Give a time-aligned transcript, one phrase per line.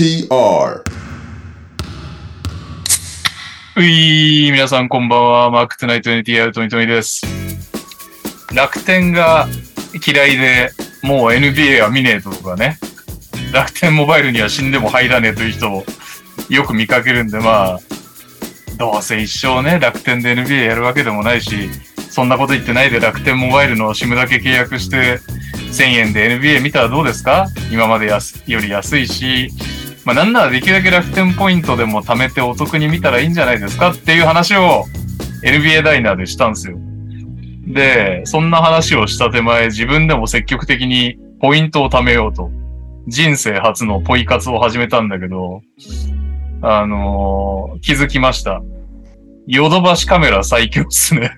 [0.00, 0.82] TR
[3.76, 5.50] うい、皆さんこんばんは。
[5.50, 7.20] マークトゥナイト NTR トニトニです。
[8.54, 9.46] 楽天が
[10.06, 10.70] 嫌いで、
[11.02, 12.78] もう NBA は見ねえとかね。
[13.52, 15.84] 楽天モバイルには死んでも入らねえという人を
[16.48, 17.80] よく見かけるんで、まあ、
[18.78, 21.68] どうせ一生ね、楽天で NBA やるわけでもないし、
[22.08, 25.20] そんなこと言ってないで楽天モバイルの SIM だけ契約して、
[25.72, 27.48] 1000円で NBA 見たらどうですか？
[27.70, 29.50] 今までより安いし、
[30.10, 34.86] まあなんならできるだけ楽天ポイントでも貯めてお得に見たらいいんじゃないですかっていう話を
[35.44, 36.76] NBA ダイナーでしたんですよ。
[37.68, 42.50] で、そんな話をした手前、自分でも積極的にポイントを貯めようと、
[43.06, 45.62] 人生初のポイ活を始めたんだけど、
[46.60, 48.60] あのー気づきました。
[49.46, 51.32] ヨドバシカメラ最強っすね。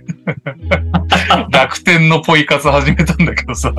[1.50, 3.72] 楽天のポイ活始めたんだけどさ。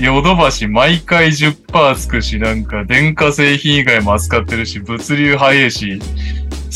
[0.00, 5.98] ヨドバシ毎回10%つくし、なんか電化製品以外も扱ってるし、物流早いし、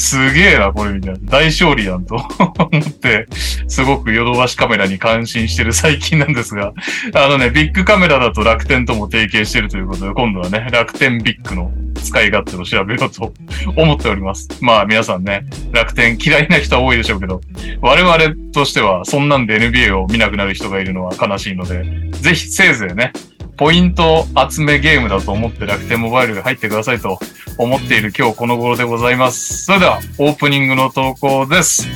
[0.01, 1.19] すげえな、これみたいな。
[1.25, 2.25] 大勝利やんと 思
[2.79, 3.27] って、
[3.69, 6.73] すごくヨドバシカメラに感心してる最近なんですが、
[7.15, 11.71] あのね、ビッグカメラだと楽天とも提携してるということで、今度はね、楽天ビッグの
[12.03, 13.35] 使い勝手を調べようと
[13.77, 14.49] 思っております。
[14.63, 17.43] まあ皆さんね、楽天嫌いな人は多いでしょうけど、
[17.83, 18.19] 我々
[18.55, 23.13] としてはそんなんで NBA を見なくなる人がいるのは悲しいので、ぜひせいぜいね、
[23.61, 27.19] ポイント集めゲームだと思って楽天モバイルが入ってくださいと
[27.59, 29.67] 思っている今日この頃でございます。
[29.67, 31.87] それでは、オープニングの投稿です。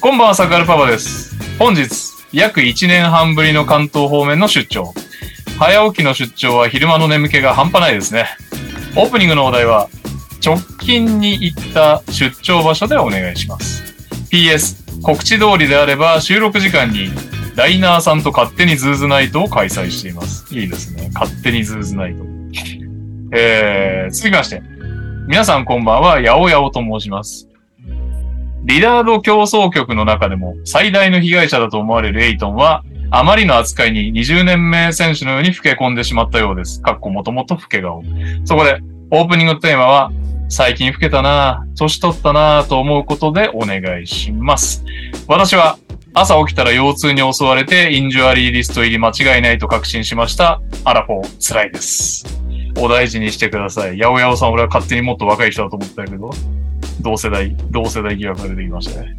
[0.00, 1.36] こんばんは、サクアルパパです。
[1.58, 1.88] 本日、
[2.32, 4.94] 約1年半ぶりの関東方面の出張。
[5.58, 8.28] 早起きの出張は昼間の眠気が半端ないですね。
[8.94, 9.88] オープニングのお題は、
[10.40, 13.82] 直近に行った出張場所でお願いします。
[14.30, 17.10] PS、告知通りであれば収録時間に
[17.58, 20.46] ダイナーさんと勝手にズーズナイトを開催しています。
[20.56, 21.10] いいですね。
[21.12, 22.22] 勝手にズーズナイト。
[23.32, 24.62] えー、続きまして。
[25.26, 27.48] 皆さんこんばんは、ヤオヤオと申します。
[28.62, 36.80] リダード競争局の中でも最大の被害者だと思われるエイトンは、あまりの扱いに20年目選手のように老け込んでしまったようです。
[36.80, 38.04] かっこもともと老け顔。
[38.44, 38.78] そこで、
[39.10, 40.12] オープニングテーマは、
[40.48, 44.84] 最近老けたなぁ、年取ったなぁと思うことでお願いします。
[45.26, 45.76] 私は、
[46.14, 50.60] 朝起きたら腰痛に襲われて、インジュアリーリスト入り間違いないと確信しました。
[50.84, 52.24] アラフォー、辛いです。
[52.78, 53.98] お大事にしてください。
[53.98, 56.30] ヤオヤオさん、俺は勝手にもっと若い人だと思ったけど、
[57.00, 59.16] 同世代、同世代疑惑が出てきましたね。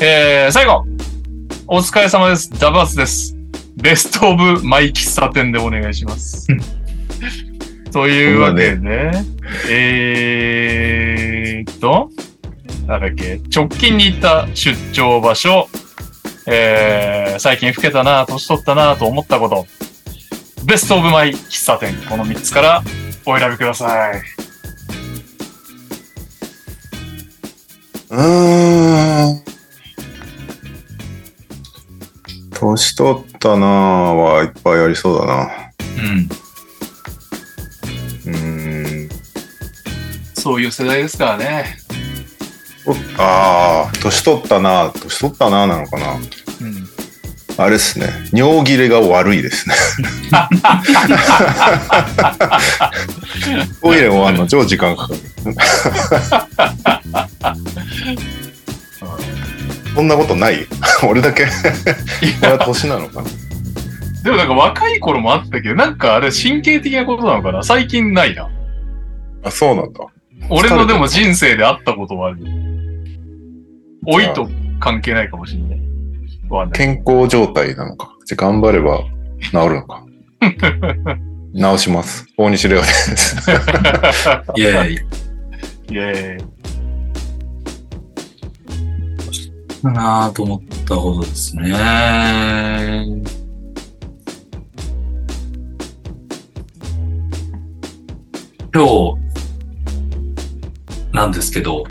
[0.00, 0.84] えー、最後
[1.66, 2.50] お疲れ様です。
[2.58, 3.36] ダバースです。
[3.76, 6.46] ベストオブマイ喫茶店でお願いします。
[7.92, 9.10] というわけで、
[9.70, 12.10] えーっと、
[12.86, 15.68] なんだっけ、直近に行った出張場所、
[16.50, 19.66] えー、最近老けたな、年取ったなと思ったこと、
[20.64, 22.82] ベストオブマイ喫茶店、この3つから
[23.26, 24.22] お選びください。
[28.10, 29.42] うーん。
[32.52, 33.68] 年取ったなぁ
[34.12, 35.50] はいっぱいありそうだな。
[38.26, 38.32] うん。
[38.32, 39.08] うーん。
[40.34, 41.87] そういう世代ですからね。
[42.88, 46.22] おああ、年取ったなぁ年取ったなぁなのかなうん。
[47.58, 48.06] あれですね。
[48.32, 49.74] 尿切れが悪いですね。
[53.82, 55.20] トイレ終わんの超時間かかる。
[59.94, 60.66] そんなことない？
[61.08, 61.46] 俺だけ？
[62.42, 63.28] 俺は年なのかな
[64.22, 67.62] でもなんか若い頃もあったけど、なんかあれ神経的なことなのかな？
[67.64, 68.48] 最近ないな。
[69.42, 70.00] あ、そうなんだ。
[70.48, 72.38] 俺のでも人生であったことはある。
[74.10, 74.48] 老いと
[74.80, 75.78] 関係ないかもしれない。
[76.72, 78.16] 健康状態なのか。
[78.24, 79.04] じゃあ頑張れば
[79.52, 80.02] 治るのか。
[81.76, 82.26] 治します。
[82.38, 83.36] 大西レオです。
[84.56, 84.94] イェーイ。
[84.94, 86.44] イェーイ。
[89.82, 91.74] だなぁと思ったことですね。
[98.74, 99.14] 今日、
[101.12, 101.84] なんですけど、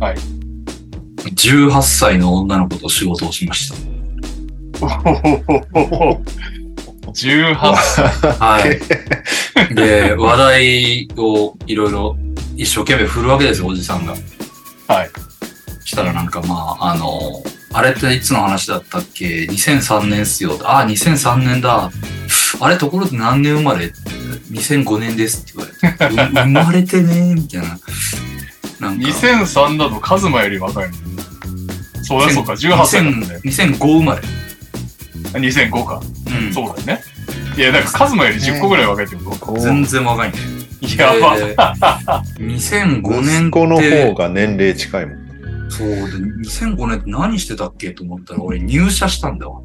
[0.00, 0.31] はい。
[1.34, 3.74] 18歳の女の子と仕事をしました。
[7.12, 8.06] 18歳。
[8.38, 8.60] は
[9.70, 9.74] い。
[9.74, 12.16] で、話題をいろいろ
[12.56, 14.12] 一生懸命振るわけですよ、おじさんが。
[14.88, 15.10] はい。
[15.84, 17.20] したらなんかまあ、あの、
[17.74, 20.58] あれっていつの話だったっけ ?2003 年っすよ。
[20.64, 21.90] あ、2003年だ。
[22.60, 23.92] あれところで何年生まれ
[24.50, 26.14] ?2005 年ですって言われて。
[26.14, 27.78] う生まれてねみたいな。
[28.82, 30.94] なんか2003だとカズマより若いの。
[32.02, 33.40] そうだ、そうか、18歳なんだよ。
[33.44, 34.20] 2005生まれ。
[35.38, 36.02] 2005か。
[36.26, 36.52] うん。
[36.52, 37.00] そうだよね。
[37.56, 39.56] いや、なんかカズマより10個ぐらい若いってこと？
[39.58, 40.38] 全然若いね。
[40.98, 41.36] やば。
[41.36, 41.54] で
[42.44, 43.50] 2005年って。
[43.50, 45.70] 息子の方が年齢近いもん。
[45.70, 49.60] そうで、2005年って何してたっけと思ったら、俺入社したんだわ。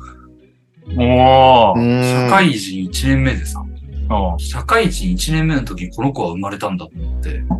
[0.96, 3.78] もう、社会人1年目でさ、うん
[4.40, 7.57] 社会人1年目の時にこの子は生まれたんだと思って、うん。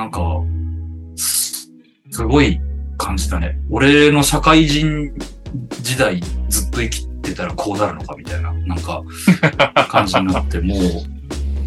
[0.00, 0.42] なんか、
[1.14, 1.70] す
[2.10, 2.58] すごい
[2.96, 3.58] 感じたね。
[3.68, 5.12] 俺の社会人
[5.82, 9.02] 時代ずっと生きてたらこうなるのかみたいな、なんか、
[9.90, 10.74] 感じになって、 も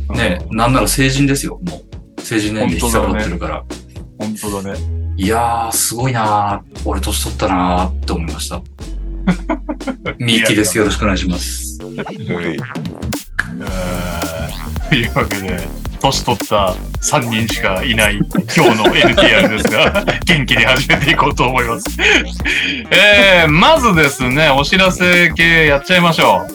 [0.09, 1.83] う、ね、なんなら成人ですよ、も
[2.18, 2.21] う。
[2.21, 3.63] 成人年齢引き下がってるから。
[4.18, 4.80] 本当だね。
[5.15, 6.81] いやー、すごいなー。
[6.85, 8.63] 俺年取ったなーって思いました。
[10.18, 10.75] ミッキーです。
[10.75, 11.77] よろしくお願いします。
[11.77, 11.85] と
[14.95, 21.86] いうわけで、年取った3人しかいない今日の NTR ですが、 元気に始めていこうと思います。
[22.92, 26.46] えー、まずですね、お知らせ系やっちゃいましょ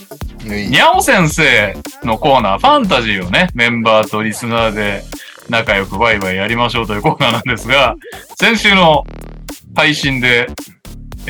[0.45, 0.49] う。
[0.49, 5.05] にゃお先生のコーナー、ファンタジーをね、メンバーとリスナーで
[5.49, 7.97] 仲良くワイワイやりましょうというコーナーなんですが、
[8.39, 9.05] 先週の
[9.75, 10.49] 配信で、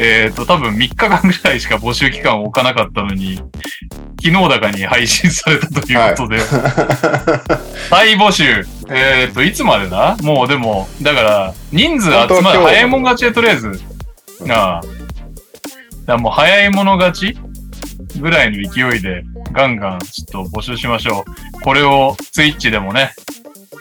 [0.01, 3.37] えっ、と、多分3日間ぐらいしか募集期間を置かなかったのに、
[4.23, 6.41] 昨日高に配信されたということで、
[7.91, 8.65] 再募集。
[8.91, 10.17] えっ、と、いつまでだ？
[10.23, 13.69] もうでも、だから、人数集まる、早いもん勝ちでとりあえず、
[14.41, 14.81] うんああ。
[16.07, 17.37] だもう早い者勝ち
[18.21, 21.61] ぐらいの勢いで、ガンガンちょっと募集しましょう。
[21.61, 23.13] これをツイッチでもね、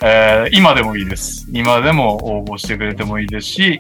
[0.02, 1.48] えー今でもいいです。
[1.52, 3.80] 今でも応募してくれてもいいですし、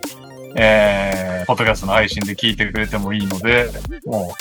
[0.59, 3.69] えー、ポッドキャストの配信で聞いてくれてもいいので、
[4.05, 4.33] も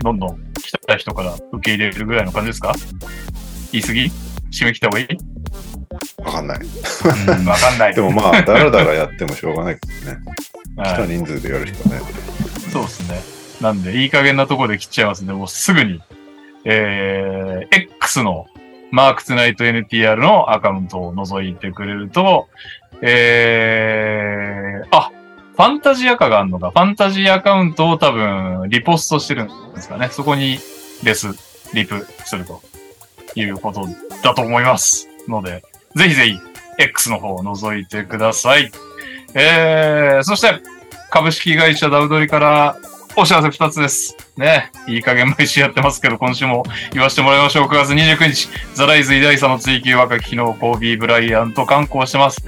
[0.00, 2.74] う、どんどん来た人から受け入れるぐらいの感じですか？
[3.72, 4.04] 言い過ぎ？
[4.52, 5.08] 締め切った方がいい？
[6.22, 6.58] わかんない。
[6.60, 7.94] うん、わかんない。
[7.94, 10.18] でもまあ、だらだらやってもしょうがないけどね。
[10.76, 12.00] 来たはい人数でやるしかね。
[12.70, 13.22] そうですね。
[13.62, 16.02] なんで、いい加減なところで切っちゃいますんで、もうすぐに、
[16.66, 18.46] えー、X の
[18.90, 22.48] マークツナイト NTR のアカウントを覗いてくれると、
[23.00, 25.10] えー、あ、
[25.54, 30.08] ファンタジアカがあるのか、ファンタジーアカウントを多分、リポストしてるんですかね。
[30.10, 30.58] そこに、
[31.04, 31.28] レス、
[31.72, 32.60] リプすると
[33.36, 33.86] いうこと
[34.22, 35.08] だと思います。
[35.28, 35.64] ので、
[35.94, 36.38] ぜひぜひ、
[36.78, 38.72] X の方を覗いてください。
[39.34, 40.60] えー、そして、
[41.10, 42.76] 株式会社ダウドリから
[43.16, 44.16] お知らせ二つです。
[44.36, 44.72] ね。
[44.88, 47.68] いい加減毎週やってますけど、今週も言わせてもらいましょう。
[47.68, 52.42] 9月29日、ザライズ偉大さの追求若き機能、コービー・ブライアント観光してます。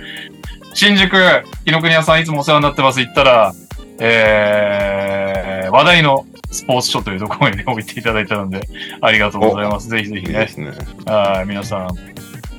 [0.77, 1.11] 新宿、
[1.65, 3.01] 紀ノ国屋さんいつもお世話になってます。
[3.01, 3.55] 行ったら、
[3.99, 8.69] えー、話題のスポーツ書というところにね、置いていただいたので、
[9.01, 9.89] ありがとうございます。
[9.89, 10.73] ぜひぜひねいいね。
[11.07, 11.89] はい、皆さん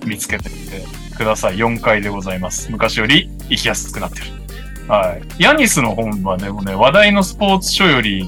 [0.07, 0.83] 見つけてみて
[1.15, 1.57] ください。
[1.57, 2.71] 4階でございます。
[2.71, 4.25] 昔より行きやすくなってる。
[4.87, 5.43] はい。
[5.43, 8.27] ヤニスの本はね、もうね、話題のスポーツ書より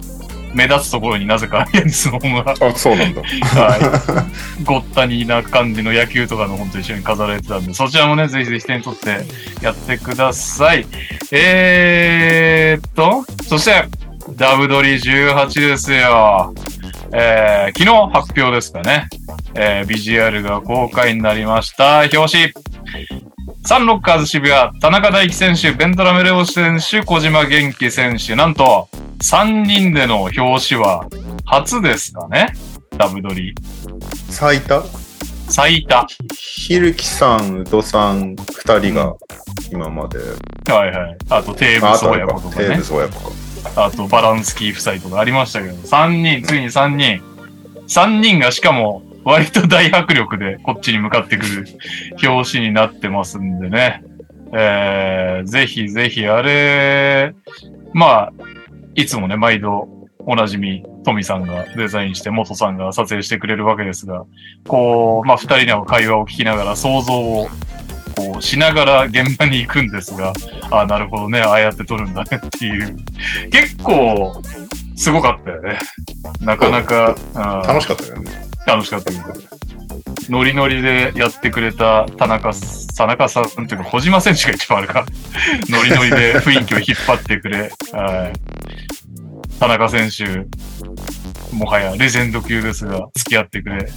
[0.54, 3.22] 目立つところになぜかヤニスの本が、あ、そうなんだ。
[3.22, 4.28] は
[4.60, 4.63] い。
[4.63, 9.25] ごったにな感じの野球とかの本と一緒に飾られてたんで、そちらもね、ぜひぜひ手に取って
[9.63, 10.86] やってください。
[11.31, 13.88] えーっと、そして、
[14.35, 16.54] ダブドリ18ですよ。
[17.12, 19.07] えー、昨日発表ですかね。
[19.56, 22.02] えー、ビジュアルが公開になりました。
[22.02, 22.54] 表紙。
[23.66, 28.88] サンロッカーズ渋谷、田中大輝選手、ベントラメレオ選手、小島元気選手、なんと、
[29.21, 31.07] 3人での表紙は
[31.45, 32.54] 初ですかね。
[32.97, 33.54] ダブドリ。
[34.30, 34.81] 最多
[35.49, 36.07] 最多。
[36.38, 39.16] ひるきさん、うどさん、二人が
[39.71, 40.19] 今まで。
[40.71, 41.18] はいはい。
[41.30, 42.83] あと、テーブス親子とかねテーブ。
[42.83, 43.19] ス親子
[43.73, 43.85] か。
[43.85, 47.21] あと、バランスキー夫妻とかありましたけど、3人、ついに3人。
[47.88, 51.66] 3人がしかも、割と大迫力でこっちに向かってくる
[52.23, 54.02] 表紙になってますんでね。
[54.54, 57.35] えー、ぜひぜひ、あれ、
[57.94, 58.33] まあ、
[58.96, 59.88] いつもね、毎度
[60.19, 64.26] おなじみ、トミさんがデザインして、元さんが撮影してくれるわけですが、
[64.68, 67.48] こう、まあ、二人の会話を聞きながら想像を、
[68.16, 70.34] こう、しながら現場に行くんですが、
[70.72, 72.98] あなるほどね、ああやって撮るんだねっていう。
[73.50, 74.42] 結構、
[74.99, 75.79] すごかったよね。
[76.41, 78.31] なかなか、うん楽しかったよね。
[78.68, 79.23] 楽しかったけど。
[80.29, 82.51] ノリノリでやってくれた田中、
[82.97, 85.06] 田中さんっていうか小島選手が一番あるか。
[85.71, 87.71] ノリノリで雰囲気を引っ張ってくれ。
[87.94, 89.57] はい。
[89.57, 90.25] 田中選手、
[91.56, 93.89] もはやレジェンド級ですが、付き合ってくれ。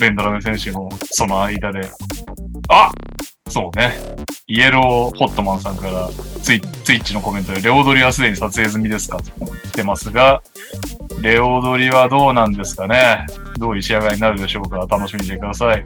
[0.00, 1.90] ベンドラメ選手もその間で。
[2.70, 2.90] あ
[3.48, 3.94] そうね。
[4.48, 6.08] イエローホットマンさんから
[6.42, 9.18] ツイツイッチのコメントで、レオドリはすでに撮影済みですか？
[9.18, 10.42] と言ってますが、
[11.20, 13.26] レオドリはどうなんですかね？
[13.58, 14.78] どういう仕上がりになるでしょうか？
[14.88, 15.84] 楽しみにしてください。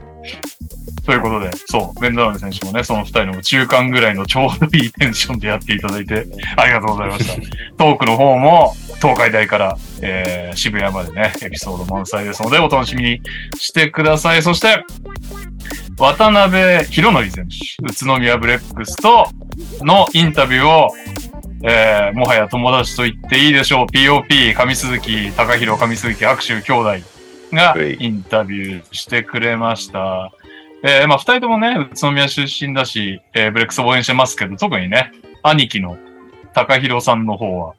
[1.05, 6.27] ということで、そう、ベンドラメ選手もね、その二人の中間ぐらいのちょうどいいテンションでやっていただいて、
[6.57, 7.41] ありがとうございました。
[7.77, 13.21] トークの方も、東海大から、えー、渋谷までね、エピソード満載ですので、お楽しみに
[13.57, 14.43] してください。
[14.43, 14.85] そして、
[16.01, 19.27] 渡辺博則選手、宇都宮ブレックスと
[19.81, 20.89] のインタビューを、
[21.61, 23.85] えー、もはや友達と言っていいでしょう。
[23.85, 27.05] POP、上鈴木、高弘、上鈴木、握手兄弟
[27.53, 30.31] がはいインタビューしてくれました。
[30.83, 35.11] えー、まあ、二人ともね、宇都宮出身だし、えー、ブレックスを応援してますけど、特にね、
[35.43, 35.99] 兄貴の
[36.55, 37.75] 高弘さんの方は、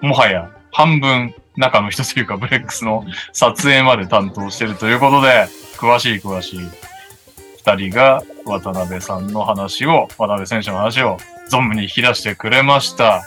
[0.00, 6.60] もはや半分中の人というか、ブレックスの撮影まで担当してるということで、詳しい詳しい
[7.58, 11.18] 二人が渡辺さんの話を、渡辺選手の話を
[11.50, 13.22] 存分に引き出してくれました。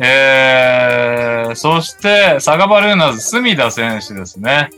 [0.00, 4.70] えー、そして、サガバルーナーズ、隅田選手ですね。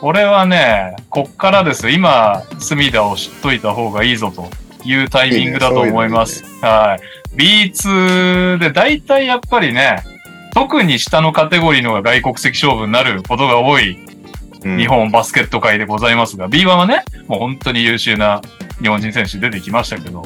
[0.00, 1.92] これはね、こっからですよ。
[1.92, 4.48] 今、隅田を知っといた方がいいぞと
[4.84, 6.44] いうタイミングだと思います。
[6.60, 6.98] は
[7.34, 7.36] い。
[7.36, 10.02] B2 で大体やっぱりね、
[10.54, 14.21] 特に下のカテゴリーのが外国籍勝負になることが多いうん
[14.64, 18.40] 日本バスケット界でございますが、B1 はね、もう本当に優秀な
[18.80, 20.22] 日本人選手出てきましたけど、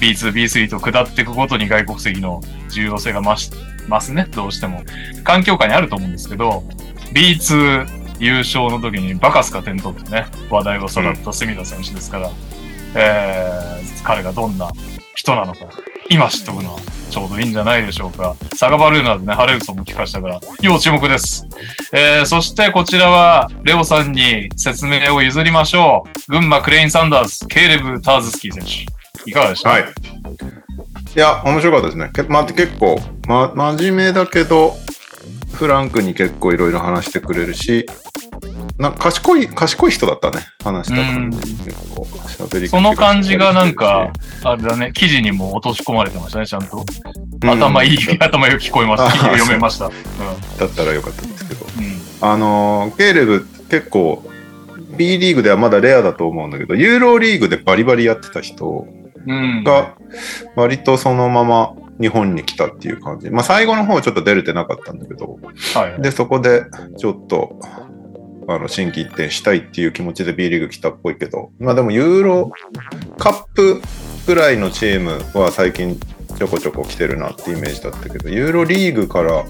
[0.00, 3.50] B2、B3 と下っていくごとに外国籍の重要性が増し
[3.88, 4.82] ますね、どうしても。
[5.24, 6.64] 環境下にあると思うんですけど、
[7.12, 12.30] B2 優勝の時にバカスカ点取ってね、話題をさらった隅田選手ですから、
[12.94, 14.70] えー、彼がどんな
[15.14, 15.60] 人なのか、
[16.08, 18.36] 今知っておくのはちょうどいいんじゃないでしょうか。
[18.56, 21.46] サガバルーナでね、ハレルソンも聞かしたから、要注目です。
[21.92, 26.32] えー、そしてこちらは、レオさんに説明を譲りましょう。
[26.32, 29.30] 群馬クレイン・サンダース、ケーレブ・ターズスキー選手。
[29.30, 29.70] いかがでした？
[29.70, 29.82] はい。
[29.82, 32.10] いや、面白かったですね。
[32.14, 34.76] けまあ、結構、ま、真面目だけど、
[35.60, 37.84] フランクに結構いろいろ話してくれるし、
[38.78, 40.38] な賢い、賢い人だったね。
[40.64, 41.38] 話した感じ。
[41.38, 46.78] 結構、喋りその感じがなんかし、あれだね、記事にも落とし込まれてましたね、ちゃんと。
[46.78, 49.10] うん頭いい、 頭よく聞こえました。
[49.36, 49.88] 読めました。
[49.88, 49.92] う
[50.58, 51.66] だったらよかったんですけど。
[51.66, 51.68] ん。
[51.84, 52.00] うん。
[52.22, 54.22] あのーケーレブ結構
[54.96, 58.86] B リーグではまだレアだと思うんだけど、ユーロリーグでバリバリやってた人
[59.26, 59.62] うん。
[59.62, 59.92] が
[60.56, 63.30] 割とそのまま日本に来たっていう感じ。
[63.30, 65.38] まあ最後の方ちょっと出れてなかったんだけど、
[65.74, 66.02] はい。
[66.02, 66.64] で、そこで
[66.98, 67.60] ちょっと、
[68.48, 72.50] あの、新規一転したいっていう気持ちで B リーグ来たっぽいけど、まあでもユーロ
[73.18, 73.82] カップ
[74.26, 75.98] ぐらいのチームは最近
[76.38, 79.44] ちょこちょこ来てるなってイメージだったけど、ユーロリーグから、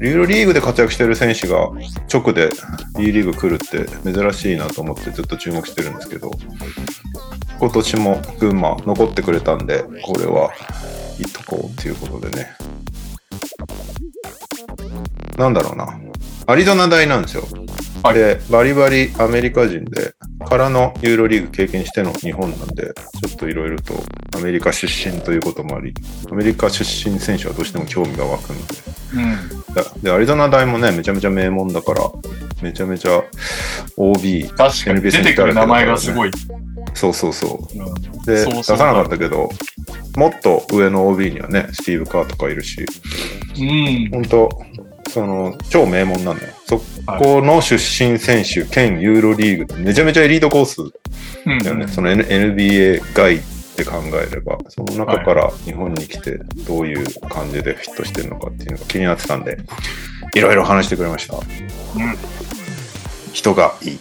[0.00, 1.70] ユーロリーグで活躍してる選手が
[2.12, 2.50] 直で
[2.98, 6.30] B リーグ来るって珍しいなと思ってずっと注目してるんですけど、
[7.58, 10.50] 今年も群馬残ってくれたんで、これは
[11.22, 12.56] いとこっていうことでね。
[15.36, 15.88] なんだろうな。
[16.46, 17.44] アリゾナ大なんですよ。
[18.02, 20.14] はいで、バリバリアメリカ人で、
[20.48, 23.92] からのユーロリーグ経験しての日本なんで、ちょっといろいろと
[24.36, 25.92] アメリカ出身ということもあり、
[26.30, 28.74] アメリカ出身選手はどうしても興味が湧くので。
[29.14, 29.74] うん。
[29.74, 32.10] だで、アリゾナ大もね、めちゃめちゃ名門だから、
[32.62, 33.22] めちゃめちゃ
[33.98, 36.30] OB、確かに出てくる名前がすごい。
[36.94, 37.78] そうそうそう。
[37.78, 38.24] うん。
[38.24, 39.50] で、出さなかったけど、
[40.16, 42.86] もっと上の OB にはね、スティーブ・カーとかいるし、
[43.58, 44.10] うん。
[44.10, 44.48] 本当
[45.10, 46.52] その、超名門なんだよ。
[46.66, 46.78] そ
[47.18, 50.80] この出身選手兼ユーロリーグ、めちゃめちゃエリートコース
[51.46, 51.58] うん。
[51.58, 51.88] だよね。
[51.88, 53.40] その N- NBA 外っ
[53.76, 59.58] て考えれば、その中から日本に来てどういう感じでフィットしてるのかっていうのが気になってたんで、
[60.34, 61.36] いろいろ話してくれました。
[61.36, 61.42] うん
[63.32, 63.98] 人がいい。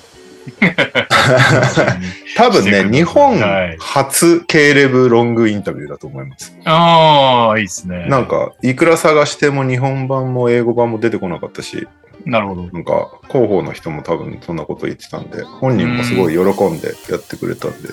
[2.38, 6.56] 多分ね、日本はい初ケーレブロングインタビューだと思います。
[6.65, 8.06] ああ、いいですね。
[8.08, 11.88] なんか、いくら探しても日本版も英語版も出てこなかったし、
[12.25, 12.63] なるほど。
[12.72, 17.89] なんか、広報の人も多分そんなこと言ってたんで、本人もすごい喜んでやってくれたんで、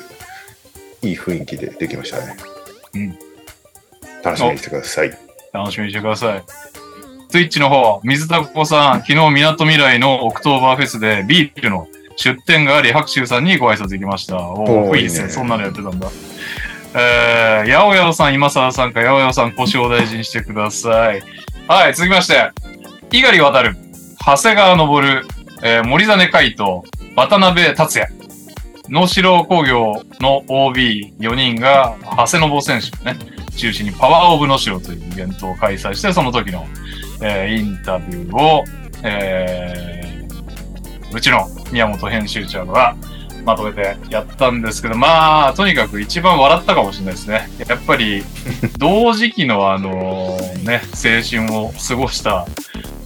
[1.03, 2.37] いい雰囲気でできましたね。
[2.95, 3.19] うん
[4.27, 5.19] 楽しみにしてください。
[5.53, 6.43] 楽しみにしてください。
[7.29, 14.38] ツイッチの方、水田子さん、昨日、港未来のオクトーバーフェスでビールの出店があり、白秋さんにご挨拶行きました。
[14.38, 15.28] おおいいですね。
[15.28, 16.08] そんなのやってたんだ。
[16.94, 21.23] えー、やおやおさん、今沢さんか、やおやおさん、腰を大事にしてください。
[21.68, 22.50] はい、続きまして、
[23.11, 23.76] 猪狩渡る、
[24.25, 25.02] 長谷川昇、
[25.62, 26.80] えー、森実海斗、
[27.14, 28.11] 渡辺達也、
[28.88, 33.18] 能代工業の OB4 人が、長谷信選手ね、
[33.56, 36.66] 中心にパワーオブ能代というイベントを開催して、その時の、
[37.20, 38.64] えーインタビューを、
[39.02, 40.06] えー
[41.16, 42.94] うちの宮本編集長が
[43.46, 47.49] まとめてやったんですけど、まあ、とにかく一番笑ったかもしれないですね。
[47.66, 48.23] やっぱり、
[48.76, 52.46] 同時期のあのね、青春を過ごした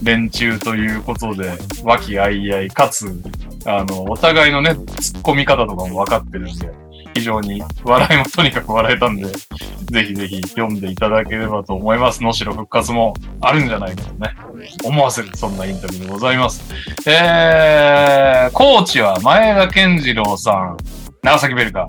[0.03, 1.53] 連中ということで、
[1.83, 3.17] 和気あいあい、かつ、
[3.65, 6.69] あの、お互いのね、突っ込み方とかも分かってるんで、
[7.13, 12.23] 非常に笑いもとにかく笑えたんで、ぜひぜひ読んでいただければと思います。
[12.23, 14.35] 能代復活もあるんじゃないかとね、
[14.83, 16.73] 思わせる、そんなインタビューでございます。
[17.07, 20.77] えー、コーチは前田健次郎さん。
[21.23, 21.85] 長崎ベルカ。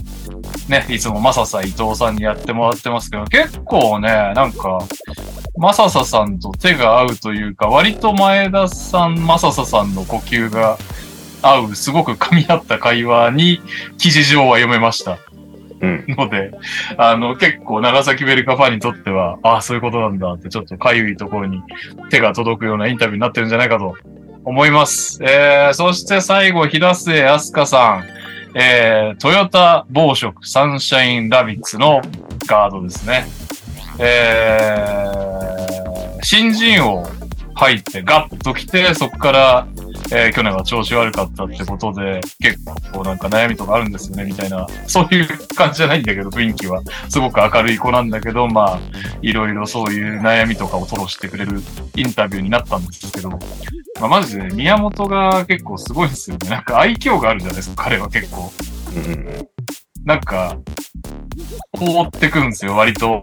[0.69, 4.81] ね、いつもマササ伊藤さんにやってもらってますけど、結構ね、なんか、
[5.57, 10.77] マササさんと手が合うというか、割と前田さん、マササさんの呼吸が
[11.43, 13.61] 合う、すごく噛み合った会話に
[13.99, 15.19] 記事上は読めました。
[15.81, 16.05] うん。
[16.09, 16.53] ので、
[16.97, 21.61] あの、結構長崎ベルカファンにとっては、ああ、そういうことなんだって、ちょっとかゆいところに
[22.11, 23.97] 手が届くようなインタビューになってるんじゃないかと
[24.45, 25.19] 思います。
[25.23, 28.05] えー、そして最後、平末飛鳥さん、
[28.55, 32.01] えー、トヨタ暴食サンシャインラビッツの
[32.47, 33.25] ガードですね。
[33.99, 37.05] えー、新人王
[37.55, 39.67] 入ってガッと来て、そこから、
[40.15, 42.59] えー去年は調子悪かったってことで、結
[42.93, 44.67] 構なんか悩みとかあるんですよね、みたいな。
[44.87, 46.83] そういう感じじゃないんだけど、雰囲気は。
[47.09, 48.81] すごく明るい子なんだけど、まあ、
[49.23, 51.63] いろいろそういう悩みとかを吐露してくれる
[51.97, 53.39] インタビューになったんですけど、ま
[54.03, 56.51] あ、マジで宮本が結構すごいんですよね。
[56.51, 58.53] なんか愛嬌があるじゃないですか、彼は結構。
[60.05, 60.59] なんか、
[61.73, 63.23] 放ってくんですよ、割と。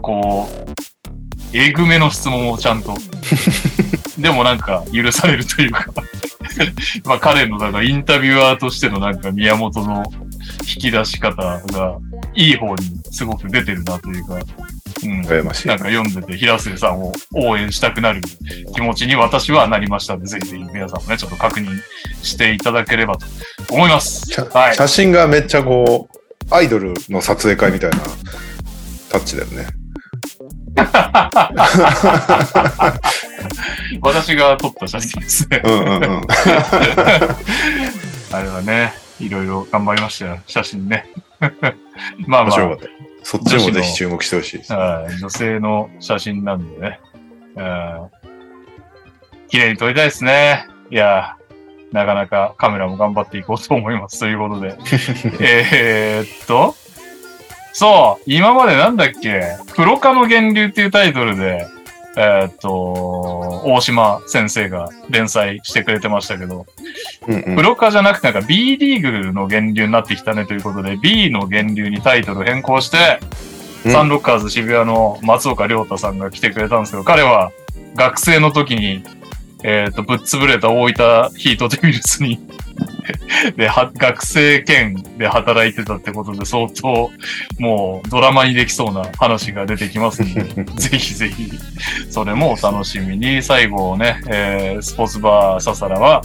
[0.00, 0.72] こう、
[1.52, 2.96] えぐめの質問をちゃんと。
[4.18, 5.86] でもなんか許されるというか。
[7.04, 10.04] まあ彼のなんかインタビュアーとしてのなんか宮本の
[10.62, 11.98] 引き出し方が
[12.34, 14.34] いい方にすごく出てるなというか。
[14.34, 15.20] うん。
[15.26, 15.78] 羨ましいなん。
[15.78, 18.22] か読んでて、平末さんを応援したくなる
[18.74, 21.78] 気持ちに私はなりましたので、ぜひぜひ皆さんもね、ちょっと確認
[22.22, 23.26] していただければと
[23.68, 24.24] 思います。
[24.30, 24.74] 写はい。
[24.74, 27.98] 写真がめっちゃこう、アイドルの撮影会みたいな
[29.10, 29.66] タッチだよね。
[34.02, 35.60] 私が撮った写真ですね。
[35.64, 36.00] うんうんうん。
[38.32, 41.06] あれはね、いろいろ頑張りましたよ、写真ね。
[42.26, 42.56] まあまあ。
[43.22, 44.72] そっちもぜひ注目してほしいです。
[44.72, 47.00] はい、女性の写真なんでね。
[47.56, 48.10] うん
[49.48, 50.66] 綺麗に撮りたいですね。
[50.90, 54.20] いやー、なかなかカメラも頑張っていこうと思います。
[54.20, 54.76] ということで。
[55.40, 56.74] えーっと、
[57.78, 61.66] そう、今までなんだっけ、プロ化の源流っていうタイトルで、
[62.16, 62.70] えーっと、
[63.66, 66.64] 大島先生が連載してくれてましたけど、
[67.28, 67.54] うんうん。
[67.54, 73.20] プロ化じゃなくてなんか B リーグの源流になってきたねということで、B の源流にタイトル変更して、
[73.84, 73.92] うん。
[73.92, 77.52] サンロッカーズ渋谷の松岡亮太さんが来てくれたんですけど、彼は
[77.94, 79.02] 学生の時に、
[79.62, 82.38] えっ、と、ぶっ潰れた大分ヒートデビルスに
[83.56, 87.10] で、は、学生兼で働いてたってことで、相当、
[87.58, 90.42] もうドラマにできそうな話が出てきますんで、
[90.76, 91.50] ぜひぜひ、
[92.10, 93.42] それもお楽しみに。
[93.42, 96.22] 最後ね、えースポーツバーササラは、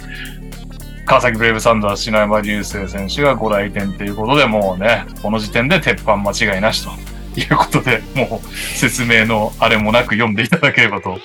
[1.06, 6.92] 川崎ブレイブサンダース篠山流星選手がご来店ということで、もうね、この時点で鉄板間違いなしと
[7.40, 11.20] いうことで、もう説明のあれもなく読んでいただければと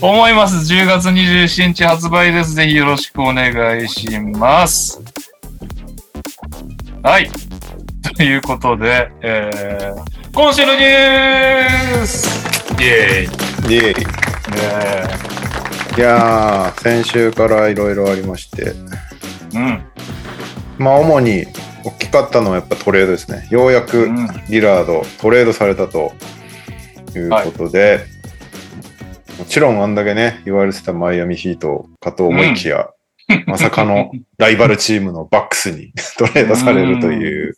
[0.00, 0.72] 思います。
[0.72, 2.54] 10月27日発売です。
[2.54, 5.00] ぜひよろしくお願いします。
[7.02, 7.28] はい。
[8.16, 12.28] ということで、えー、今週のニュース
[12.74, 13.74] イェーイ。
[13.74, 14.06] イエーイ
[14.62, 19.84] えいやー、先週からいろいろありまして、ー、うん。
[20.78, 21.44] まあ主に
[21.82, 23.48] 大きかったのはやっぱトレードですね。
[23.50, 24.28] ようやうくん。
[24.48, 26.12] リラードトレードされたと
[27.16, 28.17] いうことで、
[29.38, 32.88] もちろんあんだけね、言われてたマイアミヒートかと思いきや、
[33.46, 37.56] まさかのライバルチームのバックスに トレードされるという。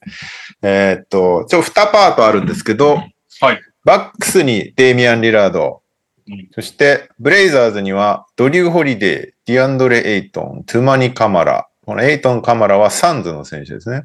[0.62, 3.02] えーっと、ちょ、2パートあるんですけど、
[3.40, 5.80] はいバックスにデイミアン・リラード、
[6.28, 11.66] うんそしてブレイザーズにはドリュー・ホリデー、ディアンドレ・エイトン、トゥマニ・カマラ。
[11.86, 14.02] このエイトン・カマラはサンズの選手ですね。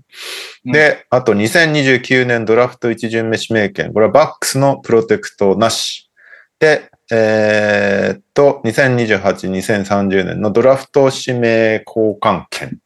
[0.65, 3.91] うんで、あと2029年ドラフト1巡目指名権。
[3.93, 6.09] これはバックスのプロテクトなし。
[6.57, 12.79] で、えーっと、2028、2030年のドラフト指名交換権。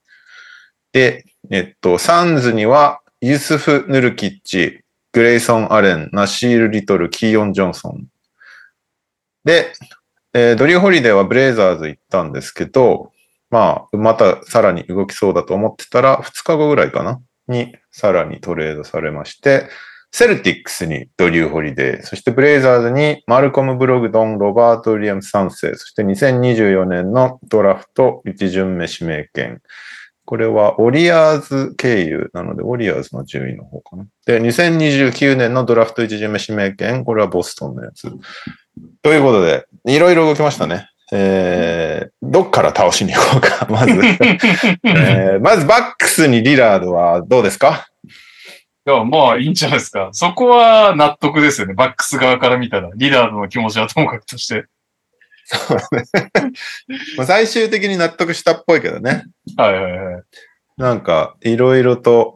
[0.92, 8.08] で、えっと、サンズにはユスフ・ヌルキッチ、グレイソン・アレン、ナシール・リトル、キーヨン・ジョンソン。
[9.46, 9.74] で、
[10.34, 13.12] えードリュー・ホリデーはブレイザーズ行ったんですけど、
[13.50, 19.70] まあ、またさらに動きそうだと思ってたら、2日後ぐらいかなにさらにトレードされまして、
[20.12, 29.62] セルティックスにドリュー・ホリデー、そしてブレイザーズにマルコム・ブログドン、ロバート・ウィリアムス3世、そして2024年のドラフト1巡目指名権。
[30.26, 34.06] これはオリアーズ経由なので、オリアーズの順位の方かな。
[34.28, 38.12] で、2029年のドラフト1巡目指名権、これはボストンのやつ。
[39.02, 40.88] ということで、いろいろ動きましたね。
[41.12, 43.94] えー、どっから倒しに行こうか、まず。
[44.86, 47.88] えーまずバックスにリラードはどうですか？
[47.89, 47.89] い
[48.86, 50.10] や、まあいいんじゃないですか。
[50.14, 51.74] そこは納得ですよね。
[51.74, 52.90] バックス側から見たら。
[52.96, 54.66] リーダーの気持ちはともかくとして。
[57.18, 59.26] まあ最終的に納得したっぽいけどね。
[59.58, 60.24] はいはいはい。
[60.78, 62.36] なんか、いろいろと、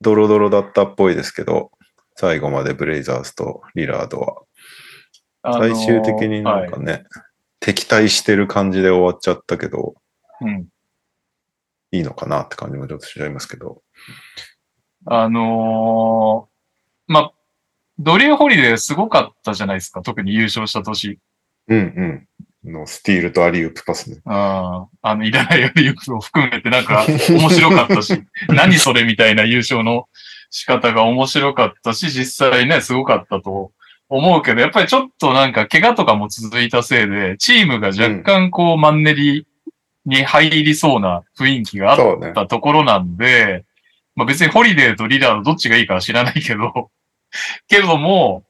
[0.00, 1.70] ドロドロだったっぽいですけど、
[2.16, 4.42] 最後までブレイザーズとリラードは。
[5.42, 7.04] あのー最終的になんかはいね、
[7.60, 9.94] 敵対してる感じで終わっちゃったけど、
[10.40, 10.66] うん。
[11.92, 13.82] いいのかなって感じもちょっとしちゃいますけど。
[15.06, 17.32] あのーまあ、
[17.98, 20.02] ドリュー・ホリデーすごかったじゃないですか。
[20.02, 21.18] 特に優勝した年。
[21.68, 22.28] うんうん。
[22.64, 24.20] のスティールとアリウープパスね。
[24.24, 30.08] ああの、いらないよりを含めてなんか面白かったし、 何それみたいな優勝の
[30.50, 33.72] 仕方が面白かったし、実際ね、すごかったと
[34.08, 39.46] 思うけど、やっぱりちょっとなんか怪我とかも続いたせいで、チームが若干こうマンネリ
[40.06, 42.32] に入りそうな雰囲気があっ。
[42.32, 43.64] たところなんで、
[44.16, 46.90] まあ別にホリデーとリラードどっちがいいかは知らないけど、
[47.68, 48.44] けども、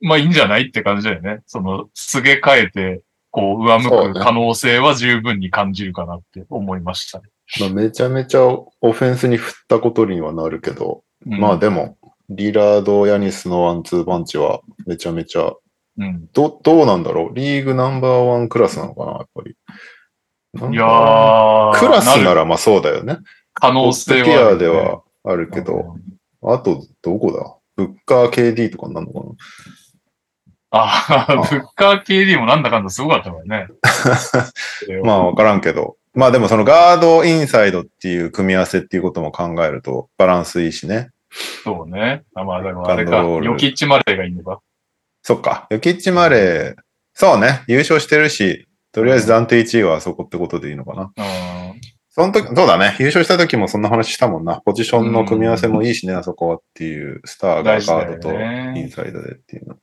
[0.00, 1.40] まあいいんじゃないって感じだよね。
[1.46, 7.24] その、すげ替えて、こう、上向く可能性は十分に感じるかなって思いましたね。
[7.60, 11.98] まあ、めちゃめちゃオフェンスに振ったことにはなるけど、うんまあでも、
[12.30, 15.52] リラード、ヤニスのワンツーパンチはめちゃめちゃ、
[15.98, 16.28] うん。
[16.32, 17.34] ど、どうなんだろう？
[17.34, 19.50] リーグナンバーワンクラスなのかなやっぱり。
[19.50, 23.18] いやー、クラスなるらまあそうだよね。
[23.60, 25.96] 可能性は、ピアではあるけど、
[26.42, 27.56] あとどこだ？
[27.76, 29.34] ブッカー KD とかになるのかな？
[30.72, 33.68] ああ、ブッカー KD もなんだかんだすごかったからね。
[35.04, 35.96] まあわからんけど。
[36.12, 41.10] まあでもそのガードインサイドっていう組み合わせっていうことも考えるとバランスいいしね。
[41.62, 42.24] そうね。
[42.34, 44.60] あまあ、だからあれか、ヨキッチマレーがいいのか。
[45.22, 45.68] そっか。
[45.70, 46.82] ヨキッチマレー、
[47.14, 47.62] そうね。
[47.68, 51.12] 優勝してるし、とりあえず暫定1位はあそこってことでいいのかな。
[51.16, 51.80] うん。
[52.12, 52.96] その時、そうだね。
[52.98, 54.60] 優勝した時もそんな話したもんな。
[54.64, 59.76] ポジションの組み合わせもいいしね、あそこはっていう、スターがガードとねインサイドでっていうの。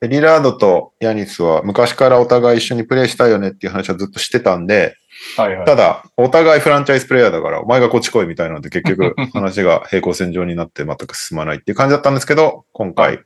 [0.00, 4.96] でリラードとヤニスは昔からお互い一緒にプレーしたいよねっていう話はずっとしてたんで、
[5.36, 5.66] はいはい。
[5.66, 13.20] ただ、お互いフランチャイズプレイヤーだから、お前がこっち来いみたいなので、結局話が平行線上になって全く進まないっていう感じだったんですけど、今回、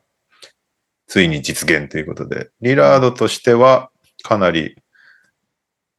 [1.06, 3.90] ついに実現ということで、リラードとしては
[4.22, 4.76] かなり、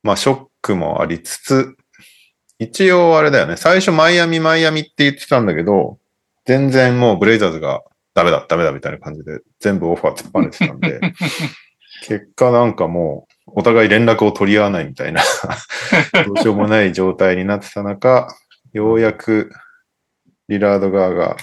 [0.03, 1.75] まあショックもありつつ、
[2.59, 5.99] 一応あれだよね、最初マイアミ、マイアミって言ってたんだけど、
[6.45, 10.99] 全然もうブレイザーズがダメだ、ダメだみたいな感じで、全部オファー突っぱねてたんで、
[12.07, 15.21] 結果なんかもう、お互い連絡を取り合わないみたいな
[16.25, 18.27] どうしようもない状態になってた中、
[18.73, 19.51] ようやく
[20.49, 21.37] リラード側が、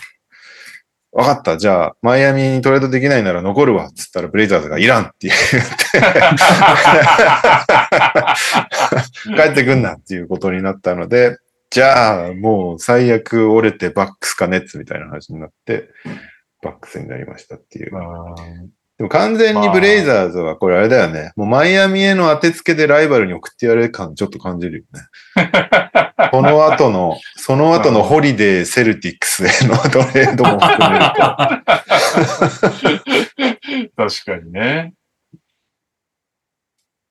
[1.15, 5.47] わかった、じゃあ、マイアミにトレードできないなら残るわ、つったらブレイザーズがいらんって言って、
[9.43, 11.39] 帰ってくんなっていうことになったので、
[11.71, 15.89] じゃあ、もう最悪折れてバックスかネッツみたいな話になって、
[16.63, 17.93] バックスになりましたっていう。
[19.05, 21.33] も完全にブレイザーズはこれあれだよね。
[21.37, 25.01] もうマイアミへの当てつけでライバルに送ってやる感ちょっと感じるよね。
[26.31, 31.23] この後の、その後のホリデーセルティックスへのトレードも含めると。
[33.97, 34.95] 確かにね。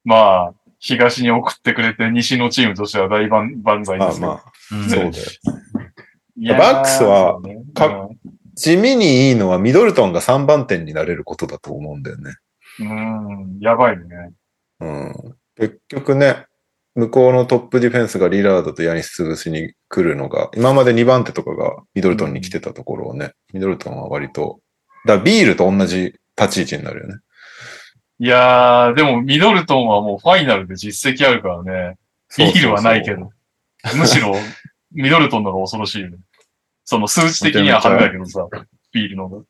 [0.04, 4.28] まあ、東に送ってくれて、西のチームとしては大万万歳ですけど。
[4.28, 4.52] まあまあ、
[4.84, 5.14] うんそうだよ。
[6.36, 7.40] いやーバックスは
[7.76, 8.10] か
[8.56, 12.36] 地味にいいのはミドルトンが3番手になれることだと思うんだよね。
[12.80, 14.06] うん、うんやばいね。
[14.80, 15.36] うん。
[15.56, 16.46] 結局ね、
[16.96, 24.60] 向こうのトップディフェンスがリラードとヤニス潰しに来るのが、今まで2番手とかがミドルトンに来てたところをね、ミドルトンは割と、
[25.06, 27.16] だビールと同じ立ち位置になるよね。
[28.20, 31.98] いやー、でもミドルトンはもうファイナルで実績あるからね。
[32.38, 33.32] ビールはないけど。
[33.98, 34.36] むしろ、
[34.92, 36.18] ミドルトンの方が恐ろしいよね。
[36.86, 38.48] その数値的には派手だけどさ、
[38.92, 39.46] ビールの方が。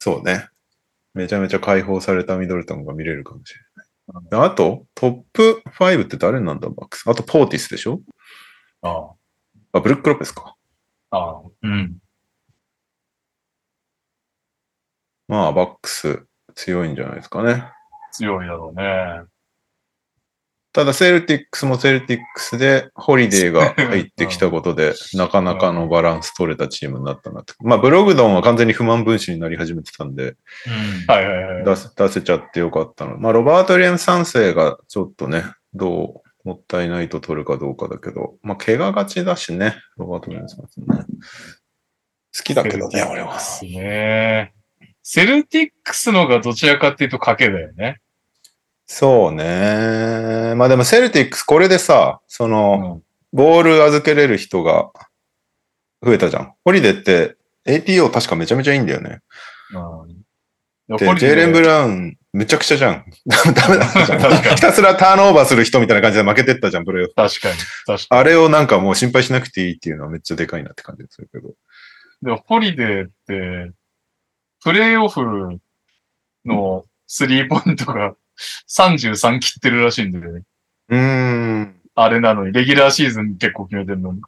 [0.00, 0.48] そうね。
[1.14, 3.60] めちゃめちゃ解放されたミドルトンが見れるかもしれ
[4.30, 4.48] ない。
[4.48, 7.08] あと、トップ5って誰なんだ、バックス？
[7.08, 8.00] あと、ポーティスでしょ？
[8.82, 9.12] あ
[9.72, 10.56] あ、ブルック・ロペスか。
[11.10, 11.96] あ、ああ、うん。
[15.28, 17.64] まあ、バックス強いんじゃないですかね。
[18.12, 19.22] 強いだろうね。
[20.74, 27.54] ただ、セルティックスもセルティックスで、ホリデーが 入ってきたことで、なかなかのバランス取れたチームになったなって。
[27.60, 30.34] まあ、ブログドンは完全に不満分子になり始めてたんで、うん。
[31.06, 31.64] はいはいはい。
[31.64, 33.16] 出せ出せちゃってよかったの。
[33.18, 41.04] まあ、ロバート・ウィリアム3世がちょっとね、どう、もったいないと取るかどうかだけど、まあ、怪我がちだしね、ロバート・ウィリアム3世ね。
[42.36, 43.34] 好きだけどね、俺は。
[43.34, 44.52] ですね。
[45.04, 48.00] セルティックスのがどちらかっていうと賭けだよね。
[48.86, 50.54] そうね。
[50.56, 54.92] まあでもセルティックスこれでさ、その、うんボール預けれる人が
[56.04, 56.54] 増えたじゃん。
[56.64, 59.22] ホリデーって ATO 確かめちゃめちゃいいんだよね。
[59.74, 60.24] うん
[60.86, 63.04] で、ジェイレン・ブラウン、むちゃくちゃじゃん。
[63.26, 64.54] ダメだったじゃん。
[64.54, 67.14] ひたすらターンオーバーする人みたいな感じで負けてったじゃん、プレーオフ。
[67.14, 67.54] 確かに。
[67.86, 68.20] 確かに。
[68.20, 71.54] あれをなんかもう心配しなくていいっていうのはめっちゃでかいなって感じでするけど。
[72.22, 73.72] でも、ホリデーって、
[74.62, 75.58] プレイオフ
[76.44, 78.14] のスリーポイントが
[78.68, 80.42] 33切ってるらしいんだよね。
[80.88, 81.80] うーん。
[81.94, 84.20] あれなのに、レギュラーシーズン結構決めてるのに。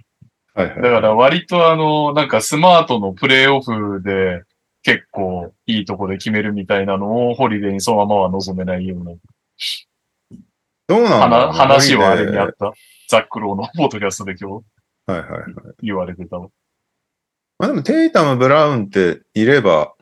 [0.54, 0.76] はいはい。
[0.76, 4.42] だから割とあの、なんかスマートのプレイオフで
[4.82, 9.12] 結構いいとこで決めるみたいなのをホリデーにそのままは望めないような
[10.86, 12.72] どうなんだろう話話はあれにあはった。
[13.08, 14.64] ザックローのポッドキャストで今日
[15.08, 15.42] いはいはい。
[15.82, 16.48] 言われてたわ。
[17.58, 19.94] まあでも、テイタム、ブラウンっていれば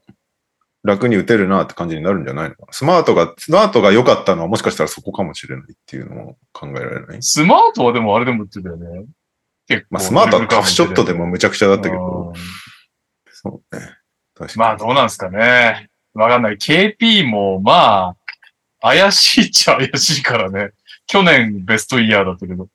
[0.85, 2.73] 楽に打てるなって感じになるんじゃないのかな。
[2.73, 7.23] スマートが、スマートが良かったのはもしかしたらそこかもしれないっていうのも考えられない？
[7.23, 9.07] スマートはでもあれでも言ってたよね。
[9.67, 9.87] 結構。
[9.91, 12.41] まあ、スマートはカフショットでもむちゃくちゃだったけど、うん
[13.33, 13.83] そうね。
[14.35, 14.59] 確かに。
[14.59, 15.89] まあどうなんすかね。
[16.13, 16.57] わかんない。
[16.57, 18.17] KP もまあ、
[18.81, 20.71] 怪しいっちゃ怪しいからね。
[21.07, 22.69] 去年ベストイヤーだったけど。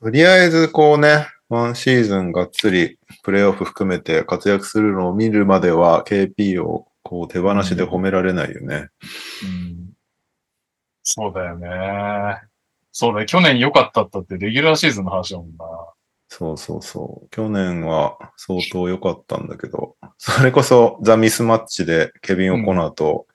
[0.00, 8.88] とりあえずこうね、ワンシーズンがっつりプレイオフ含めて活躍するのを見るまでは KP をこう手放しで褒められないよね。
[9.44, 9.92] うん
[11.02, 11.68] そうだよね。
[12.90, 13.26] そうだよ。
[13.26, 15.66] 去年良かったったってレギュラーシーズンの話だもんな。
[16.28, 17.28] そうそうそう。
[17.28, 23.26] 去年は相当良かったんだけど、それこそザ・ミスマッチでケビン・オコナーと、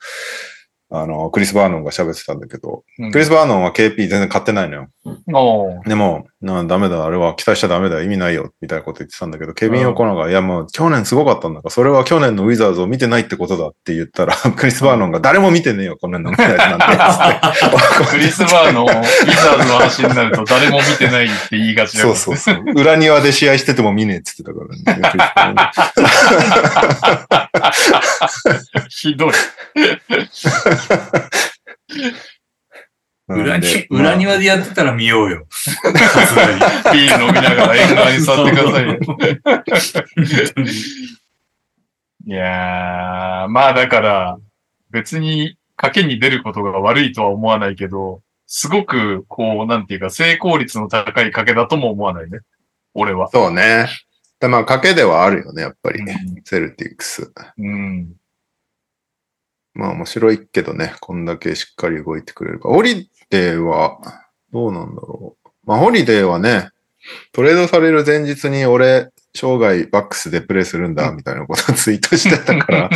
[0.90, 4.88] あの、クリス・バーノンが喋ってたんだけど、うんクリス・バーノンは KP 全然買ってないのよ。
[5.34, 16.32] おうでも、なダメだ、あれは期待しちゃダメだ、意味ないよ、みたいなこと言ってたんだけど、ケビン・オコナーが、いやもう去年すごかったんだから、それは去年のウィザーズを見てないってことだって言ったら、 クリス・バーノンが誰も見てねえよ、こんなの。
[16.36, 16.48] クリ
[18.32, 22.64] ス・バーのウィザーズの話になると誰も見てないって言いがちだそうそうそう。
[22.76, 24.64] 裏庭で試合してても見ねえって言って
[25.24, 25.68] たからね。
[28.90, 29.32] ひどい。
[33.28, 35.46] 裏に裏庭でやってたら見ようよ。
[35.50, 35.82] さす
[36.36, 36.46] が
[36.94, 38.98] にビール飲みながら縁側に座ってくださいよ。
[42.26, 44.38] いやー、まあだから、
[44.92, 52.40] 別に賭けに出ることが悪いとは思わないけど、すごく、こう、なんていうか、成功率の高い賭けだとも思わないね。
[52.94, 53.30] 俺は。
[53.30, 53.88] そうね。
[54.40, 56.00] でまあ、賭けではあるよね、やっぱり。
[56.44, 57.32] セルティックス。
[57.58, 58.14] うん。
[59.78, 62.70] まあ、面白いけどね、こんだけしっかり動いてくれるか。
[62.70, 64.00] ホリデーは、
[64.52, 65.50] どうなんだろう。
[65.66, 66.70] まあ、ホリデーはね、
[67.32, 72.90] トレードされる前日に俺、生涯バックスでプレイするんだ、みたいなことをツイートしてたから、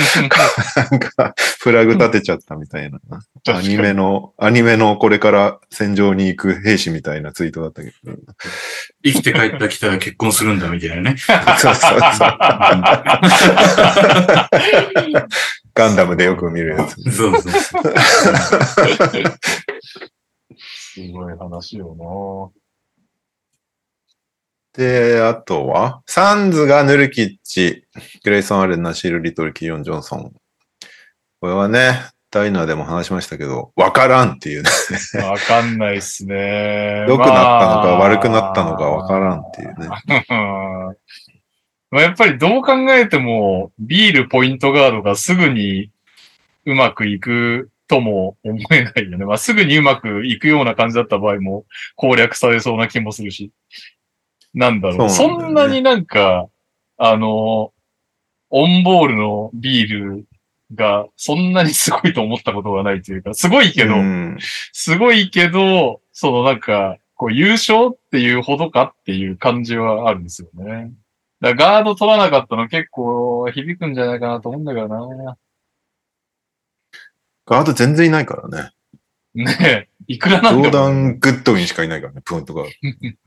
[0.91, 2.99] なんか、フラグ立てちゃったみたいな。
[3.47, 8.13] アニメの、アニメのこれから戦場に行く兵士みたいなツイートだったけど。
[9.03, 11.17] 生きて帰った来たら結婚するんだみたいなね。
[11.17, 12.37] そうそうそう。
[15.73, 16.95] ガンダムでよく見るやつ。
[17.11, 17.83] そうそうそう。
[20.93, 21.95] すごい話よ
[24.73, 27.85] で、あとは、サンズがヌルキッチ、
[28.23, 30.33] グレイソン・アレン、ナシール・リトル、キヨン・ジョンソン。
[31.41, 34.69] これはね、ダイナーでも話しましたけど、わからんっていうね。
[35.15, 37.05] なわかんないっすね。
[37.09, 39.89] 良くなったのかまあ悪くなったのかわからんっていうね。
[40.29, 40.97] う ん
[41.91, 45.91] まあやっぱりどう考えても、ビールポイントガードがすぐに
[46.65, 49.25] うまくいくとも思えないよね。
[49.25, 51.65] まあすぐにうまくいくような感じだった場合も
[51.97, 53.51] 攻略されそうな気もするし。
[54.53, 55.09] なんだろう。
[55.09, 56.49] そんねんなになんか、
[56.97, 57.73] あの、
[58.49, 60.25] オンボールのビール
[60.75, 64.37] がそんなにすごいと思ったことがないというか、すごいけど、うん
[64.73, 70.91] すごいけど、そのなんか、こう優勝っていうほどかっていう感じはあるんですよね。
[71.39, 75.37] だガード取らなかったの結構響くんじゃないかなと思うんだけどな。
[77.45, 78.71] ガード全然いないからね。
[79.33, 80.49] ねえ、いくらなんでも。
[80.49, 82.63] ジョーダン・グッドウィンしかいないからね、ポイントが。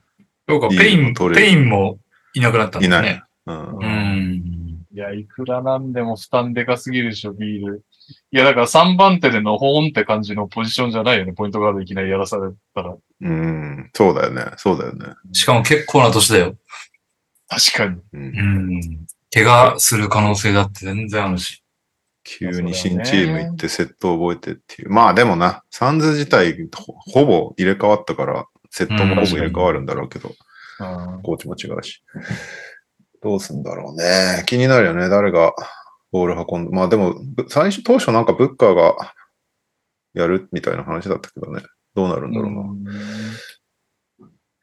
[0.48, 1.98] そうか、いいペイン、ペインも
[2.34, 3.22] いなくなったんだね。
[3.46, 3.84] うんう。
[3.84, 4.84] ん。
[4.92, 7.84] いや、いくらなんでも負担でかすぎるでしょ、ビール。
[8.30, 12.94] いや、だから3番手でのほーんって感じのポジションじゃないよね、ポイントガードいきなりやらされたら。
[13.20, 13.90] うん。
[13.94, 14.44] そうだよね。
[14.56, 15.06] そうだよね。
[15.32, 16.56] しかも結構な年だよ。
[17.48, 18.00] 確かに。
[18.12, 19.06] うんうん。
[19.32, 21.64] 怪我する可能性だって全然あるし。
[22.24, 24.90] 急に新チーム行ってセットを覚えてっていう。
[24.90, 30.34] まあでもな、サンズ自体ほほぼ入れ替わったから、セットも入れ替わるんだろうけど、うん
[31.22, 32.02] コーチも違うし。
[33.22, 34.42] どうすんだろうね。
[34.46, 35.08] 気になるよね。
[35.08, 35.54] 誰が
[36.10, 36.76] ボール運んで。
[36.76, 38.96] まあでも、ぶ最初、当初なんかブッカーが
[40.12, 41.62] やるみたいな話だったけどね。
[41.94, 42.62] どうなるんだろうな。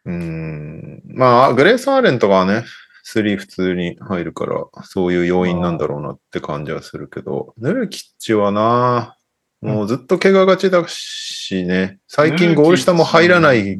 [0.05, 1.01] うーん。
[1.05, 2.65] まあ、グレイソン・アレンとかはね、
[3.07, 9.15] 3普通に入るから、そういう要因なんだろうなって感じはするけど、ヌルキッチはな、
[9.61, 13.79] もうずっと怪我がちだしね、最近ゴール下も入らない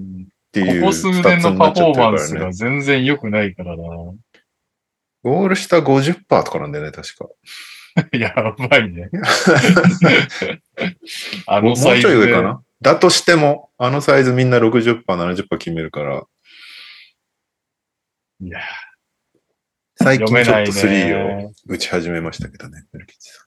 [0.52, 2.20] っていうここ数年のパフォーマン。
[2.20, 3.84] スが全然良くないからな。
[5.24, 7.30] ゴール下50%とかなんだよね、確か。
[8.18, 8.34] や
[8.70, 9.10] ばいね。
[11.48, 12.64] あもうちょい上かな？
[12.82, 16.24] だとしても、あのサイズみんな60%、70%決めるから、
[18.42, 18.60] いや、
[19.96, 21.52] 最近ちょっと読めない3をね。
[21.68, 22.86] 打ち始めましたけどね、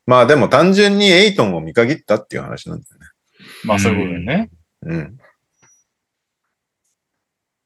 [0.07, 3.07] まあでも単純にエイトンを見限ったっていう話なんだよね。
[3.65, 4.51] まあそういうことだよね。
[4.83, 5.17] うん。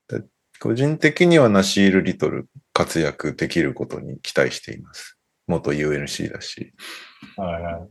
[0.09, 0.23] で
[0.61, 5.19] 個人的にはナシール・リトル活躍できることに期待しています。
[5.47, 6.73] 元 UNC だし。
[7.37, 7.89] はいはい。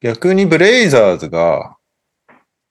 [0.00, 1.76] 逆にブレイザーズが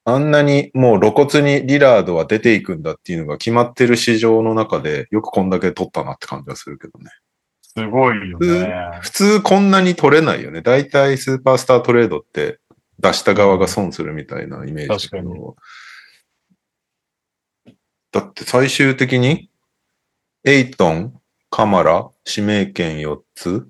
[0.06, 7.12] あんなにもう露骨にリラードは出ていくんだっていうのが決まってる市場の中でよくこんだけ取ったなって感じはするけどね。
[7.62, 9.00] すごいよね。
[9.02, 10.62] 普通こんなに取れないよね。
[10.62, 12.60] だいたいスーパースタートレードって
[13.00, 15.58] 出した側が損するみたいなイメージだけ確ど。
[18.17, 19.51] だって最終的に
[20.43, 23.67] エイトン、カマラ、指名権4つ、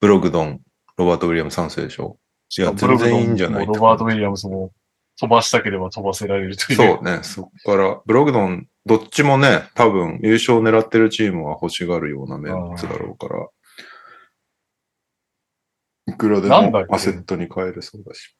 [0.00, 0.62] ブログドン、
[0.96, 2.16] ロバート・ウィリアム3世でしょ？
[2.56, 4.72] いや、全然いいんじゃないロバート・ウィリアムスも
[5.20, 6.76] 飛ばしたければ飛ばせられるという。
[6.76, 7.18] そうね。
[7.22, 13.46] そこから、ブログドン、どっちもね、多分優勝を狙ってるチームは欲しがるようなメンツだろうから、
[16.14, 18.34] いくらでもアセットに変えれそうだし。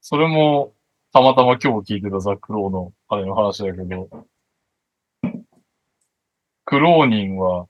[0.00, 0.72] それも、
[1.16, 4.10] たまたま今日聞いてたザック・ローのあれの話だけど、
[6.66, 7.68] クローニンは、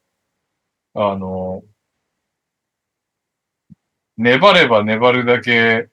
[0.94, 1.62] あの、
[4.16, 5.86] 粘れば粘るだけ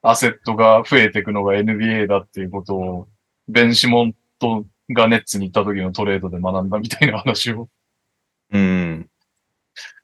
[0.00, 3.08] アセットが増えていくのが NBA だっていうことを、
[3.46, 7.68] ベンシモントがネッツに行った時のトレードで学んだみたいな話を。
[8.52, 9.10] うん。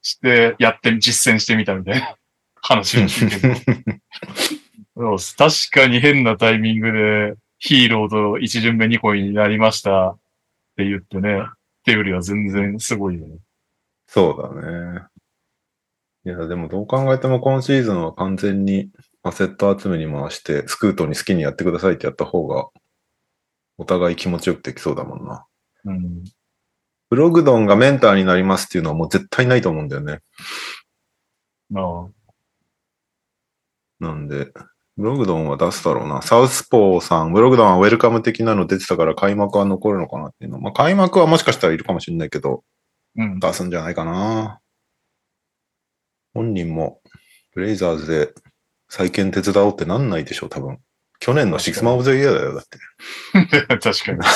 [0.02, 2.16] して、やって、実践してみたみたいな
[2.56, 4.02] 話を聞いてる
[4.96, 10.18] 確かに変なタイミングでヒーローと一巡目2個になりましたっ
[10.76, 11.44] て言ってね、っ
[11.84, 13.38] てよりは全然すごいよね。
[14.06, 15.02] そうだね。
[16.24, 18.90] いや、でもどう考えても今シーズンは完全に
[19.22, 22.68] アセット集めに回して、スクートに好きにやってくださいってやった方が、
[23.78, 25.46] お互い気持ちよくできそうだもんな。
[25.84, 26.24] うん。
[27.10, 30.20] ブログドンがメンターになりますっていうのはもう絶対ないと思うんだよね。
[31.70, 32.08] ま
[34.00, 34.52] なんで、
[34.96, 36.22] ブログドンは出すだろうな。
[36.22, 40.58] サウスポーさん、ブログドンはウェルカム的なの出てたから開幕は残るのかなっていうの。
[40.58, 42.64] まあ開幕はもしかしたらいるかもしれないけど、
[43.18, 43.38] あ、うん。
[43.38, 44.60] 出すんじゃないかな。
[46.32, 47.02] 本人も、
[47.54, 48.32] ブレイザーズで
[48.88, 50.78] 再建手伝おうってなんないでしょう、多分。
[51.18, 52.78] 去年のシックスマンオブザイヤーだよ、だって。
[53.78, 54.18] 確かに。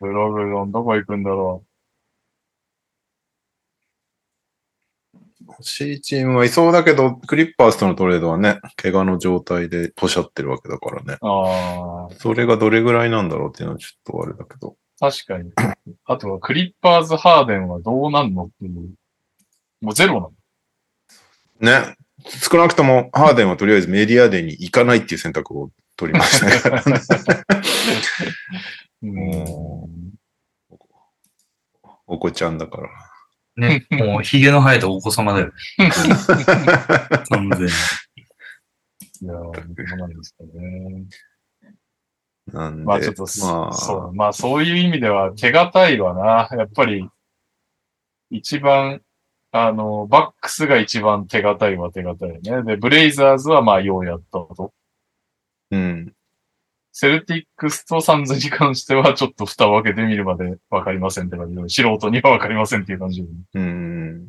[0.00, 1.64] ブログドンどこ行くんだろ
[5.58, 11.14] 欲しいチームはいそうだけど、クリッパーズとのトレードはね、怪我の状態でポシャってるわけだからね。
[11.14, 11.26] う。
[11.26, 14.76] ああ、それがどれぐらいなんだろうっていうのはちょっとあれだけど。
[15.00, 15.50] 確かに。
[16.06, 18.94] あとはクリッパーズ・ハーデンはどうなんのっていう。
[19.80, 20.32] もうゼロなの
[21.60, 21.96] ね。
[22.24, 26.82] 少なくとも、ハーデンはとりあえずメディアデーに行かないっていう選択を取りましたね。
[29.02, 30.08] うん。
[32.06, 33.07] お子ちゃんだから。
[33.58, 35.52] ね、 もう髭の生えたお子様だよ。
[37.28, 37.66] 完全に。
[39.20, 39.34] いや
[39.96, 41.06] なんですかね。
[42.52, 46.56] なんで、まあちょっとす、まあそう、まあそういう意味では手堅いわな。
[46.56, 47.08] やっぱり、
[48.30, 49.02] 一番、
[49.50, 52.62] あの、バックスが一番手堅いは手堅いよね。
[52.62, 54.72] で、ブレイザーズはまあようやったと。
[55.72, 56.14] うん。
[57.00, 63.28] セルティックスとサンズに関してはちょっと蓋を開けてみるまでわかりませんって感じで、素人にはわかりませんっていう感じで。
[63.54, 64.26] うん。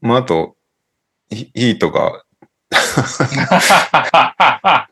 [0.00, 0.56] まあ、あと、
[1.30, 2.24] ヒヒートが、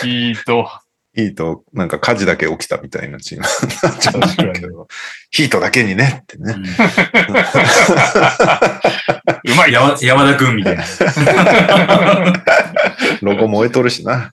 [0.00, 0.79] ヒート。
[1.14, 3.48] ヒート、なんか火事だけ起きたみたいなチームに
[3.82, 4.86] なっちゃうんだけど、
[5.30, 6.54] ヒートだけにねってね。
[9.44, 10.84] う まい山山田くんみたいな。
[13.22, 14.32] ロゴ燃えとるしな。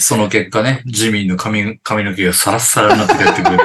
[0.00, 3.64] その結果ね、ジミーの髪髪の毛がサラッサラになってやってくれて。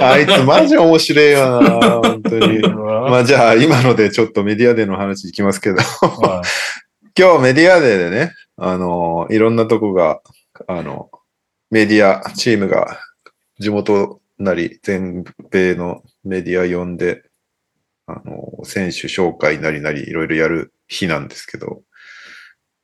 [0.00, 2.58] あいつマジ面白いよな、本当に。
[2.60, 6.42] ままあじゃあ今のでちょっとメディアデーの話いきますけど、あ、
[7.18, 10.20] 今日メディアデーでね、あの、いろんなとこが、
[10.66, 11.10] あの、
[11.70, 12.98] メディア、チームが
[13.58, 17.22] 地元なり全米のメディア呼んで、
[18.06, 21.82] あの、選手紹介なりなりいろいろやる日なんですけど、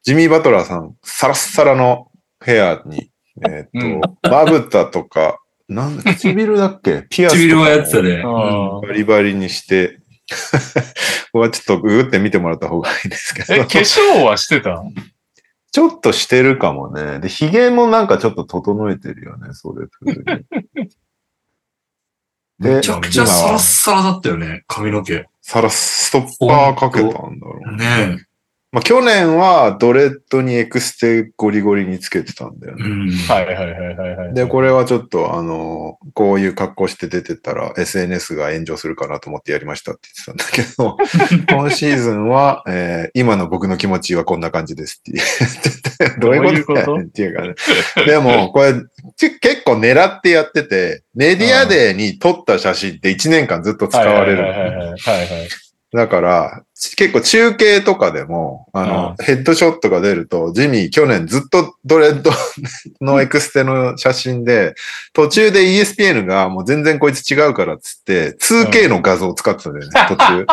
[0.02, 2.10] ジミー・バトラーさん、サラッサラの
[2.44, 3.10] ヘアに
[3.46, 7.04] えーっと、まぶたとか、なんだ、唇だっけ？
[7.08, 8.22] ピアス唇はやってたね。
[8.24, 10.00] あバリバリにして、
[11.32, 13.62] ここはちょっとググって見てもらった方がいいですけえ、ど。
[13.64, 14.82] 化粧はしてた
[15.72, 17.18] ちょっとしてるかもね。
[17.18, 20.24] で、髭もなんかちょっと整えてるよね、それ風に。
[22.58, 25.26] で めちゃくちゃサラッサラだったよね、髪の毛。
[25.40, 28.16] サラストッパーかけたんだろうね。
[28.16, 28.26] ね
[28.72, 32.82] まあ、去年はドレッドにエクステゴリゴリにつけてたんだよえ。
[32.82, 33.04] うね。
[33.04, 33.10] ん。
[33.10, 34.34] はいはいはいはいはい。
[34.34, 40.96] で、これはちょっと、あの、こういう格好して出てたら SNS が炎上するかなと思ってやりましたって言ってたんだ
[41.36, 47.54] けど、 今シーズンは、えー今の僕の気持ちはこんな感じですって言ってて、どういうことだよねっていうかね。
[48.06, 48.72] でも、これ、
[49.16, 55.48] ち結構狙ってやってて、メディアデーに撮った写真って1年間ずっと使われるのはいはいはいはいはいはい。
[55.92, 62.32] だから、ち結構中継とかでも、あの、ヘッドショットが出ると、ジミー去年ずっとドレッド
[63.00, 64.74] のエクステの写真で、
[65.12, 70.46] 途中で ESPN がもう全然こいつ違うからっつって、2K の画像を使ってたんだよね、途中。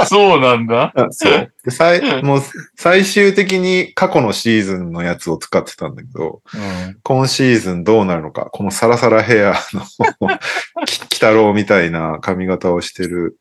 [0.08, 0.92] そうなんだ。
[1.10, 1.52] そう。
[1.64, 2.42] で最もう
[2.76, 6.56] 最終的に過去のシーズンのやつを使ってたんだけど、う
[6.88, 6.96] ん。
[7.02, 9.84] 今シーズンどうなるのか、このサラサラヘアの
[10.86, 13.36] き鬼太郎みたいな髪型をしてる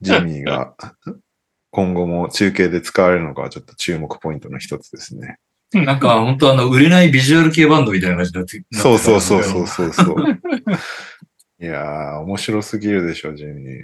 [0.00, 0.74] ジミーが
[1.70, 5.38] 今後も中継で使われるのかはちょっと注目ポイントの一つですね。
[5.72, 8.62] なんか、本当あの、売れないビジュアル系バンドみたいな感じになって。
[8.72, 9.42] そうそうそうう。
[9.42, 10.16] そうそうそう。
[11.58, 13.78] いやー、面白すぎるでしょ、ジミー。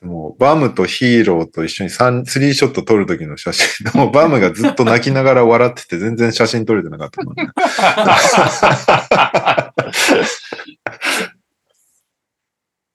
[0.00, 7.48] でも、バムとヒーローと一緒に3、スリーショット撮るときの写真、でもバムがずっと泣きながら笑ってて全然写真撮れてなかったもんね。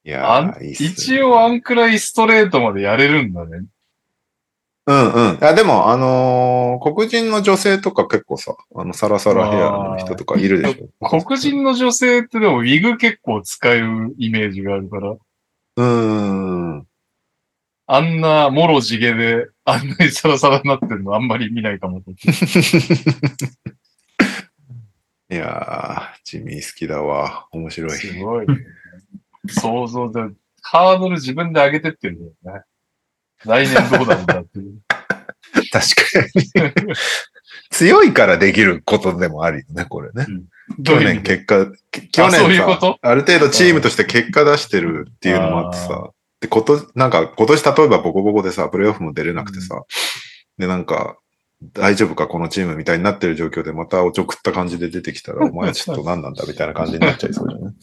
[0.10, 3.66] いやいいっすね一応あんくらいストレートまでやれるんだね。
[4.88, 5.44] うんうん。
[5.44, 11.10] あでも、あのー黒人の女性とか結構さ、あの、サラサラヘアの人とかいるでしょ。
[11.22, 16.88] 黒人の女性ってでもウィグ結構使うイメージがあるから、うーん。
[17.86, 22.10] あんなもろ地毛であんなにサラサラになってるのあんまり見ないかもと。
[25.32, 27.48] いやー、ジミー好きだわ。
[27.52, 27.92] 面白い。
[27.92, 28.56] すごい、ね。
[29.48, 30.22] 想像で、
[30.62, 32.64] ハードル自分で上げてってるんだよね。
[33.46, 34.80] 来年どうなんだっていう。
[35.72, 35.84] 確か
[36.36, 36.96] に。
[37.72, 40.26] 強いからできることでもあるよね、これね。
[40.84, 42.42] 去年結果、け去年
[43.02, 46.10] ある程度チームとして結果出してるっていうのもあってさ、
[46.42, 49.84] で、こと、なんか今年例えばボコボコでさ、プレイオフも出れなくてさ、
[50.58, 51.18] で、なんか、
[51.62, 57.76] 大丈夫かこのチームみたいになってる状況でまたおちょくった感じで出てきたら、 お前ちょっと何なんだみたいな感じになっちゃいそうじゃない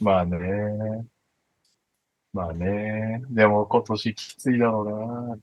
[0.00, 0.38] まあね。
[2.32, 3.22] まあね。
[3.30, 5.38] でも今年きついだろ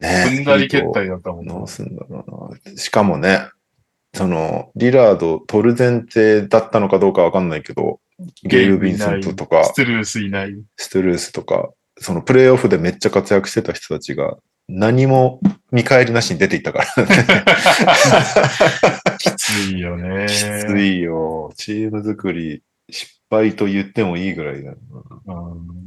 [0.00, 0.08] うな。
[0.08, 1.68] ね踏んだり蹴ったりだったもんなどう。
[1.68, 2.76] すんだろうな。
[2.76, 3.48] しかもね、
[4.14, 8.00] その、リラード取る前提だったのかどうかわかんないけど、
[8.42, 10.54] ゲイル・ヴィンセントとかス、トゥルースいない。
[10.76, 14.36] ストゥルースとか、そのプレイオフでめっちゃ活躍してた人たちが、
[14.68, 15.40] 何も
[15.70, 17.24] 見返りなしに出ていったから、ね。
[19.18, 20.26] きついよね。
[20.28, 21.52] きついよ。
[21.56, 24.76] チーム作り、失敗と言ってもいいぐらいだよ
[25.26, 25.34] な。
[25.34, 25.82] うん。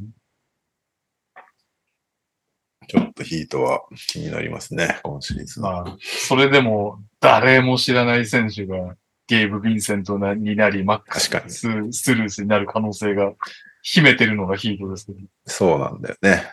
[2.87, 5.63] ちょっとヒートは気になりますね、今シーズン。
[5.63, 8.95] まあ、それでも誰も知らない選手が
[9.27, 11.29] ゲイブ・ヴィンセントなになり、マックス。
[11.49, 13.33] スルースになる可能性が
[13.81, 15.19] 秘めてるのがヒートですけど。
[15.45, 16.43] そうなんだよね。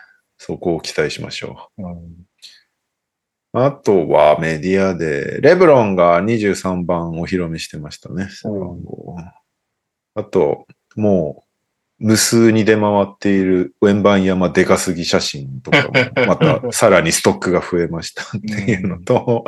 [0.44, 1.82] そこを期待しましょう。
[1.82, 2.26] うん
[3.54, 8.30] あとはメディアで、レブロンが23番お披露目してましたね。
[8.30, 9.14] 背番号
[10.14, 10.66] あと、
[10.96, 11.44] も
[12.00, 15.92] う、無数に出回っている円盤山でかすぎ写真とかも、
[16.26, 19.44] またさらにストックが増えましたっていうのと、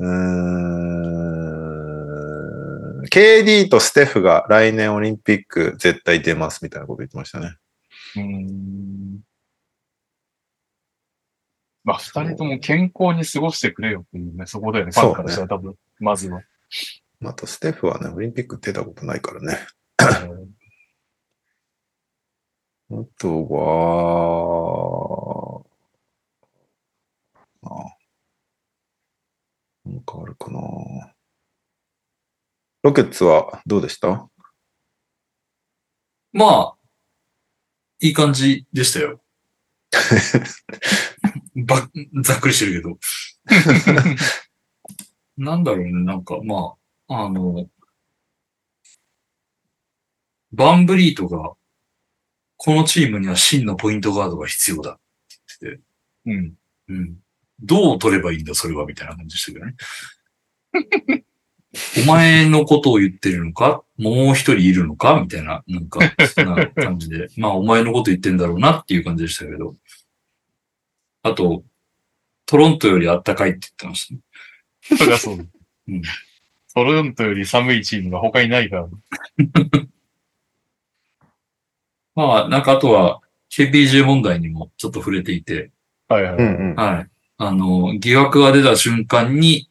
[0.00, 0.12] うー
[3.02, 7.54] ん、KD とステフが来年オリンピック絶対出ますみたいなこと言ってましたね。
[8.16, 8.95] うん
[11.86, 16.42] まあ、二人とも健康に過ごしてくれよっていうね、そこだよね、ファンからしたら多分、まずは。
[17.24, 19.56] あとステフはね、オリンピック出たことないからね。
[20.30, 20.56] うん
[22.88, 23.60] あとは、
[27.62, 27.68] あ
[29.84, 30.60] なんかあるかな。
[32.84, 34.28] ロケッツはどうでした？
[36.32, 36.76] まあ、
[37.98, 39.20] いい感じでしたよ。
[41.64, 41.88] ば、
[42.22, 42.98] ざっくりしてるけど。
[45.36, 46.74] なんだろうね、なんか、ま
[47.08, 47.68] あ、あの、
[50.52, 51.54] バンブリートが、
[52.56, 55.00] このチームには真のポイントガードが必要だって
[55.60, 55.82] 言ってて、
[56.26, 56.54] うん。
[56.88, 57.16] うん。
[57.60, 59.74] どう取ればいいんだ、それは、みたいな感じでしたけどね。
[62.02, 63.82] お前のことを言ってるのか？
[63.98, 65.20] もう一人いるのか？
[65.20, 67.28] みたいな、なんか、そんな感じで。
[67.36, 69.76] まあ、お前のこと言ってんだろうなっていう感じでしたけど。
[71.26, 71.64] あと、
[72.46, 74.20] トロントより暖かいって言ってましたね。
[74.98, 75.44] そりゃそうだ。
[75.88, 76.02] うん。
[76.74, 78.88] トロントより寒いチームが他にないから。
[82.14, 83.20] まあ、なんかあとは、
[83.50, 85.70] KPG 問題にもちょっと触れていて、
[86.08, 86.36] はいはい。
[86.36, 86.76] うんうん。
[86.76, 87.10] はい。
[87.38, 89.68] あの、疑惑が出た瞬間に、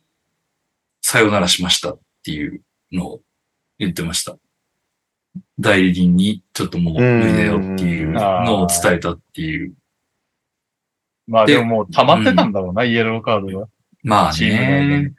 [1.01, 3.21] さよならしましたっていうのを
[3.79, 4.37] 言ってました。
[5.59, 9.73] 代理人にちょっともう無理だよっていうのを伝えたっていう。
[11.28, 13.67] でまあでももう溜まってたんだろうな、イエローカードが。
[14.03, 15.13] まあね。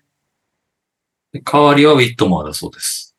[1.32, 3.16] で代わりはウィットモアだそうです。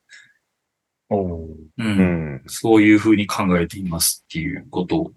[1.10, 1.46] おお。
[1.46, 1.58] う。
[1.78, 1.88] うん
[2.36, 2.44] ん。
[2.48, 5.12] そういうふうに考えていますっていうことを。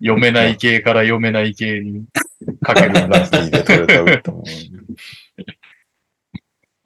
[0.00, 2.06] 読めない系から読めない系に
[2.62, 3.28] かけるんだ。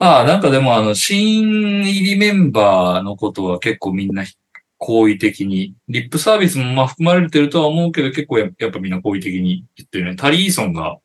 [0.01, 4.23] ああ、なんかでもあの、新入りメンバーのことは結構みんな
[4.79, 10.15] 好意的に、リップサービスもまあ含まれてるとは思うけど結構ややっぱみんな好意的に言ってるね。
[10.15, 10.97] タリーソンが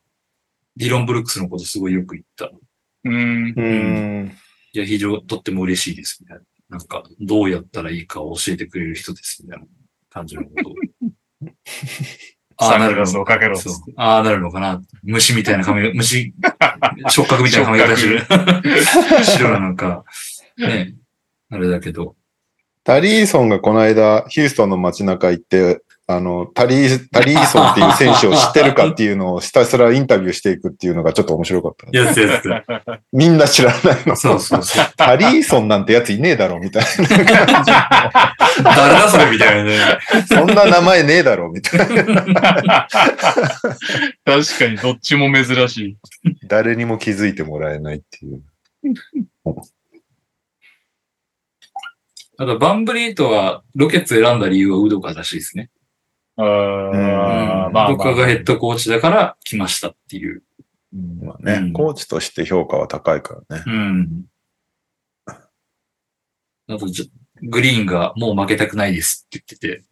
[0.77, 2.49] ディロン・ブルックスのことすごいよく言った。
[3.03, 3.53] うん。
[3.55, 4.37] うん。
[4.73, 6.37] いや、非常、とっても嬉しいです、みたい
[6.69, 6.77] な。
[6.77, 9.65] なんか、どうやったらいいかを教えてくれる人です、みたいな
[10.09, 10.75] 感じのことを。
[12.57, 13.93] サングラスをかけろっつってそう。
[13.97, 14.81] ああ、なるのかな。
[15.03, 16.33] 虫みたいな髪、虫、
[17.09, 18.21] 触覚みたいな髪型してる。
[19.25, 20.05] 白ななんか、
[20.57, 20.95] ね、
[21.49, 22.15] あれだけど。
[22.85, 31.97] タリーソンがこの間、ヒューストンの街中行って、あの、タリー、タリーソンっていう選手を知ってるかっていうのをひたすらインタビューしていくっていうのがちょっと面白かった。
[31.97, 32.47] やつやつ。
[33.11, 34.15] みんな知らないの。
[34.15, 34.85] そうそうそう。
[34.97, 36.85] タリーソンなんてやついねえだろ、みたい
[38.63, 39.79] 誰だそれみたいなね。
[39.79, 39.99] な。
[40.29, 42.87] そんな名前ねえだろ、みたいな。
[42.93, 45.97] 確かにどっちも珍しい。
[46.47, 48.43] 誰にも気づいてもらえないっていう。
[52.37, 55.69] あと、バンブリートはロケッツ選んだ理由はウドカらしいですね。
[56.37, 60.43] あーうんまあ、ウドカがヘッドコーチだから来ましたっていう。
[60.93, 63.63] うんまあね、うんコーチとして評価は高いからね。
[63.65, 64.25] うん。
[66.67, 66.87] あと、
[67.43, 69.83] グリーンがもう負けたくないですって言ってて、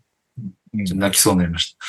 [0.74, 1.84] うんちょっと泣きそうになりました。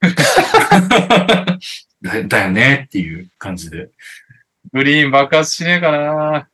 [2.02, 3.90] だだよねっていう感じで。
[4.72, 6.48] グリーン爆発しねえかな。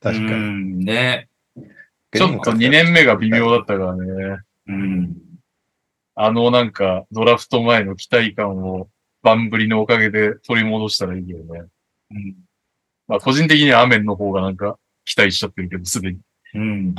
[0.00, 0.28] かうに。
[0.28, 1.28] ん、ね。
[2.12, 4.38] ちょっと2年目が微妙だったからね。
[4.66, 5.16] うん。
[6.14, 8.88] あのなんかドラフト前の期待感を
[9.22, 11.64] バンブリのおかげで取り戻したらいいよね。
[12.10, 12.36] うん。
[13.06, 16.18] まあ個人的にはアメンの方がなんか期待しちゃってるけど、すでに。
[16.54, 16.94] うん。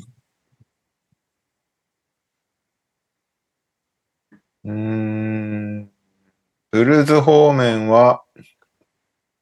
[4.65, 5.89] うーん。
[6.71, 8.23] ブルーズ方面は、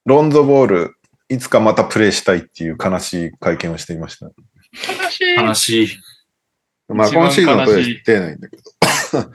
[0.06, 0.96] ロンゾボール、
[1.30, 4.32] いつかまたプレイしたいっていう悲しい会見をしていました。
[5.04, 5.36] 悲しい。
[5.36, 5.88] 悲しい。
[6.90, 8.64] まあ今シーズンのプレイしてないんだけど。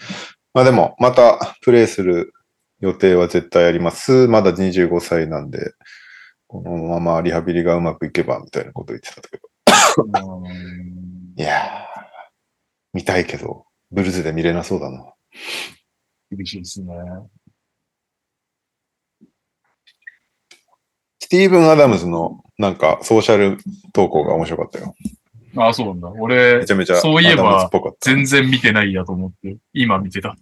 [0.55, 2.33] まあでも、またプレイする
[2.81, 4.29] 予定は絶対あります。
[4.29, 5.73] まだ25歳なんで、
[6.47, 9.49] このままリハビリがうまくいけばみたいなこと言ってたけど。
[10.05, 10.83] うん
[11.35, 12.01] いやー、
[12.93, 15.15] 見たいけど、ブルーズで見れなそうだな。
[16.31, 16.95] 厳しいですね。
[21.21, 23.59] スティーブン・アダムズのなんかソーシャル
[23.95, 24.95] 投稿が面白かったよ。
[25.57, 26.09] ああ、そうなんだ。
[26.09, 27.71] 俺めち、ゃめちゃそういえば。
[28.01, 30.37] 全然見てないやと思って、今見てた。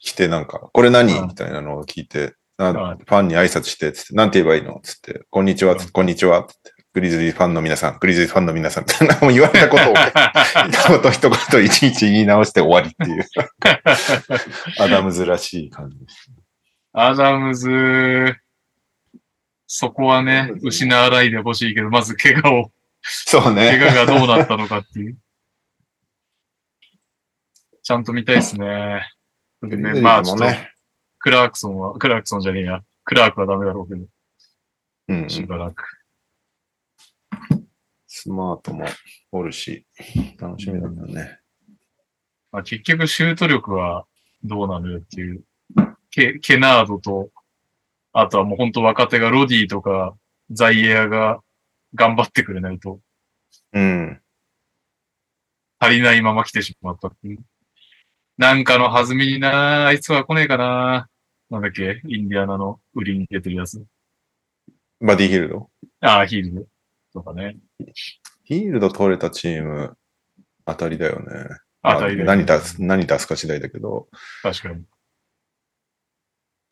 [0.00, 1.12] 来てなんか、これ何？
[1.12, 4.80] うんみたいなのを聞いて、ファンに挨拶して、つって、なんて言えばいいの？
[4.82, 9.94] つって、こんにちは、つってこんにちは、つって、グリズリーファンの皆さん、グリズリーファンの皆さん、みたいな、もう言われたことを、
[10.68, 13.24] 一言一言いちいち言い直して終わりっていう、
[14.82, 16.30] アダムズらしい感じです。
[16.92, 18.34] アダムズ、
[19.66, 22.72] そこはね、失わないでほしいけど、まず怪我を、
[23.08, 23.84] そう怪ね。
[23.84, 25.18] 我がどうなったのかっていう。
[27.82, 29.08] ちゃんと見たいですね。
[29.62, 30.72] でねまあちょっと、ね。
[31.18, 32.82] クラークソンは、クラークソンじゃねえや。
[33.04, 34.06] クラークはダメだろうけど、
[35.08, 35.84] うんうんしばらく。
[38.06, 38.86] スマートも
[39.32, 39.86] おるし、
[40.38, 41.38] 楽しみだけどね。
[42.52, 44.06] まあ、結局シュート力は
[44.42, 45.44] どうなのよっていう。
[46.10, 47.30] ケケナードと、
[48.12, 50.16] あとはもう本当若手がロディとか
[50.50, 51.40] ザイエアが
[51.94, 53.00] 頑張ってくれないと
[53.72, 54.20] うん。
[55.78, 57.38] 足りないまま来てしまったっていう。
[58.36, 61.08] なんかの弾みになあいつは来ねえかな
[61.50, 62.02] なんだっけ？
[62.06, 63.82] インディアナの売りに出てるやつ。
[65.00, 65.70] バディヒルド
[66.00, 66.68] ああ、ヒール
[67.12, 67.56] ドとかね。
[68.44, 69.96] ヒールド取れたチーム、
[70.66, 71.26] 当たりだよね。
[71.82, 72.24] あたりで。
[72.24, 74.08] 何出す、何出すか次第だけど、
[74.42, 74.84] 確かに。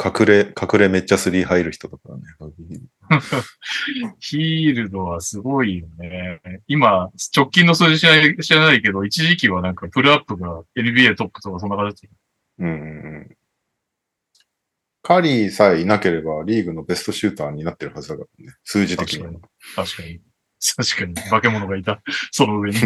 [0.03, 2.23] 隠れ、隠れめっちゃスリー入る人だからね。
[4.21, 6.41] ヒールドはすごいよね。
[6.67, 12.09] 今、直近の数字知らない知らないけど、一時期はなんかプルアップが NBA トップとかそんな形。
[12.59, 13.37] うん。
[15.03, 18.53] カリーさえいなければリーグのベストシューターになってるはずだからね。
[18.65, 19.33] 数字的には。
[19.77, 20.21] 確かに。
[20.77, 21.15] 確かに。
[21.31, 22.03] 化け物がいた。
[22.33, 22.79] その上に。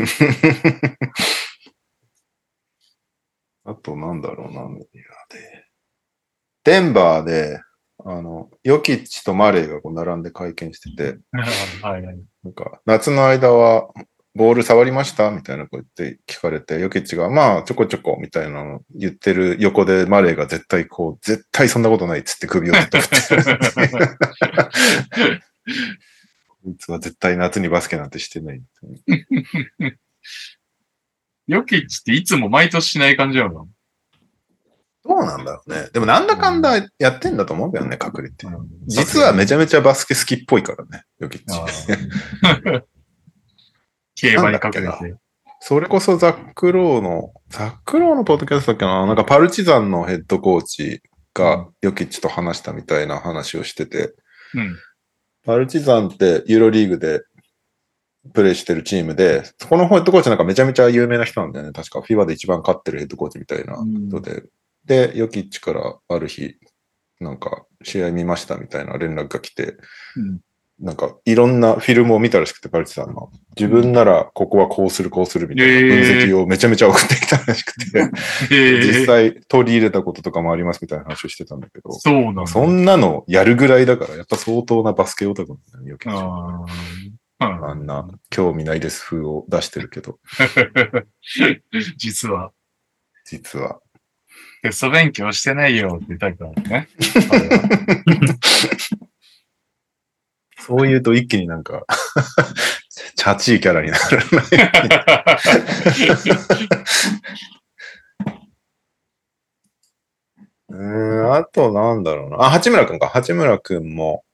[3.65, 5.70] あとなんだろうな、メディアで。
[6.65, 7.61] デンバーで、
[8.05, 11.19] あの、ヨキッチとマレーがこう並んで会見してて、
[11.83, 12.19] はいはい。
[12.45, 13.89] なんか、夏の間は、
[14.33, 15.33] ボール触りました？
[15.33, 22.99] みたいなこと言って聞かれて、ヨキッチが、まあ、ちょこちょこ、みたいなの言ってる横で、マレーが絶対こう、絶対そんなことないっつって首を振って。
[23.01, 23.05] こ
[26.67, 28.63] いつは絶対夏にバスケなんてしてない。
[31.49, 33.69] ヨキッチっていつも毎年しない感じなの
[35.05, 35.89] どうなんだろうね。
[35.93, 38.47] でもなんだかんだやってんだと思うけどね、隠れて。
[38.47, 41.47] うん実はめちゃめちゃバスケ好きっぽいからね、ヨキッチ。
[44.17, 44.89] 競馬にかけて。
[45.61, 51.03] それこそザックローの、ザックローのポッドキャストだっけななんかパルチザンのヘッドコーチ
[51.35, 54.15] がヨキッチと話したみたいな話をしてて、
[54.55, 54.77] うん。
[55.45, 57.23] パルチザンってユーロリーグで
[58.33, 61.73] プレイしてるチームで、そこのヘッドコーチなんかめちゃめちゃ有名な人なんだよね。
[61.73, 63.77] 確か FIBA で一番勝ってるヘッドコーチみたいな
[64.09, 64.45] 人で。
[64.85, 66.57] で、ヨキッチからある日、
[67.21, 69.77] なんか試合見ましたみたいな連絡が来て、
[70.17, 70.41] うん。
[70.81, 73.31] なんかいろんなフィルムを見たらしくて、パルチザンの。
[73.55, 78.11] 自分ならここはこうするこうするみたいな分析をめちゃめちゃ送ってきたらしくて、
[78.51, 82.47] え実際取り入れたこととかもありますみたいな話をしてたんだけど、そうなんだ。
[82.47, 86.65] そんなのやるぐらいだから、やっぱ相当なバスケオタクなんだよね、ヨキッチは
[87.41, 90.19] あんな興味ないです風を出してるけど、
[91.99, 92.53] 実は、
[93.27, 93.81] 実は。
[94.63, 96.89] テスト勉強してないよってタイプなんだね。
[100.59, 101.87] そう言うと一気になんか、
[103.17, 104.19] チャチいキャラになる。
[110.69, 110.77] うー
[111.29, 112.43] ん、あとなんだろうな。
[112.43, 113.09] あ、八村くんか。
[113.09, 114.25] 八村くんも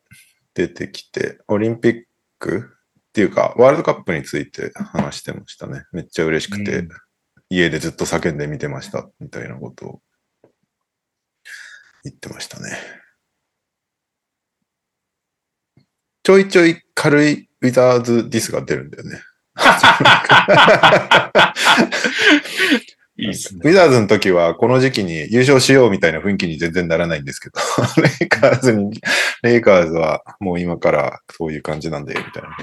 [0.55, 2.03] 出てきて、オリンピッ
[2.39, 2.71] ク
[3.09, 5.85] っていうか、ワールドカップについて話してましたね。
[5.93, 6.89] めっちゃ嬉しくて、うん
[7.49, 10.01] 家でずっと叫んで見てました、みたいなことを
[12.09, 12.79] 言ってましたね。
[16.23, 19.21] ちょいちょい軽いウィザーズディスが出るんだよね。
[23.19, 23.35] いいね。
[23.65, 27.59] ウィザーズの時はこの時期に優勝しようみたいな雰囲気に全然ならないんですけど、
[28.03, 29.01] レイカーズに、
[29.43, 32.57] レイカーズはもう今からそういう感じなんだよみたいな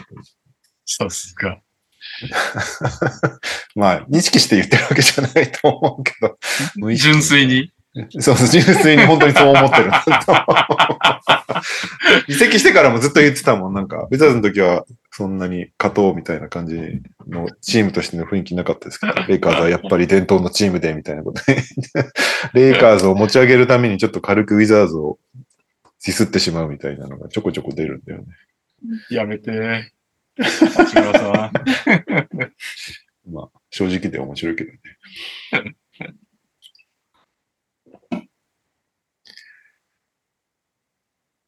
[0.86, 1.60] さすが。
[3.76, 6.38] まあ、意識して言ってるわけじゃないと思うけど、
[6.96, 7.48] 純粋。
[7.48, 7.74] に。
[8.20, 9.92] そうそう、純粋に本当にそう思ってる。
[12.28, 13.74] 移籍してからもずっと言ってたもん。
[13.74, 16.76] なんか、ウィザーズの時はそんなに勝とうみたいな感じ
[17.28, 21.62] のチームとしての雰囲気なかったですけど、レイカーズはやっぱり伝統のチームでみたいなことで、
[22.54, 25.20] レイカーズを持ち上げるためにちょっと軽くウィザーズを
[26.06, 28.26] ディスってしまうみたいなのがちょこちょこ出るんだよね。
[29.10, 29.92] やめて。
[30.40, 31.52] 八村さん。
[33.32, 34.80] まあ、正直で面白いけどね。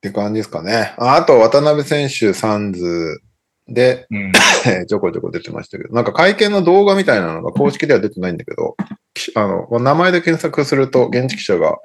[0.10, 0.93] って感じですかね。
[0.97, 3.22] ああと、渡辺選手、サンズ
[3.68, 4.32] で、うん。
[4.88, 8.76] ちょこちょこ出てましたけど、なんか会見の動画みたいなのが公式では出てないんだけど、
[9.14, 11.78] きあの、名前で検索すると、現地記者が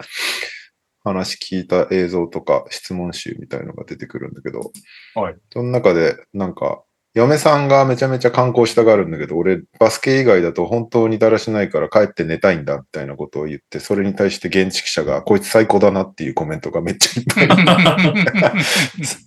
[1.03, 4.73] 話聞いた映像とか質問集みたいのが出てくるんだけど、
[5.15, 5.37] はい。
[5.51, 18.57] その中で、なんか、嫁さんがめちゃめちゃ観光したがるんだけど、俺、バスケ以外だと本当にだらしないから帰って寝たいんだ、みたいなことを言って、それに対して現地記者が、こいつ最高だなっていうコメントがめっちゃいっぱい。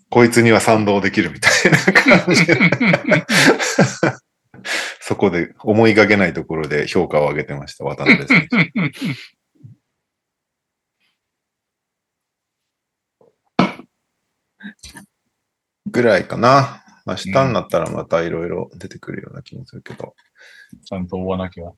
[0.10, 2.58] こいつには賛同できるみたいな感じで。
[5.02, 8.72] そこで思いがけないところで評価を上げてました、渡辺選手。
[15.88, 16.83] ぐらいかな。
[17.06, 20.16] 明日になったらまたいろいろ出てくるような気もするけど。
[20.86, 21.72] ちゃんと追わなきゃ。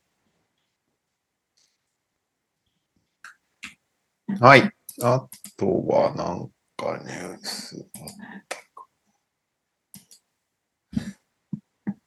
[4.39, 4.71] はい。
[5.01, 7.87] あとはなんかニュース。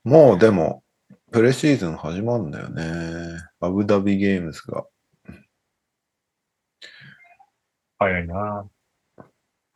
[0.04, 0.82] もうでも、
[1.32, 2.82] プレシーズン始まるんだよね。
[3.60, 4.86] アブダビゲームズが。
[7.98, 8.68] 早いな。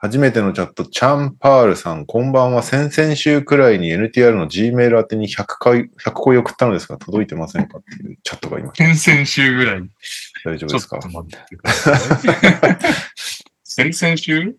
[0.05, 2.65] 初めてのチャット、チャンパールさん、こんばんは。
[2.65, 8.95] 先々週くらいに NTR の Gmail 宛てに100回、100個送ったのですが、届いてませんかっていうチャットがいました。
[8.97, 9.83] 先々週ぐらい。
[10.45, 10.99] 大丈夫ですか？
[13.63, 14.57] 先々週？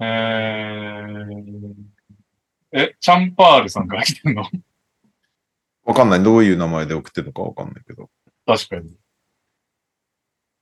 [0.00, 1.74] えー、
[2.72, 4.42] え、チャンパールさんから来てんの？
[5.84, 6.22] わかんない。
[6.24, 8.10] どういう名前で送ってるのかわかんないけど。
[8.44, 8.96] 確かに。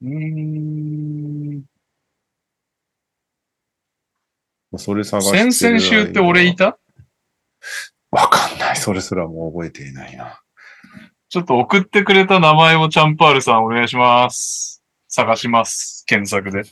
[0.02, 1.69] うーん。
[4.76, 6.78] それ探してる先々週って俺いた？
[8.10, 8.76] わかんない。
[8.76, 10.40] それすらもう覚えていないな。
[11.28, 14.82] ちょっと送ってくれた名前をチャンパールさんお願いします。
[15.08, 16.04] 探します。
[16.06, 16.68] 検索で。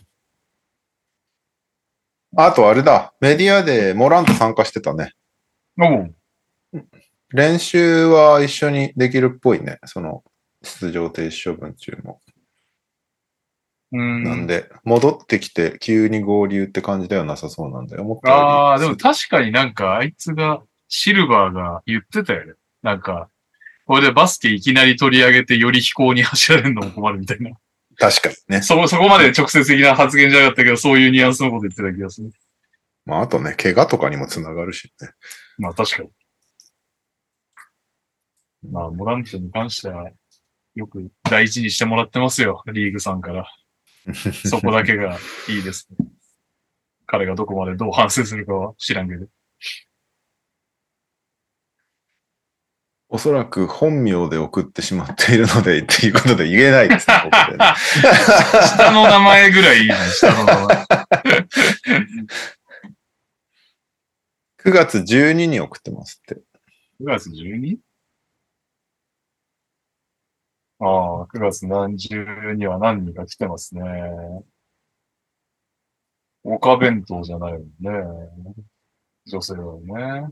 [2.36, 3.14] あとあれだ。
[3.20, 5.12] メディアでモラント参加してたね。
[5.80, 6.14] おう
[7.32, 9.78] 練習は一緒にできるっぽいね。
[9.84, 10.24] その、
[10.62, 12.20] 出場停止処分中も。
[13.92, 14.22] うん。
[14.24, 18.02] なんで、戻ってきて急に合流って感じではなさそうなんだよ。
[18.02, 22.54] 思ったああ、でも確かになんかあいつが、シルバーが言ってたよね。
[22.82, 23.28] なんか、
[23.86, 27.52] これでバスケいきなり取り上げてより飛行に走られるのも困るみたいな。
[27.96, 28.62] 確かにね。
[28.62, 32.30] そこ、そこまで直接的な発言じゃなかったけど、そういうニュアンスのこと言ってた気がする。
[33.04, 35.08] まあ、あとね、怪我とかにもつながるしね。
[35.56, 36.10] まあ確かに。
[38.70, 40.10] まあ、モラントに関しては、
[40.74, 42.62] よく大事にしてもらってますよ。
[42.66, 43.50] リーグさんから。
[44.48, 45.18] そこだけが
[45.48, 46.06] いいです、ね。
[47.06, 49.26] 彼がどこまでどう反省するかは知らんけど。
[53.10, 57.64] おそらく本名で送ってしまっているので、っていうことで言えないですね、ここでね。
[58.76, 60.86] 下の名前ぐらいいいね、下の名前。
[64.62, 66.42] 9月12に送ってますって。
[67.00, 67.78] 9月 12?
[70.80, 72.24] ああ、9月何十
[72.54, 73.82] には何人か来てますね。
[76.44, 77.90] 岡弁当じゃないもんね。
[79.26, 80.28] 女性はね。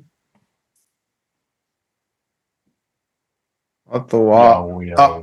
[3.89, 5.21] あとは、おやあ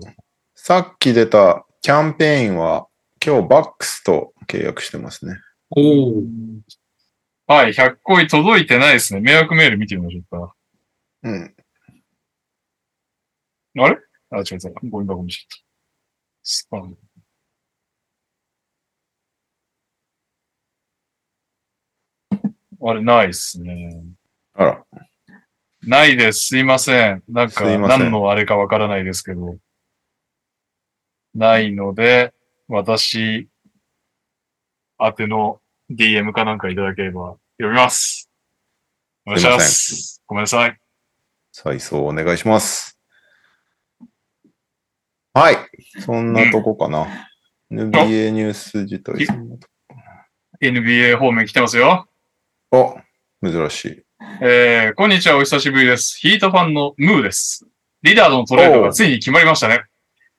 [0.55, 2.87] さっき出たキャンペーンは、
[3.25, 5.37] 今日バックスと契約してますね。
[5.71, 5.81] お
[6.19, 6.23] お。
[7.47, 9.19] はい、100個い届いてないですね。
[9.21, 10.55] 迷惑メール見てみましょうか。
[11.23, 11.55] うん。
[13.79, 13.97] あれ？
[14.33, 14.73] あ、違う違う。
[14.89, 15.63] ゴミ箱見ちゃった。
[16.41, 16.97] スパム。
[22.81, 24.03] あれ、ないっすね。
[24.53, 24.85] あら、
[25.83, 26.47] ないです。
[26.47, 27.23] すいません。
[27.29, 29.57] なんか、何のあれかわからないですけど。
[31.35, 32.33] ないので、
[32.67, 33.47] 私、
[34.99, 35.61] 宛ての
[35.91, 38.29] DM かなんかいただければ読みます。
[39.25, 40.23] お願いします。
[40.25, 40.79] ごめんなさい。
[41.51, 42.92] 再送お願いします。
[45.35, 45.57] はい。
[45.99, 47.07] そんなとこかな。
[47.71, 49.67] NBA ニュース自体そんなと
[50.61, 52.07] NBA 方面来てますよ。
[52.69, 52.99] こ。
[53.43, 54.03] あ、珍しい。
[54.41, 56.19] えー、こんにちは、お久しぶりです。
[56.19, 57.65] ヒートファンのムーです。
[58.03, 59.85] リダードのトレードがついに決まりましたね。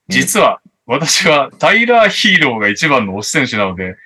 [0.07, 3.97] 実は、私はタイラー・ヒーローが一番の推し選手なので、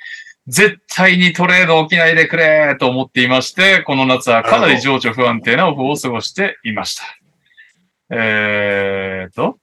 [0.46, 7.02] 絶対にトレード起きないでくれと思っていまして、この夏はかなり情緒不安定なオフを過ごしていました。
[8.10, 9.58] えーと、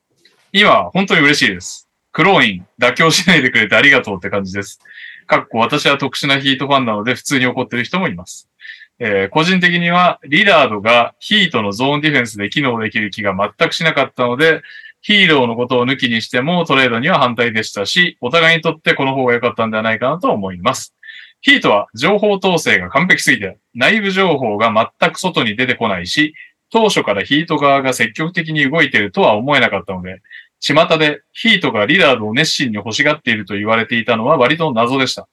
[0.57, 1.89] 今、本当に嬉しいです。
[2.13, 4.79] クローイン、妥協しないでくれてありがとうって感じです。
[5.27, 8.47] かっこ私は特殊なヒートファンなので普通に怒ってる人もいます。
[8.99, 14.61] えー個人的には、リラードがヒートのゾーンディフェンスで機能できる気が全くしなかったので、
[15.01, 20.95] ヒーローのことを抜きにしてもトレードには反対でしたし、お互いにとってこの方が良かったんではないかなと思います。
[21.41, 26.33] ヒートは情報統制が完璧すぎて、内部情報が全く外に出てこないし、
[26.71, 30.21] 当初からヒート側が積極的に動いているとは思えなかったので、
[30.65, 35.27] 巷でヒートがリラードを熱心に欲しがっていると言われていたのは割と謎でした。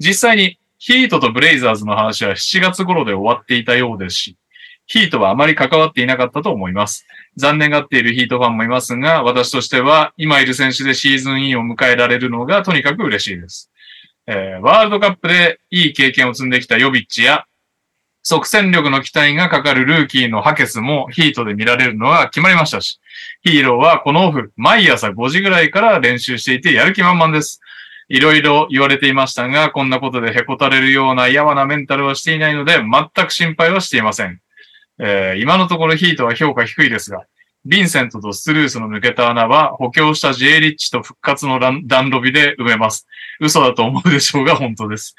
[0.00, 4.36] 実際にヒートとブレイザーズの話は7月頃で終わっていたようですし、
[4.86, 7.06] ヒートはあまり関わっていなかったと思います。
[7.36, 13.70] 残念がっているヒートファンもいますが、私としては今いる選手でシーズンインを迎えられるのがとにかく嬉しいです。
[14.26, 17.46] えーワールドカップでいい経験を積んできたヨビッチや、
[18.22, 23.00] 即戦力の期待がかかるルーキーのハケスもヒートで見られるのは決まりましたし、
[23.42, 27.60] ヒーローはこのオフ、毎朝5時ぐらいから練習していてやる気満々です。
[28.08, 34.40] いろいろ言われていましたが、こんなことでへこたれるようなやわなメンタルはしていないので、全く心配はしていません。
[34.98, 37.24] えー今のところヒートは評価低いですが、
[37.66, 43.06] ヴィンセントとスルースの抜けた穴は補強した J リッチと復活のランダンロビで埋めます。
[43.40, 45.14] 嘘だと思うでしょうが本当です。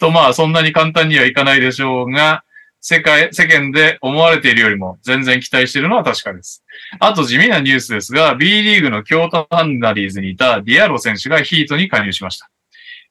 [0.00, 2.44] とまあそんなに簡単にはいかないでしょうが、
[2.80, 6.64] 世界、世間で思われているよりも全然期待しているのは確かです。
[7.00, 12.50] あと地味なニュースですが、B リーグの京都ハンナリーズにいたディアロ選手がヒートに加入しました。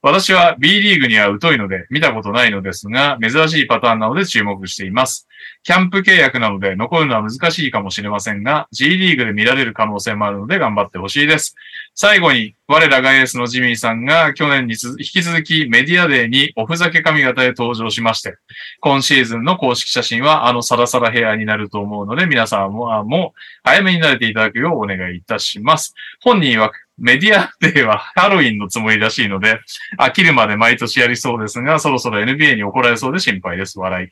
[0.02, 5.28] 私は B リーグには疎いので見たことないのですが、珍しいパターンなので注目しています。
[5.64, 11.56] キャンプ契約なので残るのは難しいかもしれませんが、G リーグで見られる可能性もあるので頑張ってほしいです。
[11.96, 18.36] 最後に、我らがエースのジミーさんが去年に引き続きメディアデーにおふざけ髪型で登場しまして、
[18.82, 23.34] 今シーズンの公式写真はあのサラサラヘアになると思うので、皆さんも
[23.64, 25.96] 早めに慣れていただくようお願いいたします。
[26.22, 29.60] 本人はメディアデーはハロウィンのつもりらしいので、
[30.00, 33.80] 飽きるまで毎年やりそうですが、そろそろ NBA に怒られそうで心配です。
[33.80, 34.10] 笑い。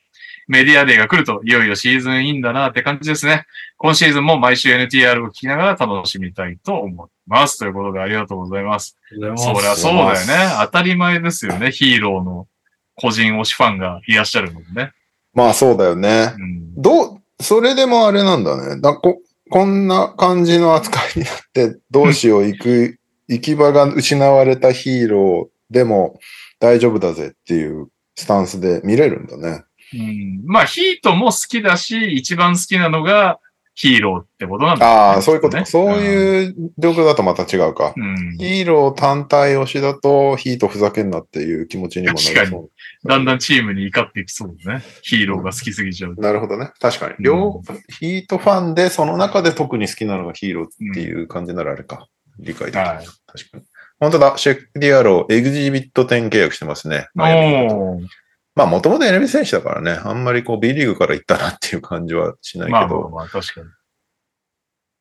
[0.48, 3.46] メディアデーが来ると、いよいよシーズンインだなって感じですね。
[3.78, 7.58] 今シーズンも毎週 NTR を聞きながら楽しみたいと思います。
[7.58, 8.98] ということでありがとうございます。
[9.10, 10.56] そりゃそうだよね。
[10.62, 11.72] 当たり前ですよね。
[11.72, 12.48] ヒーローの
[12.96, 14.92] 個人推しファンがいらっしゃるのでね。
[15.34, 16.34] まあそうだよね。
[16.38, 16.82] うん。
[16.82, 18.80] どう、それでもあれなんだね。
[18.80, 19.20] だこ
[19.50, 26.20] こんな感じの扱いになって、どうしよう、行く、 行き場が失われたヒーローでも
[26.60, 29.64] 大丈夫だぜっていうスタンスで見れるんだね。
[29.93, 33.39] うん、まあ、ヒートも好きだし、一番好きなのが
[33.78, 35.59] ヒーローってことなんだ、ああ、そういうことか。
[35.59, 37.93] ねそういう状況だとまた違うか。
[37.95, 38.38] うん。
[38.38, 42.69] ヒーロー単体推しだと、ヒートふざけんなっていう気持ちにもなり確かそ
[43.03, 43.07] う。
[43.07, 44.84] だんだんチームに怒っていきそうだね。
[45.01, 46.21] ヒーローが好きすぎちゃうと。
[46.21, 46.71] なるほどね。
[46.80, 47.15] 確かに。
[47.19, 47.61] 両、
[47.99, 52.07] ヒートファンで、その中で特に好きなのがヒーローっていう感じならあれか。
[52.39, 52.80] 理解できる。
[52.80, 53.05] はい。
[53.28, 53.63] 確かに。
[53.99, 54.38] 本当だ。
[54.38, 57.07] シェックディアロー、エグジビット10契約してますね。
[57.17, 58.07] おー
[58.56, 63.68] まあ、もともと NBA 選手だからね、あんまりこう B リーグから行ったなっていう感じはしないけまあまあど、まあ、確かに。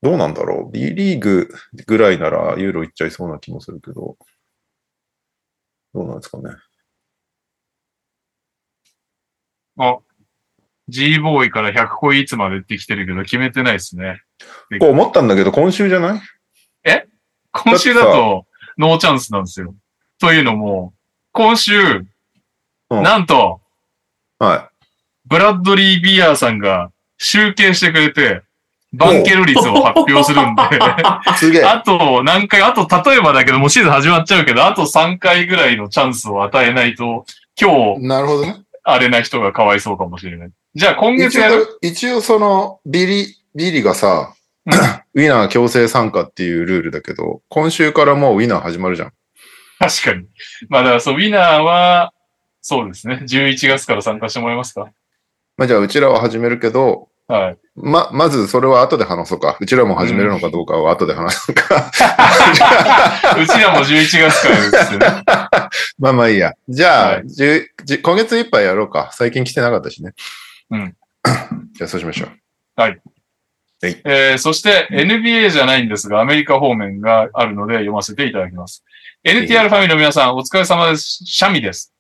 [0.03, 0.73] どうなんだろう。
[0.73, 1.49] B リーグ
[1.87, 4.17] ぐらいならユーロ行っちゃいそうな気もするけど、
[5.95, 6.51] どうなんですかね。
[9.79, 9.99] あ、
[10.89, 14.21] G ボーイから100個いつまでってきてるけど、決めてないですね。
[14.81, 16.21] こう思ったんだけど、今週じゃない？
[17.53, 18.47] 今週だと、
[18.77, 19.75] ノーチャンスなんですよ。
[20.19, 20.93] というのも、
[21.33, 22.05] 今週、
[22.99, 23.61] うんなんと、
[24.39, 24.71] は
[25.27, 28.43] ブラッドリー・ビアーさんが集計してくれて、
[28.93, 30.69] バンケル率を発表するんで、い。
[31.37, 31.65] すげえ。
[31.65, 37.25] あと何回、あと例えばだけど、もうシーズン始まっちゃうけど、あと3回ぐらいのチャンスを与えないと、
[37.61, 38.57] 今日、なるほどね。
[38.85, 40.51] あれな人がかわいそうかもしれない。
[40.75, 44.35] じゃあ今月一やる応、一応その、ビリ、ビリがさ、
[44.67, 44.73] うん
[45.17, 49.13] ウィナー強制参加っていうルールだけど、今週からもうウィナー始まるじゃん。
[49.79, 50.27] 確かに。
[50.69, 52.13] まあだからそう、ウィナーは、
[52.67, 53.21] そうですね。
[53.29, 54.91] 11月から参加してもらえますか？
[55.59, 57.59] まあじゃあうちらは始めるけど、はい。
[57.77, 59.59] ま、まずそれは後で話そうか。
[59.61, 61.91] うちらも始めるのかどうかは後で話そうか。
[63.39, 65.07] う ちらも11月からですよね。
[65.99, 66.55] まあまあいいや。
[66.67, 69.11] じゃあ、はいじゅじ今月いっぱいやろうか。
[69.13, 70.13] 最近来てなかったしね。
[70.71, 70.97] うん。
[71.77, 72.33] じゃあそうしましょう。
[74.05, 78.83] えー、そして NBA じゃないんですが、アメリカ方面があるので読ませていただきます。
[79.25, 81.25] NTR ファミリーの皆さん、お疲れ様です。
[81.25, 81.94] シャミです。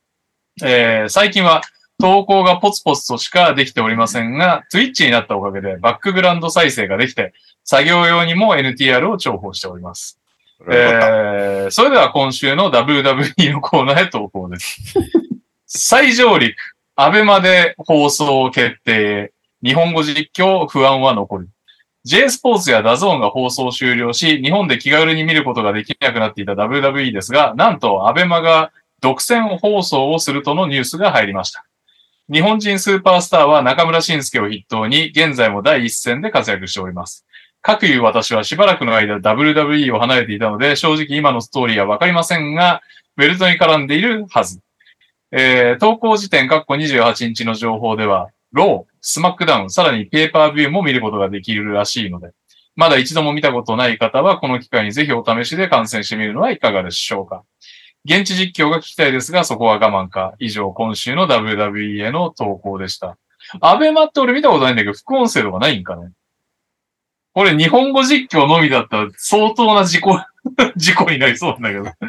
[0.63, 1.63] えー、最近は
[1.99, 7.33] 投稿がポツポツとしかできておりませんが、Twitch になったおかげでバックグラウンド再生ができて、
[7.65, 10.21] 作業用にも NTR を重宝しております。
[10.59, 14.95] それはよかったえー、それでは今週の WWE のコーナーへ投稿です。
[15.67, 16.57] 再上陸、
[16.95, 19.33] ABEMA で放送を決定、
[19.65, 21.49] 日本語実況不安は残る。
[22.05, 28.73] J スポーツや DAZN が放送終了し、日本で気軽に見ることができなくなっていた WWE ですが、なんと ABEMA が
[29.05, 31.67] 独占放送をするとのニュースが入りました。
[32.33, 37.27] 日本人スーパースターは中邑真輔を筆頭に、現在も第一線で活躍しております。
[37.61, 42.81] かくいう私はしばらくの間 WWE を離れていたので、正直今のストーリーはわかりませんが、
[43.19, 44.61] ベルトに絡んでいるはず。
[45.33, 52.31] えー、投稿時点、括弧28日の情報では、 RAW、SmackDown、さらにペーパービューも見ることができるらしいので、
[52.75, 57.45] まだ一度も見たことない方は、この機会にぜひお試しで観戦してみるのはいかがでしょうか。
[58.05, 60.35] 現地実況が聞きたいですが、そこは我慢か。
[60.39, 63.17] 以上、今週の WWE への投稿でした。
[63.61, 66.11] ABEMA って俺見たことないんだけど、副音声とかないんかね
[67.33, 70.19] これ日本語実況のみだったら相当な事故、
[70.77, 72.09] 事故になりそうなんだけど。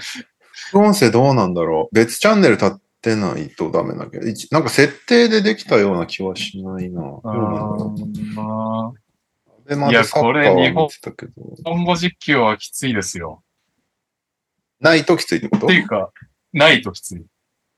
[0.52, 1.96] 副音声どうなんだろう。
[1.96, 7.02] 別チャンネル立ってないとダメだけど、一なんか設定でできたような気はしないな。
[7.02, 8.36] どうなんだろう。
[8.36, 9.06] まあ
[9.68, 10.54] で、まいやこれ。
[10.54, 10.74] 日
[11.64, 13.42] 本語実況はきついですよ。
[14.80, 15.66] ないときついってこと？
[15.68, 16.12] っていうか、
[16.54, 17.26] ないときつい。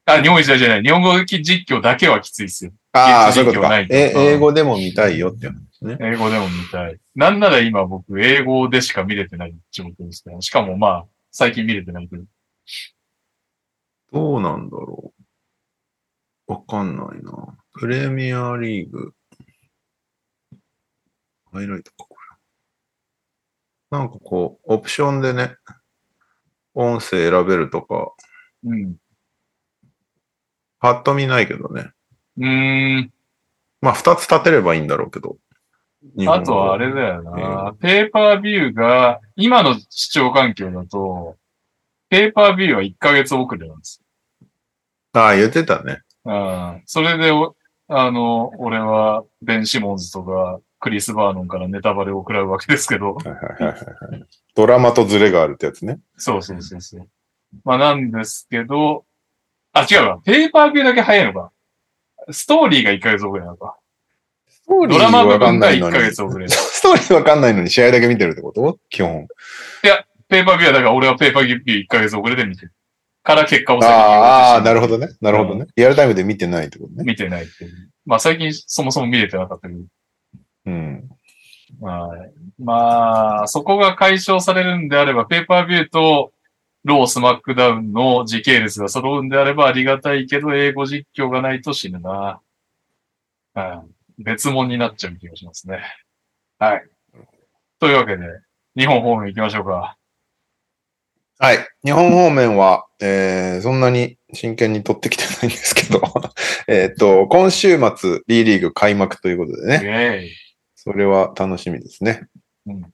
[0.05, 0.83] あ、日本語じゃない。
[0.83, 2.71] 日本語実況だけはきついですよ。
[2.93, 3.67] ああ、そういうことか。
[3.67, 5.97] 実況ないえうん英語でも見たいよって話ですね。
[5.99, 6.97] 英語でも見たい。
[7.15, 10.41] なんなら今僕、英語でしか見れてない状況ですから。
[10.41, 12.23] しかもまあ、最近見れてないけど。
[14.13, 15.13] どうなんだろ
[16.47, 16.51] う。
[16.53, 17.57] わかんないな。
[17.73, 19.11] プレミアリーグ。
[21.51, 22.15] ハイライトか、こ
[23.91, 23.97] れ。
[23.97, 25.55] なんかこう、オプションでね、
[26.77, 28.13] 音声選べるとか、
[28.63, 28.95] うん。
[30.79, 31.89] パッと見ないけどね。
[32.37, 33.11] うーん。
[33.81, 35.37] まあ、二つ立てればいいんだろうけど。
[36.27, 37.73] あとはあれだよな。
[37.81, 41.35] ペーパービューが、今の視聴環境だと、
[42.09, 44.03] ペーパービューは1ヶ月遅れなんです
[45.13, 46.01] ああ、言ってたね。
[46.25, 46.31] よ。
[46.31, 46.83] うん。
[46.85, 47.55] それでお、
[47.87, 53.73] あの、俺は、ベン・シモンズとか、クリス・バーノンからネタバレを食らうわけですけど、はいはいはいはい
[54.11, 54.23] はい。
[54.55, 55.99] ドラマとズレがあるってやつね。
[56.17, 57.07] そうそうそうそう。
[57.63, 59.05] まあなんですけど、
[59.73, 60.19] あ、違うわ。
[60.23, 61.51] ペーパービューだけ早いのか。
[62.31, 63.77] ストーリーが1ヶ月遅れなのか。
[64.49, 66.03] ストードラマ部分が1ヶに。
[66.09, 66.49] 月遅れる。
[66.51, 68.79] ストーリーわかんないのに試合だけ見てるってこと？
[68.89, 69.27] 基本。
[70.29, 72.73] ペーパービューはだから俺はペーパービュー1ヶ月遅れで見てる。
[73.23, 75.09] から結果を先にあーあー、なるほほどね。
[75.21, 75.67] なるほどね。
[75.75, 77.03] リアルタイムで見てないってことね。
[77.05, 77.89] 見てないっていう。
[78.05, 79.79] まあ最近そもそも見れてなかったけど。
[80.67, 81.09] うん。
[81.79, 82.33] はい。
[82.61, 86.33] まあ、そこが解消されるんであれば、ペーパービューと
[86.83, 92.41] ロースマックダウンの時系列が揃うんであればありがたいけど、英語実況がないと死ぬな。
[93.55, 93.91] うん。
[94.19, 95.81] 別物になっちゃう気がしますね。
[96.59, 96.83] はい。
[97.79, 98.25] というわけで、
[98.75, 99.97] 日本方面行きましょうか。
[101.39, 101.59] はい。
[101.83, 106.01] 日本方面は、えー、そんなに真剣に取ってきてないんですけど、
[106.67, 110.46] えっと、今週末、B リーグ開幕ということでイね、ェーイ。
[110.87, 112.27] それは楽しみですね。
[112.65, 112.93] うん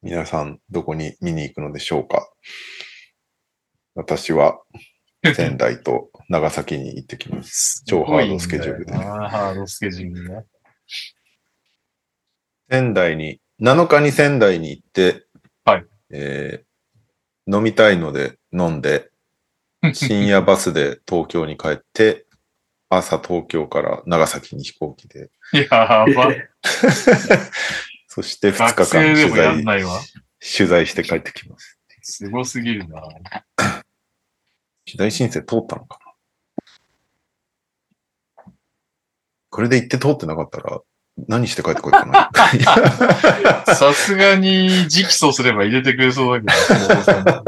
[0.00, 2.30] 皆さん、どこに見に行くのでしょうか？
[3.96, 4.60] 私は
[5.34, 7.82] 仙台と長崎に行ってきます。
[7.88, 10.44] 超ハードスケジュールですごいんだよなハードスケジュールね。
[12.70, 15.26] 仙台に、7日に仙台に行って、
[15.64, 16.68] はいえー
[17.52, 19.10] 飲みたいので飲んで、
[19.94, 22.27] 深夜バスで東京に帰って、
[22.90, 26.06] 朝東京から長崎に飛行機で、やば。
[28.08, 30.00] そして2日学間取生でもやん材、ないわ。
[30.56, 31.78] 取材して帰ってきます。
[32.02, 33.02] すごすぎるな。
[34.86, 35.98] 取材申請通ったのか
[38.46, 38.52] な？
[39.50, 40.80] これで行って通ってなかったら、
[41.26, 42.30] 何して帰ってこいかな。
[43.74, 46.74] さすがに直訴すれば入れてくれそうだけ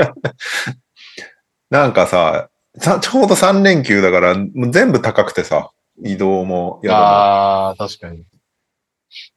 [0.05, 0.25] ど。
[1.71, 2.51] なんかさ、さ
[2.81, 5.71] ちょうど3連休だから、もう全部高くてさ、
[6.03, 8.25] 移動もやああ、確かに。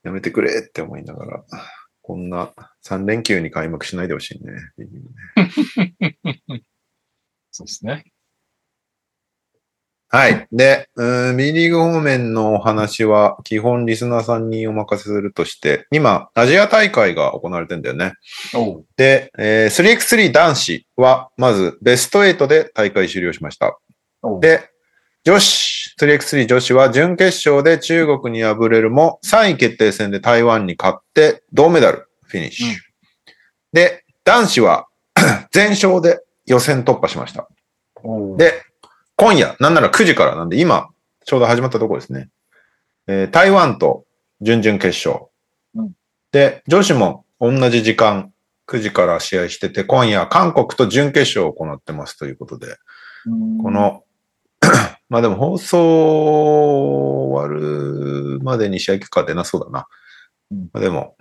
[0.04, 1.44] やめてくれって思いながら、
[2.02, 2.52] こんな
[2.86, 4.54] 3連休に開幕しないでほしいね。
[7.52, 8.13] そうですね。
[10.16, 10.48] はい。
[10.52, 18.14] で、うん B リーグ方面のお話は、基本リスナーさんにお任せするとして、今、アジア大会が行われてんだよね。
[18.96, 23.80] で、えー 3x3 男子は、まずベスト8で大会終了しました。
[24.40, 24.70] で、
[25.24, 32.68] 女子、3x3 女子は準決勝で中国に敗れるも、3位決定戦で台湾に勝って銅メダルフィニッシュ。
[32.68, 32.76] うん
[33.74, 34.86] で、男子は
[35.52, 37.50] 全勝で予選突破しました。
[38.38, 38.62] で、
[39.16, 40.90] 今夜、なんなら9時からなんで、今、
[41.26, 42.30] ちょうど始まったところですね。
[43.08, 44.06] えー台湾と
[44.42, 45.28] 準々決勝。
[45.76, 45.92] うん
[46.32, 48.34] で、女子も同じ時間、
[48.68, 52.78] 9時から試合してて、今夜、韓国と準決勝を行ってますということで、
[53.28, 54.04] うんこ、の、
[55.10, 55.78] まあでも放送
[57.30, 59.88] 終わるまでに試合結果は出なそうだな。
[60.52, 61.16] うんまあでも、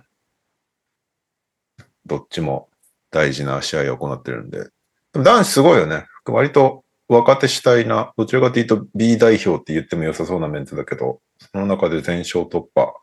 [2.05, 2.69] どっちも
[3.11, 4.63] 大事な試合を行ってるんで。
[5.11, 6.07] でも男子すごいよね。
[6.25, 12.93] 割と若手主体な、どちらかというと B 代表って言っても良さそうなメンツだけど、その中で全勝突破。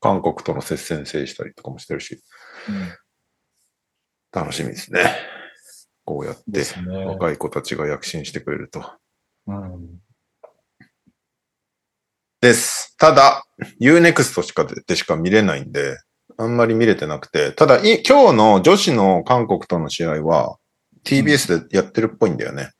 [0.00, 2.22] 韓国との接戦制したりとかもしてるし、
[2.68, 2.92] うん
[4.34, 5.16] 楽しみですね。
[6.04, 6.64] こうやって。
[7.06, 8.84] 若い子たちが躍進してくれると。
[9.46, 10.00] うん。
[12.40, 12.96] です。
[12.98, 13.44] ただ、
[13.80, 15.98] Unext しかででしか見れないんで、
[16.36, 20.58] あんまり見れてなくて、ただ、い今日の女子の韓国との試合は、
[21.04, 22.70] TBS でやってるっぽいんだよね。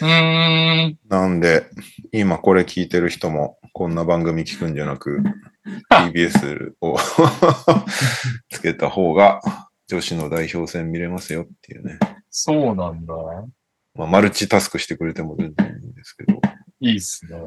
[0.00, 0.98] うーん。
[1.08, 1.66] なんで、
[2.12, 5.20] 今これ聞いてる人も、こんな番組聞くんじゃなく、
[5.90, 6.96] TBS を
[8.50, 9.40] つけた方が、
[9.88, 11.98] 女子の代表戦見れますよっていうね。
[12.30, 13.14] そうなんだ。
[13.94, 16.40] まあ、マルチタスクしてくれても全然いいんですけど、
[16.80, 17.38] いいっすね。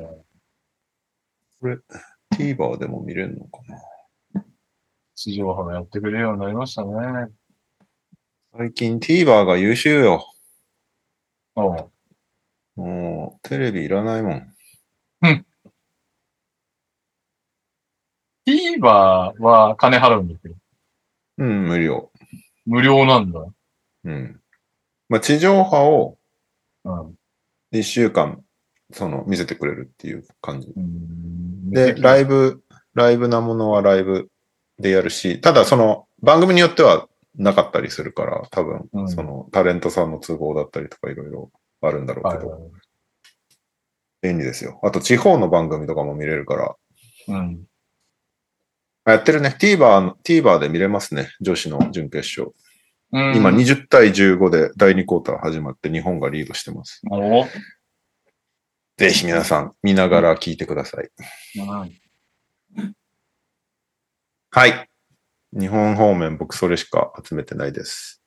[2.34, 3.60] TVer でも見れるのか
[4.34, 4.46] な？
[5.16, 7.30] 地上波がやってくれるようになりましたね。
[8.56, 10.24] 最近 TVer が優秀よ。
[11.56, 11.92] おう
[12.78, 14.54] もう、テレビいらないもん。
[18.48, 20.56] TVer は金払うんだけど、
[21.40, 22.12] うん、無料。
[22.66, 23.46] 無料なんだ。
[24.06, 24.40] うん。
[25.10, 26.18] まあ、地上波を
[26.86, 27.16] うん。
[27.74, 28.42] 1週間、
[28.94, 30.68] その、見せてくれるっていう感じ。
[30.76, 32.62] うんで、ライブ。
[32.62, 32.64] ブ、
[32.94, 34.30] ライブなものはライブ
[34.80, 41.52] でやるし、ただその、番組によってはなかったりするから、多分、うんその、タレントさんの都合だったりとかいろいろ
[41.82, 42.72] あるんだろうけど、はいはい。
[44.22, 44.80] 便利ですよ。
[44.84, 46.76] あと、地方の番組とかも見れるから、
[47.28, 47.64] うん。
[49.06, 49.56] あやってるね。
[49.60, 51.30] TVer の、TVer で見れますね。
[51.40, 52.48] 女子の準決勝。
[52.50, 57.02] うん今20対15で第2クォーター始まって日本がリードしてます。
[57.10, 57.46] お
[58.98, 61.10] ぜひ皆さん見ながら聞いてください。
[61.60, 62.88] うん
[64.50, 64.90] はい。
[65.54, 68.24] 日本方面僕それしか集めてないです。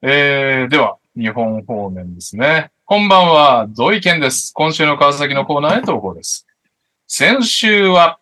[0.00, 2.70] えー、では、日本方面ですね。
[2.84, 4.52] こんばんは、土井健です。
[4.54, 6.46] 今週の川崎のコーナーへ投稿です。
[7.08, 8.20] 先週は、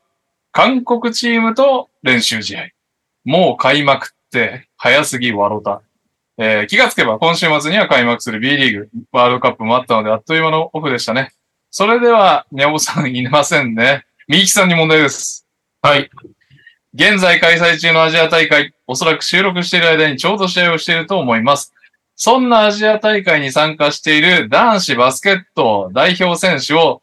[0.50, 2.68] 韓国チームと練習試合。
[3.22, 5.82] もう開幕って早すぎ笑った。
[6.38, 11.32] えー気がつけば今週末には開幕する B リーグ、ワールドカップもあったのであっという間のオフでしたね。
[11.70, 14.06] それでは、にゃぼさんいませんね。
[14.26, 15.46] みゆきさんに問題です。
[15.82, 16.08] はい。
[16.94, 21.74] 現在開催中のアジア大会、おそらく収録している間にちょうど試合をしていると思います。
[22.16, 27.02] そんなアジア大会に参加している男子バスケット代表選手を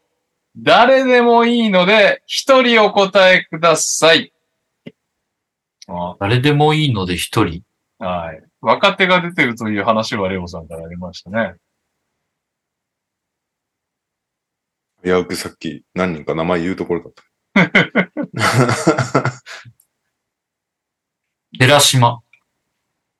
[0.56, 4.32] 誰でもいいので一人お答えください。
[5.86, 7.62] あ誰でもいいので一人？
[7.98, 8.42] はい。
[8.60, 11.54] 若手が出てるという話はレオさんからありましたね。
[15.04, 17.24] いや、僕さっき何人か名前言うところだった。
[21.58, 22.22] 寺島。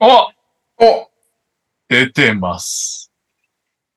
[0.01, 0.07] お
[0.79, 1.14] お
[1.89, 3.13] 出てます。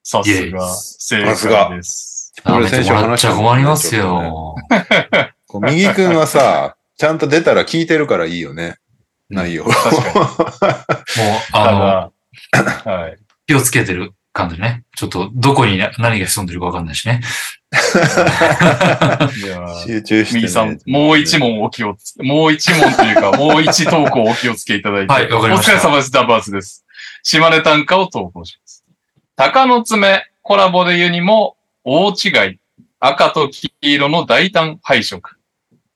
[0.04, 2.34] さすが、正さすが解です。
[2.44, 4.56] これ舐めてもらっちゃ困りますよ。
[5.48, 8.78] こう右くんはさ、ちゃんと出たら聞いてるからいいよね。
[9.30, 9.66] 内容。
[9.66, 10.14] 確かに。
[10.16, 12.12] もう、あ
[12.86, 13.18] の、はい。
[13.48, 14.84] 気をつけてる感じね。
[14.96, 17.22] ちょっと、どこに何が潜んでるかわかんないしね。
[17.72, 20.42] では、集中して、ね。
[20.42, 25.14] 右さん、もう一問お気をつけ、もう一問というか、 もう一投稿お気をつけいただいて。
[25.14, 26.86] はいわかりましたお疲れ様です、ダバースです。
[27.24, 28.86] 島根短歌を投稿します。
[29.36, 32.60] 鷹の爪、コラボで言うにも、大違い。
[33.00, 35.38] 赤と黄色の大胆配色。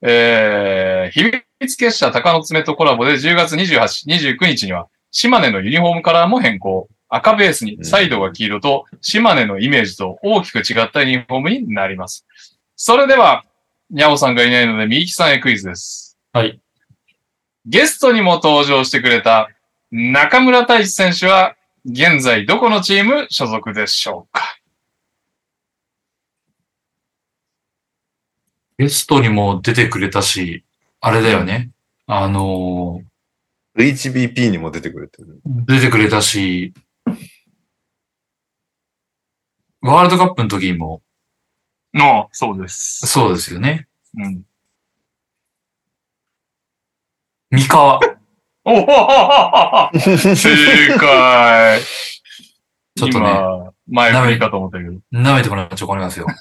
[0.04, 6.90] えー、秘密結社鷹の爪とコラボで10月28、29日には、島根のユニフォームカラーも変更。
[7.14, 12.26] 赤ベースにサイドが黄色と、島根のイメージと大きく違ったユニフォームになります。
[12.78, 13.44] それでは、
[13.90, 16.18] にゃおさんがいないので、みゆきさんへクイズです。
[16.32, 16.60] はい。
[17.66, 19.50] ゲストにも登場してくれた
[19.92, 21.56] 中村太一選手は、
[21.86, 24.44] 現在どこのチーム所属でしょうか？
[28.78, 30.64] ゲストにも出てくれたし、
[31.02, 31.72] あれだよね。
[32.08, 33.02] あの
[33.78, 35.42] HBP にも出てくれてる。
[35.48, 36.74] ー出てくれたし、
[39.82, 41.02] ワールドカップの時にも、
[41.94, 43.08] の、そうです。
[43.08, 43.88] そうですよね。
[44.16, 44.44] うん。
[47.50, 48.00] 三河。
[48.64, 48.86] おお
[50.00, 51.82] 正解
[52.96, 54.92] ちょっとね、今、前振りかと思ったけど。
[55.12, 56.28] 舐めてもらっちゃ困りますよ。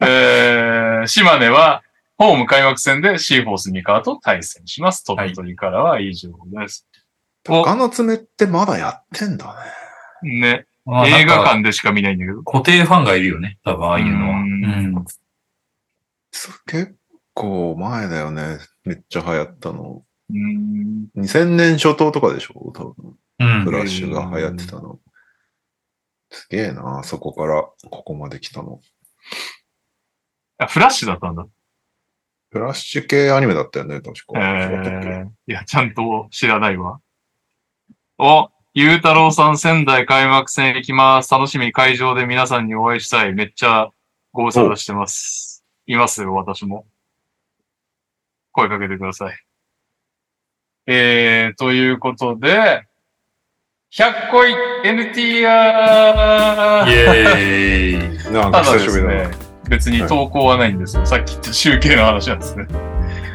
[0.00, 1.82] えー、島根は、
[2.18, 5.02] ホーム開幕戦でシーフォース三河と対戦します。
[5.04, 6.86] 鳥取からは以上です。
[7.48, 9.56] お鷹の爪ってまだやってんだ
[10.22, 10.40] ね。
[10.40, 10.67] ね。
[10.90, 12.42] まあ映画館でしか見ないんだけど。
[12.42, 13.58] 固定ファンがいるよね。
[13.64, 15.04] 多分、ああいうのは。
[16.66, 16.96] 結
[17.34, 18.58] 構前だよね。
[18.84, 20.02] めっちゃ流行ったの。
[20.30, 21.08] うーん。
[21.16, 22.72] 2000年初頭とかでしょ？
[22.74, 23.16] 多分。
[23.40, 23.70] うんフ。
[23.70, 24.98] ラッシュが流行ってたの。
[26.30, 28.80] すげえな、そこからここまで来たの。
[30.58, 31.46] あ、フラッシュだったんだ。
[32.50, 34.38] フラッシュ系アニメだったよね、確か。
[34.38, 37.00] えー、いや、ちゃんと知らないわ。
[38.18, 38.50] お、
[38.80, 41.34] ゆうたろうさん仙台開幕戦行きます。
[41.34, 43.34] 楽しみ会場で皆さんにお会いしたい。
[43.34, 43.90] めっちゃ
[44.32, 45.64] ご無沙汰してます。
[45.88, 46.86] いますよ、私も。
[48.52, 49.36] 声かけてください。
[50.86, 52.84] えー、ということで、
[53.90, 55.42] 100個い NTR!
[55.42, 58.32] イェーイ。
[58.32, 61.04] なんただでか久しぶりだすねな。、別に投稿はないんですよ。
[61.04, 62.64] さっき言った集計の話なんですね。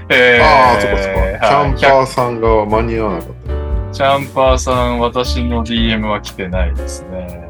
[0.09, 1.19] えー、ああ、そこそこ。
[1.19, 1.33] はい
[1.75, 3.62] キャンパーさんが間に合わなかった。
[3.93, 7.47] チャンパーさん、私の DM は来てないですね。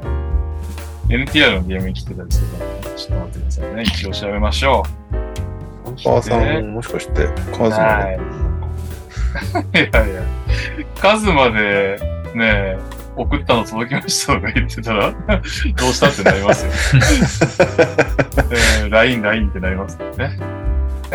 [1.08, 3.84] NTR の DM に来てたりするから、ちょっと待ってくださいね。
[3.84, 4.84] 一応調べましょ
[5.96, 7.72] キャンパーさねん、もしかして、カう。
[7.72, 8.20] ズマはい。
[9.74, 10.22] いやいや、
[11.00, 11.98] カズまで
[12.36, 12.78] ね、
[13.16, 16.72] 送ったの届きましたとか言ってたら、どうしたってなりますよ。
[18.52, 20.38] え ー、LINE、LINE ってなりますよね。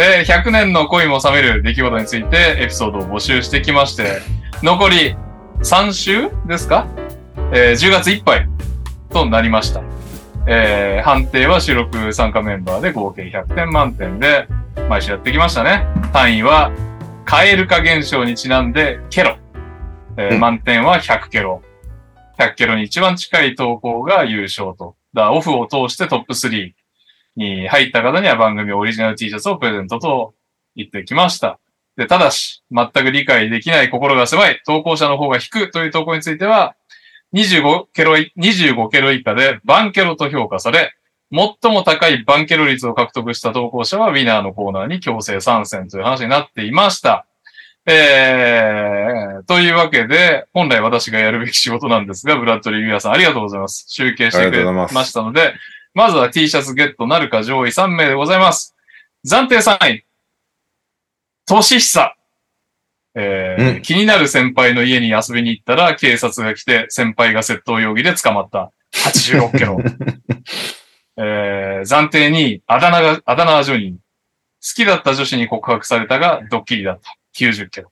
[0.00, 4.20] えー100年の恋も冷める出来事についてエピソードを募集してきまして、
[4.62, 5.16] 残り
[5.60, 6.86] 3週ですか、
[7.52, 8.48] えー ?10 月いっぱい
[9.10, 9.82] となりました。
[10.46, 14.46] えー判定は収録参加メンバーで合計100点満点で
[14.88, 15.84] 毎週やってきましたね。
[16.12, 16.70] 単位は、
[17.24, 19.36] 蛙化現象にちなんでケロ。
[20.16, 21.60] えーうん満点は100ケロ。
[22.38, 24.94] 100ケロに一番近い投稿が優勝と。
[25.12, 26.74] だオフを通してトップ3に
[27.38, 30.34] に入った方には番組オリジナル T シャツをプレゼントと
[30.74, 31.58] 言ってきました。
[31.96, 36.74] で、ただし、全く理解できない心が狭い、投稿者の方が引くという投稿については、
[37.34, 40.94] 25ケロ、25ケロ以下でバンケロと評価され、
[41.30, 47.26] 最も高いバンケロ率を獲得した投稿者はウィナーのコーナーに強制参戦という話になっていました。
[47.86, 53.86] えー、というわけで、本来私がやるべき仕事なんですが、ブラッドリー・ウィアさんありがとうございます。
[53.88, 55.54] 集計してくれましたので、
[55.94, 58.74] まずは T シャツゲットなるか上位3名でございます。
[59.26, 60.04] 暫定3位、
[61.46, 62.14] トシヒサ。
[63.14, 68.70] えーうん気になる先輩の家に遊びに行ったら警察が来て先輩が窃盗容疑で捕まった。
[68.92, 69.78] 86キロ。
[71.16, 73.92] えー暫定2位、あだ名が、あだ名はジョニー。
[73.94, 74.00] 好
[74.60, 77.16] きだった女子に告白されたがドッキリだった。
[77.36, 77.90] 90キロ。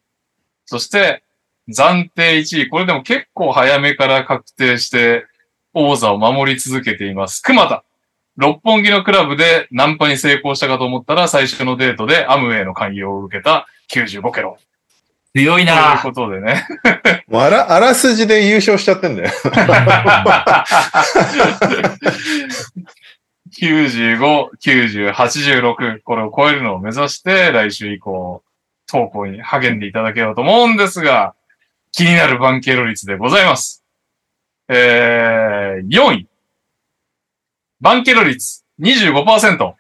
[0.65, 1.23] そして、
[1.69, 2.69] 暫定1位。
[2.69, 5.27] これでも結構早めから確定して
[5.79, 7.43] 王座を守り続けています。
[7.43, 7.85] 熊田。
[8.37, 14.57] 六本木のクラブでナンパに成功したかと思ったら最初のデートでアムウェイの勧誘を受けた95キロ。
[15.35, 16.67] 強いというなことでね。
[17.29, 19.31] もうあら、あらすじで優勝しちゃってんだよ。
[23.61, 28.43] 95、90、86、これを超えるのを目指して、来週以降、
[28.87, 31.35] 投稿に励んでいただければと思うんですが、
[31.93, 33.86] 気になるバンケロ率でございます。
[34.69, 36.29] えー、4位。
[37.81, 39.75] バンケロ率25%。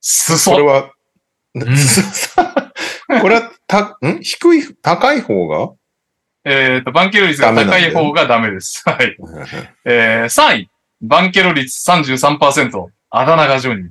[0.00, 0.52] すそ。
[0.52, 0.90] これは、ん
[3.20, 4.20] これは、た、ん？
[4.20, 5.72] 低い、高い方が？
[6.44, 8.82] えっ、と、バンケロ率が高い方がダメです。
[8.84, 9.16] はい。
[9.86, 10.70] えー、3位。
[11.00, 12.88] バンケロ率33%。
[13.10, 13.90] あだ名がジョニー。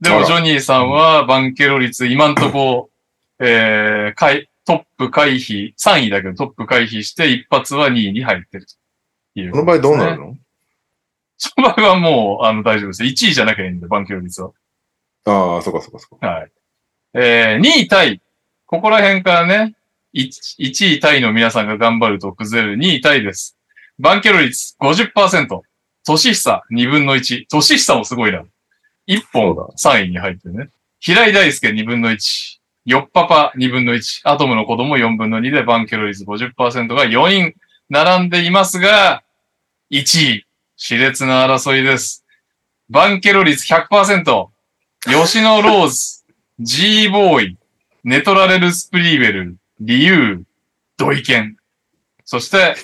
[0.00, 2.90] でも、ジョニーさんは、バンケロ率、今んとこ、
[3.40, 8.74] えー、かい、トップ回避、3位だけどトップ回避して、一発は2位に入ってると
[9.40, 10.26] いうこの場合どうなるの？
[10.26, 10.36] の
[11.38, 13.02] その場合はもう、あの、大丈夫です。
[13.02, 14.50] 1位じゃなきゃいいんで、バンケロ率は。
[15.24, 16.26] ああ、そうかそうかそうか。
[16.26, 16.52] はい。
[17.14, 18.20] えー、2位タイ。
[18.66, 19.74] ここら辺からね、
[20.12, 23.56] 1, 1位タイの皆さんが頑張ると崩れる2位タイです。
[23.98, 25.62] バンケロ率50%。
[26.04, 27.46] トシヒサ2分の1。
[27.48, 28.44] トシヒサもすごいな。
[29.06, 30.68] 1本3位に入ってるね。
[31.00, 32.57] 平井大輔2分の1。
[32.88, 34.22] ヨッパパ2分の1。
[34.24, 37.54] アトムの子供4分の2でバンケロ率50%が4人
[37.90, 39.22] 並んでいますが、
[39.90, 40.46] 1位。
[40.78, 42.24] 熾烈な争いです。
[42.88, 44.48] バンケロ率100%。
[45.04, 46.24] 吉野ローズ。
[46.60, 47.58] G ボーイ、
[48.04, 50.42] ネトラレルスプリーベル、リユー、
[50.96, 51.56] ドイケン。
[52.24, 52.74] そして、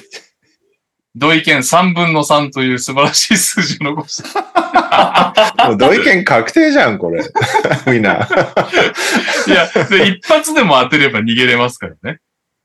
[1.16, 4.83] ドイケン3分の3という素晴らしい数字を残した。
[5.66, 7.22] もう同意見確定じゃん、これ。
[7.86, 8.28] みんな。
[9.46, 12.18] いや、で一発でも当てれば逃げれますからね。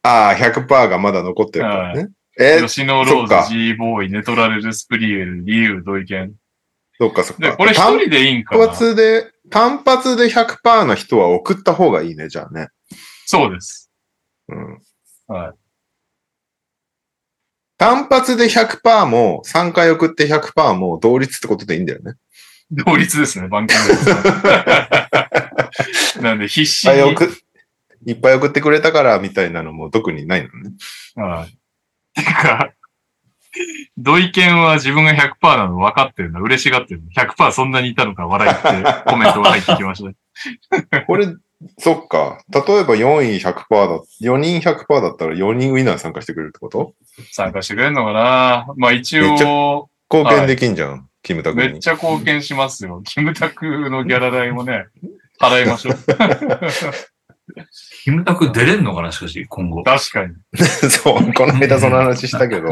[0.03, 2.09] ああ、100%がまだ残ってるからね。
[2.39, 6.33] え吉野ローズ、G ボーイ、ネトラレルスプリーベル、リユー、ドイケン。
[6.97, 7.57] そっかそっで、か。
[7.57, 12.69] これ一単人でいいんかな発で、単発で100%の人は送った方がいいね、じゃあね。
[13.25, 13.91] そうです。
[14.47, 14.79] うん。
[15.27, 15.58] はい。
[17.79, 22.15] 単発で100%も、3回送って100%も同率ってことでいいんだよね。
[22.69, 25.69] 同率ですね、バンキング率は
[26.21, 26.93] なんで必死に。
[26.93, 27.27] いっぱい送っ
[28.05, 30.71] いっぱい送ってくれたから、みたいなのも特にないのね。
[31.15, 32.21] はい。
[32.21, 32.73] てか、
[33.97, 36.41] ドイケンは自分が100%なの分かってるんだ。
[36.41, 37.09] 嬉しがってるの。
[37.11, 41.01] 100%そんなにいたのか笑いってコメントが入ってきました。
[41.07, 41.27] これ、
[41.77, 42.41] そっか。
[42.49, 46.93] 例えば4位100%だ、4人100%だったら4人ウィナー参加してくれるってこと？
[47.31, 48.67] 参加してくれるのかな？
[48.77, 51.77] まあ一めっち応、貢献できんじゃん、キムタめクに。
[51.79, 53.01] っちゃ貢献しますよ。
[53.03, 54.85] キムタクのギャラ代もね、
[55.41, 55.95] 払いましょう。
[58.03, 59.83] キムタク出れんのかなしかし、今後。
[59.83, 60.35] 確かに。
[60.55, 62.67] そう、この間その話したけど。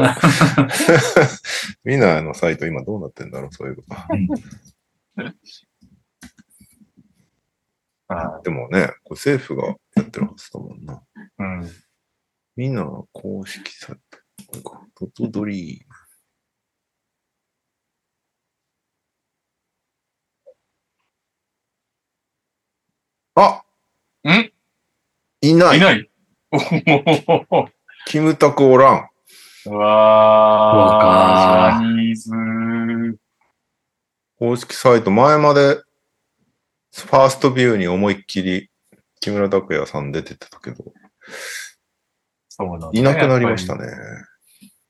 [1.86, 3.82] ィナーのサイト今どうなってんだろう、そういうこ
[5.16, 5.24] と。
[8.08, 10.94] はでもね、これ政府がやってるはずだもんな。
[10.94, 10.98] い
[11.38, 11.60] うん。
[11.64, 14.18] ウィナー公式サイト。
[14.94, 15.94] トトドリーム。
[23.34, 23.62] あ
[24.28, 24.52] ん？
[25.42, 26.10] いないいない？
[26.50, 27.68] おほほほほ
[28.06, 29.08] キムタクおらん。
[29.66, 33.18] うわわかー、ジャニーズ。
[34.38, 35.82] 公式サイト、前まで、
[36.92, 38.70] ファーストビューに思いっきり、
[39.20, 40.84] 木村拓哉さん出てたけど、
[42.48, 43.86] そうなんだねいなくなりましたね。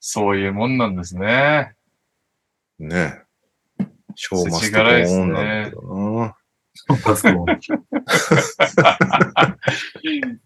[0.01, 1.75] そういうもんなんですね。
[2.79, 3.23] ね
[4.15, 5.83] ショーマスト辛いっすねオンなんだけど
[6.21, 6.35] な。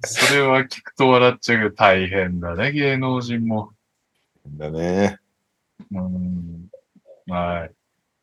[0.04, 3.72] それは聞くと笑っちゃうけど大変だね、芸能人も。
[4.46, 5.18] だね。
[5.92, 6.68] うん
[7.26, 7.74] はい。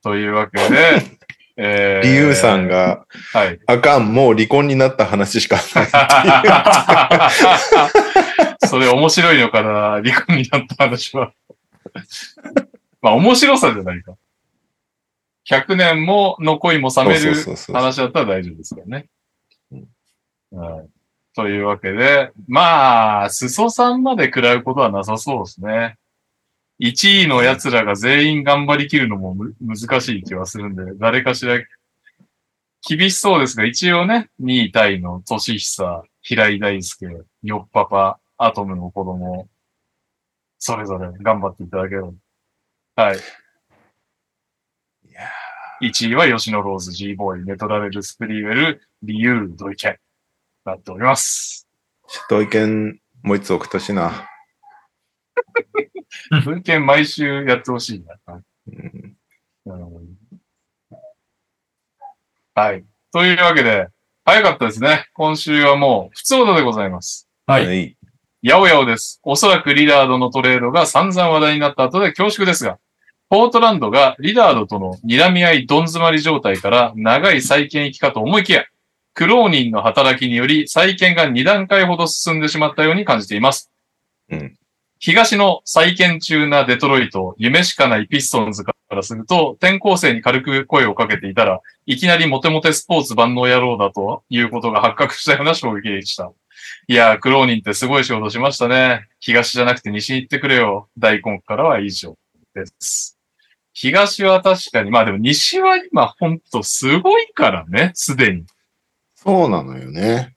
[0.04, 1.19] というわけで、
[1.62, 2.70] えー、リユーさん。
[2.70, 3.60] が、はい。
[3.66, 5.88] あかん、もう離婚になった話しかない
[8.66, 9.72] それ面白いのかな
[10.02, 11.34] 離婚になった話は。
[13.02, 14.14] まあ面白さじゃないか。
[15.50, 17.34] 100年もの恋も冷める
[17.74, 19.10] 話だったら大丈夫ですからね。
[20.52, 20.90] はい。
[21.36, 25.98] というわけで、まあ、裾さんまで食らうことはなさそうですね。
[26.80, 31.60] 1位の奴らが全員頑張りきるのも難しい気はするんで、誰かしら
[32.88, 37.08] 厳しそうですが、一応ね、2位タイの年久、平井大輔、
[37.44, 39.50] よっぱぱ、アトムの子供、
[40.58, 42.12] それぞれ頑張っていただければ。
[42.96, 43.18] はい。
[43.18, 45.22] いや
[45.82, 49.98] 1位は吉野ローズ、G ボーイ、ネトラレル、スプリーウェル、リユー、ドイケン。
[50.66, 51.68] なっております。
[52.08, 54.30] ちょっと意見、もう一つ送ったしな。
[56.46, 58.42] ドイケン毎週やってほしいな。
[58.68, 59.16] うんうん
[62.56, 62.84] はい。
[63.14, 63.88] というわけで、
[64.26, 65.08] 早かったですね。
[65.14, 67.30] 今週はもう、普通オーダーでございます。
[67.46, 67.66] はい。
[67.66, 67.96] はい。
[68.42, 69.22] ヤオヤオです。
[69.24, 72.78] おそらくリラードのトレードが散々話題になった後で恐縮ですが、
[73.30, 78.66] ポートランドがリラードとの睨み合いどん詰まり状態から長い再建行きかと思いきや、
[79.14, 83.72] クローニンの働きにより再建が2段階ほど進んでしまったように感じています。
[84.30, 84.59] うん
[85.00, 96.32] 東の再建中なデトロイト、夢しかないピストンズからすると、転校生に軽く声をかけていたら、いきなりモテモテスポーツ万能野郎だということが発覚したような衝撃でした。
[96.88, 99.08] いやー、クローニンってすごい仕事しましたね。
[99.22, 100.90] 東じゃなくて西に行ってくれよ。
[100.98, 102.18] 大根からは以上
[102.54, 103.18] です。
[103.72, 108.44] 東は確かに、まあでも西は今ほんとすごいからね、すでに。
[109.16, 110.36] そうなのよね。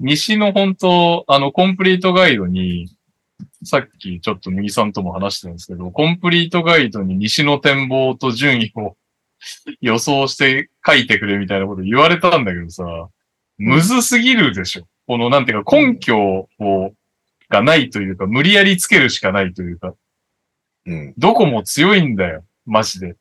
[0.00, 2.88] 西の本当、あの、コンプリートガイドに、
[3.64, 8.96] さっきちょっと右さんとも話してるんですけど、コンプリートガイドに西の展望と順位を
[9.80, 13.08] 予想して書いてくれみたいなこと言われたんだけどさ、
[13.58, 14.86] むずすぎるでしょ。
[15.06, 16.92] このなんていうか根拠を、
[17.50, 19.94] がないというか、無理やりつけるしかないというか、
[20.86, 21.14] うん。
[21.16, 22.44] どこも強いんだよ。
[22.66, 23.16] マジで。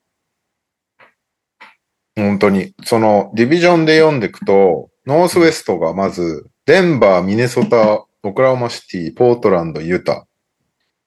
[2.15, 2.73] 本当に。
[2.83, 10.25] その、ディビジョンで読んでいくと、ノースウェストがまず、デンバー、ミネソタ、オクラホマシティ、ポートランド、ユタ。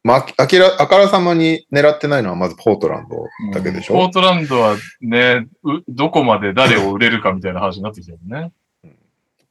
[0.07, 8.53] まあ、あきら、あからさまに狙ってないのはまずポートランドだけでしょ、ポートランドはね、うどこまで誰を売れるかみたいな話になってきたよね。
[8.85, 8.91] こ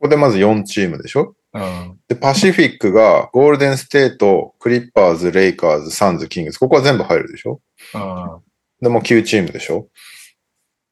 [0.03, 1.35] こでまず4チームでしょ？
[1.53, 1.99] うん。
[2.07, 6.57] で、パシフィックが、ゴールデンステート、クリッパーズ、レイカーズ、サンズ、キングス。
[6.57, 7.59] ここは全部入るでしょ？
[7.93, 8.41] うん。
[8.81, 9.87] で、もう9チームでしょ？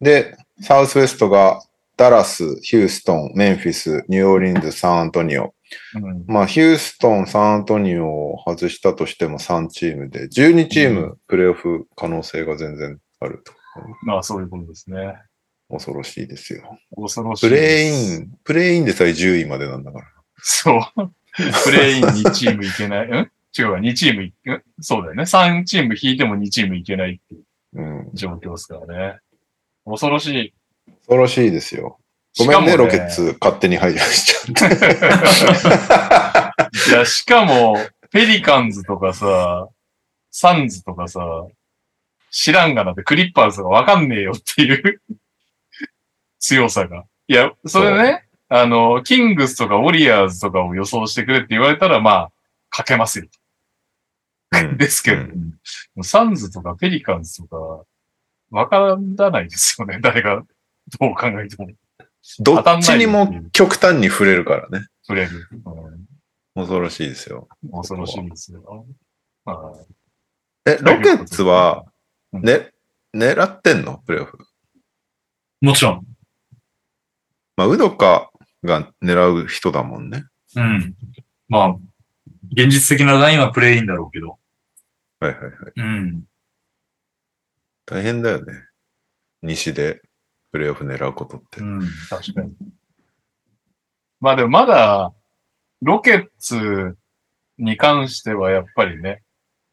[0.02, 1.62] で、サウスウェストが、
[1.96, 5.54] ダラス、ヒューストン、メンフィス、ニューオーリンズ、サンアントニオ。
[5.96, 6.26] うん。
[6.28, 13.54] まあ、ヒューストン、サンアントニオを外したとしても3チームで、12チームプレーオフ可能性が全然あると。
[14.04, 15.18] まあそういうことですね。
[15.70, 16.78] 恐ろしいですよ。
[16.96, 17.56] 恐ろしいプ。
[17.56, 20.06] レイン、プレインでさえ10位までなんだから。
[20.38, 20.82] そう。
[21.64, 23.08] プレイン2チームいけない。
[23.10, 23.32] ん？
[23.58, 24.34] 違うわ、2チームい、ん？
[24.82, 25.24] そうだよね。
[25.24, 28.10] 3チーム引いても2チームいけないっていううん。
[28.14, 29.20] 状況ですからね。
[29.86, 30.54] 恐ろしい。
[31.08, 31.98] 恐ろしいですよ。
[32.38, 34.90] ごめんね、しかもロケッツ勝手に排除しちゃって。
[36.90, 37.78] いや、しかも、
[38.12, 39.68] ペリカンズとかさ、
[40.32, 41.22] サンズとかさ、
[42.32, 45.02] 知らんがなってクリッパーズがわかんねえよっていう
[46.40, 47.06] 強さが。
[47.28, 52.32] いや、それね、あの、キングスとかウォリアーズとかを予想してくれって言われたら、まあ、
[52.70, 53.26] かけますよ。
[54.52, 55.30] うん ですけど、うん
[55.96, 57.86] もうサンズとかペリカンズとか、
[58.52, 60.00] わからないですよね。
[60.02, 60.44] 誰が
[61.00, 61.70] どう考えても
[62.40, 64.88] どっちにも極端に触れるからね。
[65.04, 65.48] 触れる。
[65.52, 66.08] うん
[66.56, 67.48] 恐ろしいですよ。
[67.72, 68.86] 恐ろしいですよ。
[69.44, 69.74] まあ、
[70.70, 71.84] え、ロケッツは、
[72.32, 72.72] うんね、
[73.12, 74.04] 狙ってんの？
[74.06, 74.38] プレイオフ。
[75.62, 76.06] もちろん。
[77.58, 78.30] まあ、ウドカ
[78.64, 80.26] が狙う人だもんね。
[80.56, 80.94] うん。
[81.48, 81.76] まあ、
[82.52, 84.38] 現実的なラインはプレインだろうけど。
[85.22, 85.54] はいはいはい。
[85.76, 86.24] うん。
[87.88, 88.54] 大変だよね。
[89.42, 90.04] 西で
[90.54, 91.62] プレイオフ狙うことって。
[91.62, 91.82] うん。
[92.10, 92.54] 確かに。
[94.22, 95.12] まあでもまだ、
[95.82, 96.96] ロケッツ
[97.58, 99.24] に関してはやっぱりね、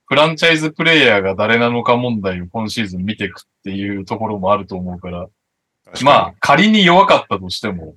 [0.06, 5.28] フランチャイズプレイヤーが誰なのか問題を今シーズン見ていくっていうところもあると思うから、
[6.02, 7.94] まあ仮に弱かったとしても、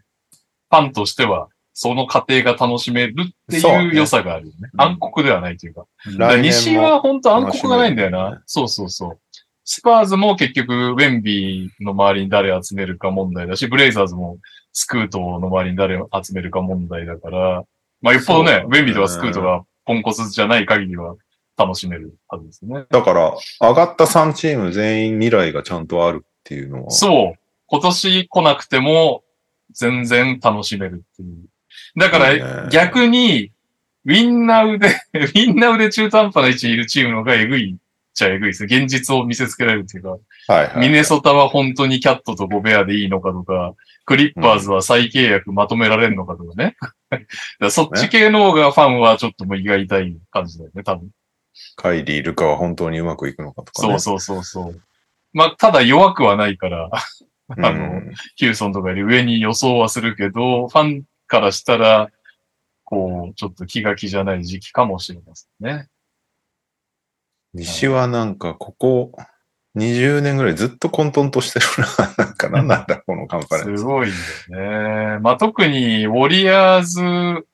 [0.70, 4.70] ファンとしてはその過程が楽しめるっていう良さがあるよね。
[4.74, 5.86] うん暗黒ではないというか。
[6.06, 8.44] だから来年も西は本当暗黒がないんだよな。
[8.46, 9.20] そうそうそう。
[9.66, 14.38] スパーズも結局、ウェンビーの周りに誰集めるか問題だし、ブレイザーズも
[14.74, 17.64] スクートの周りに誰を集めるか問題だから、
[18.02, 21.16] まあ、よっぽどね、ウェンビーとかスクートがポンコツじゃない限りは
[21.58, 22.84] 楽しめるはずですね。
[22.90, 27.40] だから、上がった3チーム全員未来がちゃんとあるっていうのは、そう。
[27.68, 29.24] 今年来なくても
[29.72, 31.38] 全然楽しめるっていう。
[31.96, 32.34] だから
[32.66, 33.52] ね逆に、
[34.06, 37.83] win now で、ウィンナウで中途半端な位置にいるチームの方がえぐいっ
[38.14, 38.66] ちゃえぐいです。
[38.66, 40.18] 現実を見せつけられるっていうか、は
[40.64, 40.88] いはい。
[40.88, 43.74] ミネソタは本当にキャットとゴベアでいいのかとか、
[44.06, 46.76] クリッパーズは再契約まとめられるのかとかね。
[47.10, 47.26] だか
[47.60, 51.10] らそっち系の方がファンはちょっともう胃が痛い感じだよね、多分。
[51.76, 54.00] カイリー・ルカは本当にうまくいくのかとかね。
[54.00, 54.82] そうそうそうそう。
[55.34, 58.02] まあ、ただ弱くはないから、うんあの
[58.36, 62.10] ヒューソンとかより上に予想はするけど、ファンからしたら、
[62.84, 65.88] こう、ちょっと気が気じゃない時期かもしれませんね。
[67.54, 69.12] 西はなんか、ここ
[69.76, 72.14] 20年ぐらいずっと混沌としてるな。
[72.26, 73.80] なんか、なんなんだ、このカンファレンス。
[73.80, 74.12] すごいん
[74.50, 75.20] だよね。
[75.20, 77.46] まあ、特に、ウォリアーズ、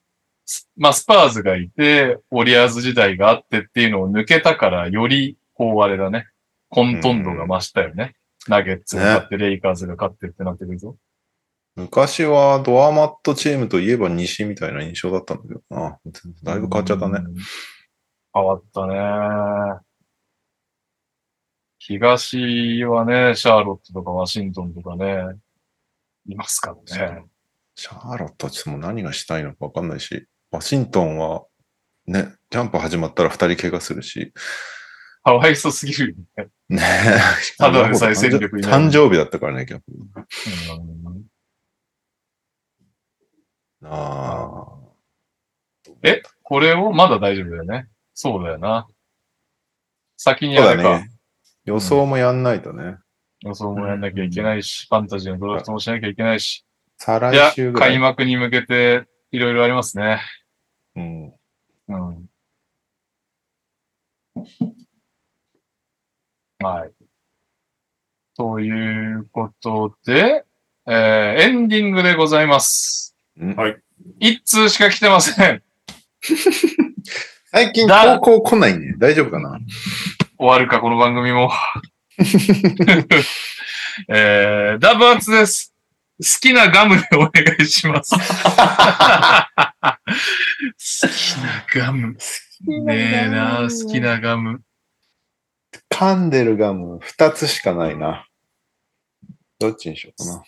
[0.45, 6.27] スまあ、スパーズがいて、ウォリアーズ時代があってっていうのを抜けたから、より、こう、あれだね。
[6.69, 8.15] 混沌度が増したよね。
[8.47, 10.97] ナゲッツが勝って、レイカーズが勝ってってなってくるぞ。
[11.75, 15.97] 昔はドアマットチームといえば西みたいな印象だったんだけどな。
[16.43, 17.19] だいぶ変わっちゃったね。
[17.25, 17.35] うん。
[18.33, 19.88] 変わったね。
[21.89, 25.39] 東はね、シャーロットとかワシントンとかね、
[26.27, 27.23] いますからね。
[27.73, 31.45] シャーロットはちょっともう何がしたいのかわかんないし、ワシントンは
[32.05, 34.31] ね、キャンプ始まったら二人怪我するし、
[35.23, 36.77] かわいそうすぎるよね。
[36.77, 36.83] ね
[37.57, 39.91] ただでさえ戦力に誕生日だったからね、キャンプ。
[39.91, 41.25] うん
[43.81, 45.89] ああ。
[46.03, 47.87] えこれをまだ大丈夫だよね。
[48.13, 48.87] そうだよな。
[50.17, 51.03] 先にそうあれか。
[51.69, 52.97] 予想もやんないとね。
[53.41, 56.65] 予想もやんなきゃいけないし、ファンタジーのドラフトもしなきゃいけないし。
[56.97, 57.89] 再いや来週、ぐらい。
[57.91, 60.19] 開幕に向けていろいろありますね。
[60.95, 61.25] うん。
[61.27, 62.29] うん。
[66.61, 66.91] はい。
[68.35, 70.45] ということで、
[70.87, 73.15] えーエンディングでございます。
[73.37, 73.77] うんはい
[74.19, 75.61] 一通しか来てません。
[77.51, 78.93] 最近だ投稿来ないね。
[78.99, 79.59] 大丈夫かな？
[80.37, 81.49] 終わるか、この番組も。
[84.07, 85.73] えー、ダブアツです。
[86.19, 88.13] 好きなガムでお願いします。
[88.15, 88.19] 好
[91.07, 92.15] きなガム。
[92.85, 94.61] ねえな、好きなガム。
[95.89, 98.27] 噛んでるガム二つしかないな。
[99.57, 100.43] どっちにしようかな。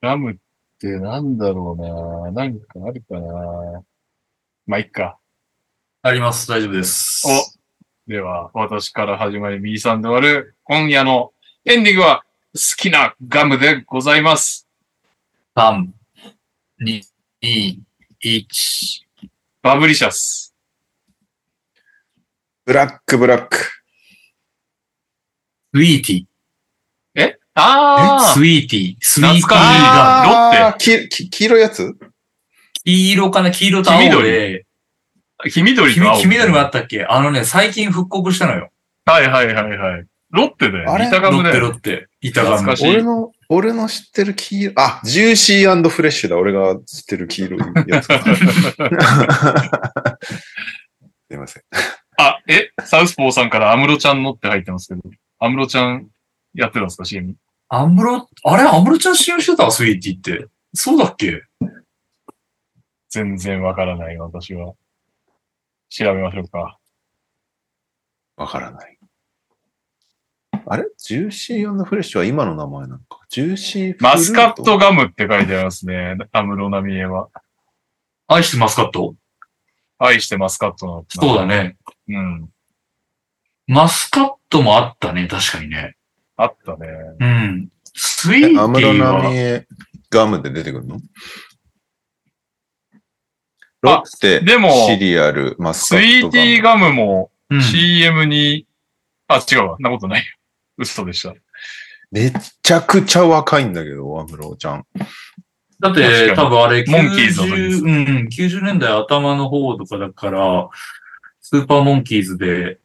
[0.00, 0.36] ガムっ
[0.80, 1.82] てなんだろう
[2.32, 2.44] な。
[2.46, 3.82] なんかあるかな。
[4.66, 5.18] まあ、いっか。
[6.02, 6.48] あります。
[6.48, 7.24] 大丈夫です。
[7.26, 11.32] おでは、私から始まり、右さんで終わる、今夜の
[11.64, 14.66] エンディングは、好きなガムでございます。
[15.54, 15.86] 3、
[16.82, 17.02] 2、
[17.42, 17.78] 2、
[18.24, 19.02] 1。
[19.62, 20.52] バブリシャス。
[22.64, 23.58] ブラックブラック。
[25.74, 26.26] スイーティ
[27.14, 27.38] え？
[27.54, 28.34] あー。
[28.34, 28.96] スイーティー。
[29.00, 31.08] スイーティーが、ロッテテ。
[31.08, 31.96] きき黄色いやつ？
[32.86, 34.30] 黄色かな黄色と青黄緑？
[34.30, 34.64] で、
[35.38, 36.20] あ黄緑黄と青？
[36.20, 37.04] 黄緑もあったっけ？
[37.04, 38.70] あのね、最近復刻したのよ。
[39.04, 40.06] はいはいはいはい。
[40.30, 40.92] ロッテだよ。
[40.92, 41.08] あれ？
[41.08, 41.60] 板ガムだよ。
[41.60, 42.08] ロッテロッテ。
[42.20, 46.36] 板ガム俺の、俺の知ってる黄色、あ、ジューシーフレッシュだ。
[46.36, 48.06] 俺が知ってる黄色いやつ。
[48.06, 48.12] す
[51.32, 51.62] いません。
[52.18, 55.02] あ、え、サウスポーさんから安室ちゃんのって入ってますけど、
[55.38, 56.08] 安室ちゃん
[56.54, 57.34] やってたんですか ?CM。
[57.68, 58.62] アムロ、あれ？
[58.62, 59.70] アムロちゃん使用してた？
[59.70, 60.46] スイーティーって。
[60.74, 61.42] そうだっけ？
[63.08, 64.74] 全然わからない、私は。
[65.88, 66.78] 調べましょうか。
[68.36, 68.98] わからない。
[70.68, 70.84] あれ？
[70.98, 73.20] ジューシーフレッシュは今の名前なのか？
[73.28, 76.16] ジューシーフルーマスカットガムって書いてありますね。
[76.32, 77.28] アムロナミエは。
[78.26, 79.14] 愛してマスカット？
[79.98, 81.06] 愛してマスカットの。
[81.08, 81.46] そうだ。
[81.46, 81.76] ね。
[82.08, 82.50] うん。
[83.68, 85.96] マスカットもあったね、確かにね。
[86.36, 86.88] あったね。
[87.20, 87.68] うん。
[87.94, 89.66] スイーティえアムローナミは、エ
[90.10, 91.00] ガムで出てくるの？
[93.86, 96.28] ロッテ、でもシリアル、マスカスイットガム。
[96.28, 98.66] ーティーガムもうん CM に、
[99.28, 99.76] あ、違うわ。
[99.78, 100.26] なことないよ。
[100.78, 101.34] 嘘でした。
[102.10, 102.32] めっ
[102.62, 104.84] ちゃくちゃ若いんだけど、アムロちゃん。
[105.80, 110.68] だって、多分あれ、モンキーズの時です90、うん、90年代頭の方とかだから、
[111.40, 112.78] スーパーモンキーズで、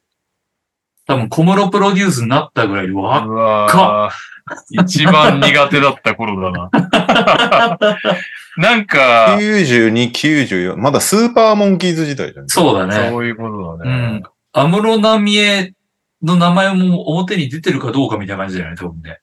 [1.08, 6.70] 多分小室プロデュースになったぐらいで、わうわー一番苦手だった頃だな。
[8.58, 12.48] なんか、92、94、まだスーパーモンキーズ時代じゃん。
[12.50, 13.10] そうだね。
[13.10, 14.24] そういうことだうねん。。
[14.54, 15.74] アムロナミエ
[16.22, 19.20] の名前も表に出てるかどうかみたいな感じだよね、多分ね。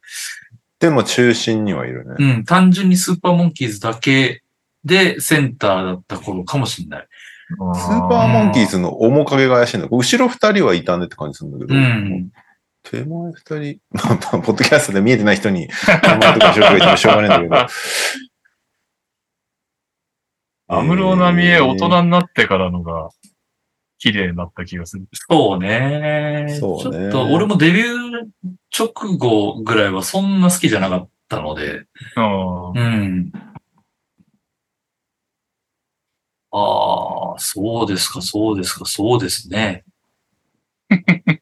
[0.81, 2.15] でも中心にはいるね。
[2.19, 4.43] うん、単純にスーパーモンキーズだけ
[4.85, 7.07] でセンターだった頃かもしれない。
[7.51, 9.89] スーパーモンキーズの面影が怪しいんだ。
[9.91, 12.31] 後ろ二人はいたねって感じするんだけど、うん。
[12.91, 15.69] 手前二人、まあ、まあポッドキャストで見えてない人に、
[16.03, 17.67] 名前とか後ろとか言ってもしょうがないんだけど。
[20.71, 23.09] 安室奈美恵大人になってからのが、
[23.99, 25.07] 綺麗になった気がする。
[25.13, 26.57] そうね。
[26.61, 28.29] そうねちょっと、俺もデビュー
[28.79, 31.87] 直後ぐらいはそんな好きじゃなかったので、
[32.17, 33.33] うんうん。
[36.51, 39.85] ああ、そうですか、そうですか、そうですね。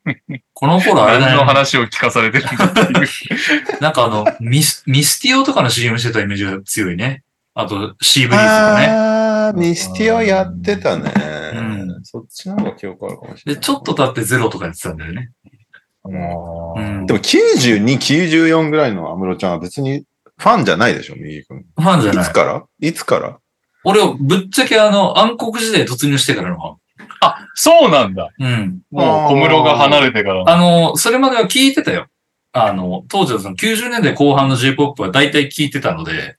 [0.58, 1.44] この頃あれ何の。
[1.44, 2.88] 話を聞かされてるんだっていう。
[3.82, 7.24] なんかあの、ミス、ミスティオとかの CM してたイメージが強いね。
[7.52, 8.86] あと、シーブリーズとかね。
[8.88, 11.12] あー、ミスティオやってたね。
[11.54, 13.64] うんそっちの方が記憶あるかもしれで、ない。
[13.64, 15.30] ちょっと経ってゼロとかやってたんだよね。
[16.04, 20.04] もうんでも92、94ぐらいの安室ちゃんは別に
[20.38, 21.64] ファンじゃないでしょ、右君。
[21.76, 22.32] ファンじゃないいつ。
[22.32, 22.64] から？
[22.80, 23.38] いつから？
[23.84, 26.76] 俺、ぶっちゃけあの、暗黒時代突入してからのファン。
[27.20, 28.30] あ、そうなんだ。
[28.38, 28.80] うん。
[28.90, 30.44] もう小室が離れてから。
[30.47, 32.06] あの、それまでは聞いてたよ。
[32.52, 36.36] あの、当時はその90年代後半の J-POP は大体聞いてたので、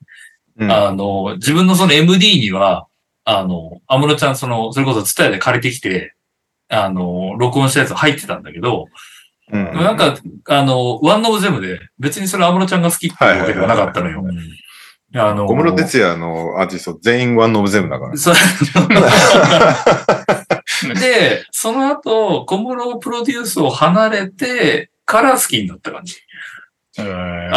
[0.58, 2.88] うんあの、自分のその MD には、
[3.24, 6.16] あの、安室ちゃん、その、それこそツタヤで借りてきて、
[6.70, 8.88] あの、録音したやつ入ってたんだけど、
[9.52, 10.18] うんなんか、
[10.49, 14.26] あの、ワンオブゼムで、別にそれ安室ちゃんが好きっていうわけではなかったのよ。
[15.16, 18.18] あの、小室哲也のアーティスト全員ワンオブゼムだから。
[18.18, 18.36] そう
[20.99, 26.16] で、その後、小室プロデュースを離れてから好きになった感じ。
[26.99, 27.04] あ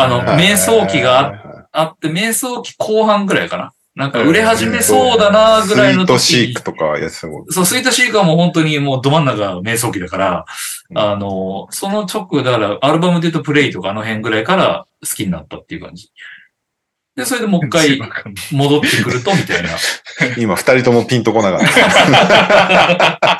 [0.09, 3.73] のはい瞑想期がああって、瞑想期後半ぐらいかな。
[3.97, 7.47] なんか売れ始めそうだなぐらいの時スイートシーにクとかやってたもん。
[7.49, 10.45] そう、スイートシークはもう本当にもうど真ん中が瞑想期だから、
[10.91, 16.11] うんあの、その直後、だからアルバムで言うとプレイとかあの辺ぐらいから好きになったっていう感じ。
[17.21, 18.01] で、それでもう一回
[18.51, 19.69] 戻ってくると、みたいな。
[20.41, 21.61] 今二人ともピンとこなかっ
[23.21, 23.39] た。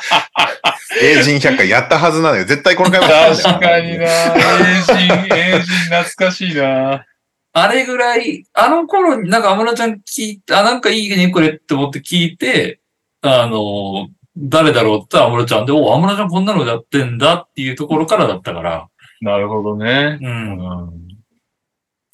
[1.01, 2.45] 英人百科やったはずなのよ。
[2.45, 4.05] 絶対この回も確かにな。
[4.05, 4.93] 英人、
[5.35, 7.05] 英人懐かしいな。
[7.53, 12.79] あれぐらい、あの頃になんか安室ちゃん聞いて、あ、なんかいいね、これって思って聞いて、
[13.21, 18.87] あの、誰だろうって安室ちゃんで、お、安室ちゃんこんなのやってんだっていうところからだったから、
[19.21, 20.19] なるほどね。
[20.21, 20.25] う。
[20.25, 21.10] うんん。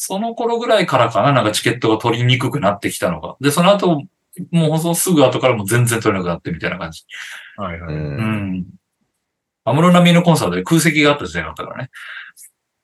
[0.08, 3.36] その頃ぐらいからかな、なんかチケットが取りにくくなってきたのが。
[3.42, 4.04] で、その後、
[4.52, 7.04] もうそのすぐ後からも全然取れなくなってみたいな感じ。
[7.58, 7.94] はいはい。
[7.94, 8.66] ううんん。
[9.66, 11.90] 安室奈美恵のコンサートで空席があった時代があったからね。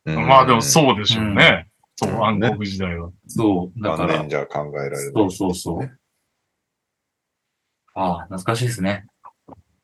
[0.05, 1.69] うんまあでもそうでしょうね。
[1.95, 3.09] そうう、ん暗黒時代は。
[3.25, 3.81] そう。
[3.81, 5.11] だからじゃ考えられる。
[5.15, 5.99] そうそうそう。
[7.93, 9.05] ああ、懐かしいですね。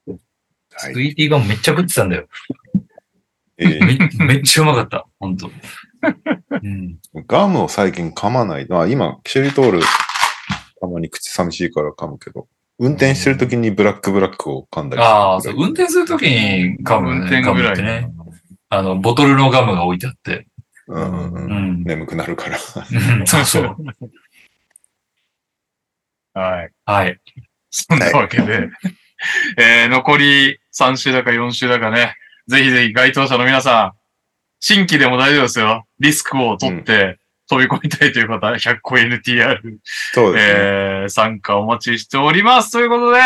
[0.07, 2.28] はいスイーティーガムめっちゃ食ってたんだよ。
[3.57, 5.06] えーめめっちゃうまかった。
[5.22, 5.49] ほんと。
[6.62, 6.98] うん。
[7.28, 8.68] ガムを最近噛まない。
[8.70, 9.82] あ今、キシェリトール、
[10.80, 12.48] たまに口寂しいから噛むけど、
[12.80, 18.12] 運転してる時にブラックブラックを噛んだりするああ、そう、運転するときにガム、運ね、転ぐらいガムってね。
[18.70, 20.48] あの、ボトルのガムが置いてあって。
[20.88, 21.84] うんうん。
[21.84, 22.58] 眠くなるから。
[22.58, 23.76] うんそうそう。
[26.34, 26.72] はい。
[26.86, 27.20] はい。
[27.70, 28.70] そんなわけで、
[29.58, 32.16] えー、残り3週だか4週だかね、
[32.48, 33.99] ぜひぜひ該当者の皆さん、
[34.60, 35.86] 新規でも大丈夫ですよ。
[35.99, 37.18] リスクを取って
[37.49, 39.57] 飛び込みたいという方は100個 NTR、
[40.14, 40.53] そうですね。
[40.53, 42.72] えー、参加お待ちしております。
[42.72, 43.19] ということで、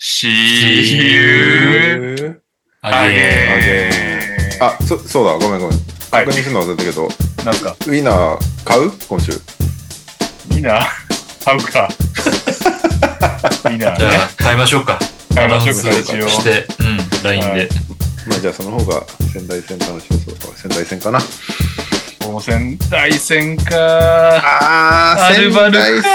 [0.00, 2.42] See you
[2.82, 3.08] あげー。
[3.08, 5.78] あげあ、そ、そうだ、ごめんごめん。
[6.12, 7.08] はい確認するの忘れたけど、
[7.44, 7.70] なんすか？
[7.72, 8.90] ウィナー買う？
[9.08, 9.32] 今週。
[10.54, 10.80] いいな。
[11.44, 11.88] 買うか。
[13.70, 13.96] いいな。
[13.96, 14.98] じゃあ、買いましょうか。
[15.34, 17.68] 買いましょうかアナウンス一応して、うん、LINE で。
[18.26, 20.54] はいまあじゃあその方が仙台戦楽しそうそう。
[20.56, 21.20] 仙台戦かな。
[22.26, 23.76] もう仙台戦か。
[23.76, 26.10] あアルバルか仙台戦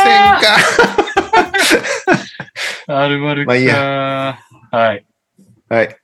[2.87, 2.99] か。
[3.03, 3.47] アルバルか。
[3.47, 4.37] まあいいは
[4.93, 5.05] い。
[5.69, 5.97] はい。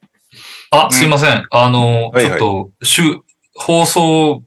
[0.72, 1.46] あ、すいません。
[1.52, 3.20] あの、はいはいちょっと、週、
[3.54, 4.44] 放送、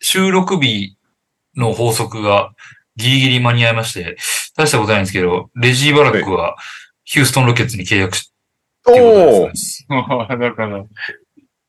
[0.00, 0.98] 収録日
[1.56, 2.52] の法則が
[2.96, 4.18] ギリギリ間に合いまして、
[4.54, 6.56] 大したことないんですけど、レジー・バラックは
[7.04, 8.33] ヒューストン・ロケッツに契約し
[8.90, 9.86] ってことおおです。
[9.88, 10.84] だから、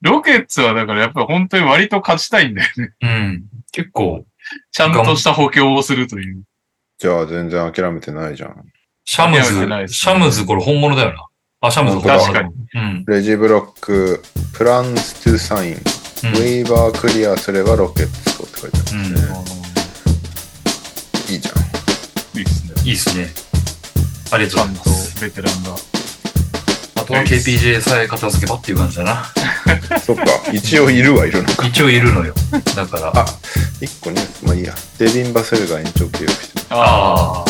[0.01, 2.93] ロケッツはだからやっぱり本当に割と勝ちたいんだよね。
[3.01, 3.43] うん。
[3.71, 4.25] 結構、
[4.71, 6.43] ちゃんとした補強をするという。
[6.97, 8.55] じゃあ全然諦めてないじゃん。
[9.05, 11.25] シャムズ、すシャムズこれ本物だよな。
[11.61, 12.53] あ、シャムズ本当だ確かに。
[12.73, 13.05] うん。
[13.07, 14.21] レジブロック、
[14.53, 19.35] プランストゥサイン、ウうんェイバークリアすればロケッツとって書いてあるんですね。
[21.33, 22.39] いいじゃん。
[22.39, 22.73] いいですね。
[22.83, 23.29] いいっすね。
[24.31, 25.21] ありがとうちゃんとございます。
[25.21, 25.94] ベテランが。
[27.05, 29.25] あとは KPJ さえ片付けばっていう感じだな。
[30.01, 31.67] そっか、一応いるはいるのか。
[31.67, 32.33] 一応いるのよ。
[32.75, 33.11] だから。
[33.15, 33.25] あ、
[33.79, 34.73] 一個ね、まあいいや。
[34.97, 37.45] デビン・バセルが延長契約してまああ。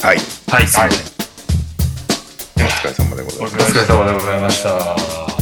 [0.00, 0.06] す。
[0.06, 0.20] はい。
[0.50, 1.18] はい、すいません。
[2.56, 3.58] お疲れ様でございますお。
[3.58, 5.37] お疲れ様でございました。